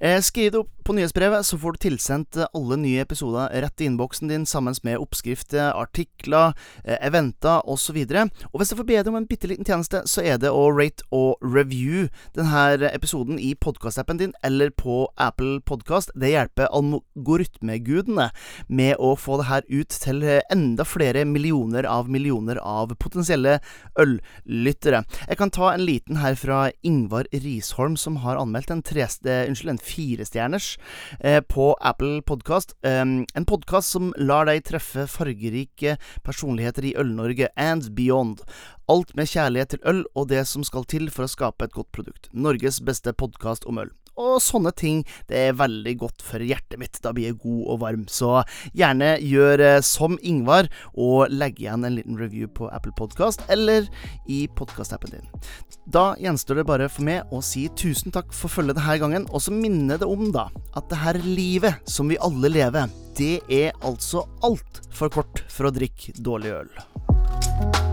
Eh, 0.00 0.18
skriv 0.26 0.50
det 0.50 0.64
opp 0.64 0.83
på 0.84 0.92
nyhetsbrevet, 0.92 1.46
så 1.46 1.56
får 1.58 1.72
du 1.72 1.78
tilsendt 1.80 2.38
alle 2.44 2.76
nye 2.76 3.00
episoder 3.00 3.48
rett 3.64 3.80
i 3.80 3.86
innboksen 3.88 4.28
din 4.28 4.44
sammen 4.46 4.76
med 4.84 4.98
oppskrifter, 5.00 5.72
artikler, 5.72 6.52
eh, 6.84 6.98
eventer 7.06 7.64
osv. 7.70 7.96
Og, 8.04 8.44
og 8.52 8.60
hvis 8.60 8.72
du 8.72 8.76
får 8.76 8.86
be 8.88 8.98
deg 8.98 9.08
om 9.08 9.16
en 9.16 9.28
bitte 9.28 9.48
liten 9.48 9.64
tjeneste, 9.64 10.02
så 10.10 10.20
er 10.20 10.40
det 10.42 10.52
å 10.52 10.66
rate 10.74 11.06
og 11.14 11.40
review 11.40 12.08
denne 12.36 12.90
episoden 12.90 13.38
i 13.40 13.54
podkastappen 13.54 14.20
din 14.20 14.34
eller 14.44 14.74
på 14.76 15.06
Apple 15.16 15.62
Podkast. 15.64 16.12
Det 16.20 16.34
hjelper 16.34 16.68
algoritmegudene 16.68 18.28
med 18.68 19.00
å 19.00 19.14
få 19.16 19.40
det 19.40 19.48
her 19.48 19.64
ut 19.70 19.98
til 20.04 20.22
enda 20.52 20.84
flere 20.84 21.24
millioner 21.24 21.88
av 21.88 22.10
millioner 22.12 22.60
av 22.60 22.92
potensielle 23.00 23.60
øllyttere. 24.00 25.04
Jeg 25.28 25.40
kan 25.40 25.54
ta 25.54 25.72
en 25.72 25.86
liten 25.86 26.20
her 26.20 26.36
fra 26.36 26.66
Ingvar 26.84 27.28
Risholm, 27.32 27.96
som 27.96 28.20
har 28.24 28.40
anmeldt 28.40 28.72
en, 28.74 28.84
treste, 28.84 29.44
unnskyld, 29.48 29.76
en 29.76 29.84
firestjerners 29.84 30.73
eh, 31.20 31.40
på 31.40 31.72
Apple 31.80 32.22
Podkast. 32.26 32.76
En 32.82 33.46
podkast 33.48 33.94
som 33.94 34.12
lar 34.18 34.48
deg 34.48 34.64
treffe 34.68 35.06
fargerike 35.10 35.96
personligheter 36.26 36.90
i 36.90 36.94
Øl-Norge 37.00 37.48
and 37.56 37.90
beyond. 37.96 38.44
Alt 38.88 39.14
med 39.16 39.30
kjærlighet 39.30 39.74
til 39.74 39.84
øl 39.88 40.04
og 40.14 40.28
det 40.28 40.44
som 40.48 40.64
skal 40.66 40.84
til 40.84 41.10
for 41.10 41.26
å 41.26 41.30
skape 41.30 41.64
et 41.64 41.76
godt 41.76 41.92
produkt. 41.96 42.28
Norges 42.32 42.82
beste 42.84 43.14
podkast 43.16 43.64
om 43.70 43.80
øl. 43.80 43.92
Og 44.20 44.40
sånne 44.42 44.72
ting. 44.76 45.02
Det 45.30 45.40
er 45.48 45.58
veldig 45.58 45.94
godt 46.02 46.24
for 46.24 46.42
hjertet 46.42 46.80
mitt. 46.80 47.00
Da 47.04 47.12
blir 47.14 47.30
jeg 47.30 47.40
god 47.42 47.62
og 47.74 47.80
varm. 47.84 48.06
Så 48.10 48.42
gjerne 48.76 49.14
gjør 49.22 49.64
eh, 49.64 49.80
som 49.84 50.18
Ingvar, 50.22 50.70
og 50.94 51.32
legg 51.32 51.60
igjen 51.62 51.86
en 51.86 51.96
liten 51.98 52.18
review 52.20 52.48
på 52.50 52.68
Apple 52.74 52.94
Podcast 52.98 53.44
eller 53.52 53.88
i 54.30 54.44
podkastappen 54.56 55.16
din. 55.16 55.30
Da 55.84 56.12
gjenstår 56.20 56.60
det 56.60 56.68
bare 56.68 56.88
for 56.88 57.06
meg 57.06 57.34
å 57.34 57.42
si 57.44 57.66
tusen 57.76 58.14
takk 58.14 58.32
for 58.34 58.52
følget 58.52 58.78
denne 58.80 58.98
gangen, 59.02 59.28
og 59.30 59.44
så 59.44 59.54
minner 59.54 60.00
det 60.00 60.08
om 60.08 60.30
da 60.34 60.48
at 60.74 60.88
det 60.90 61.00
her 61.02 61.20
livet 61.24 61.90
som 61.90 62.10
vi 62.10 62.20
alle 62.22 62.50
lever, 62.52 62.92
det 63.18 63.38
er 63.52 63.74
altså 63.84 64.24
altfor 64.46 65.12
kort 65.20 65.44
for 65.52 65.68
å 65.68 65.74
drikke 65.74 66.16
dårlig 66.18 66.56
øl. 66.62 67.83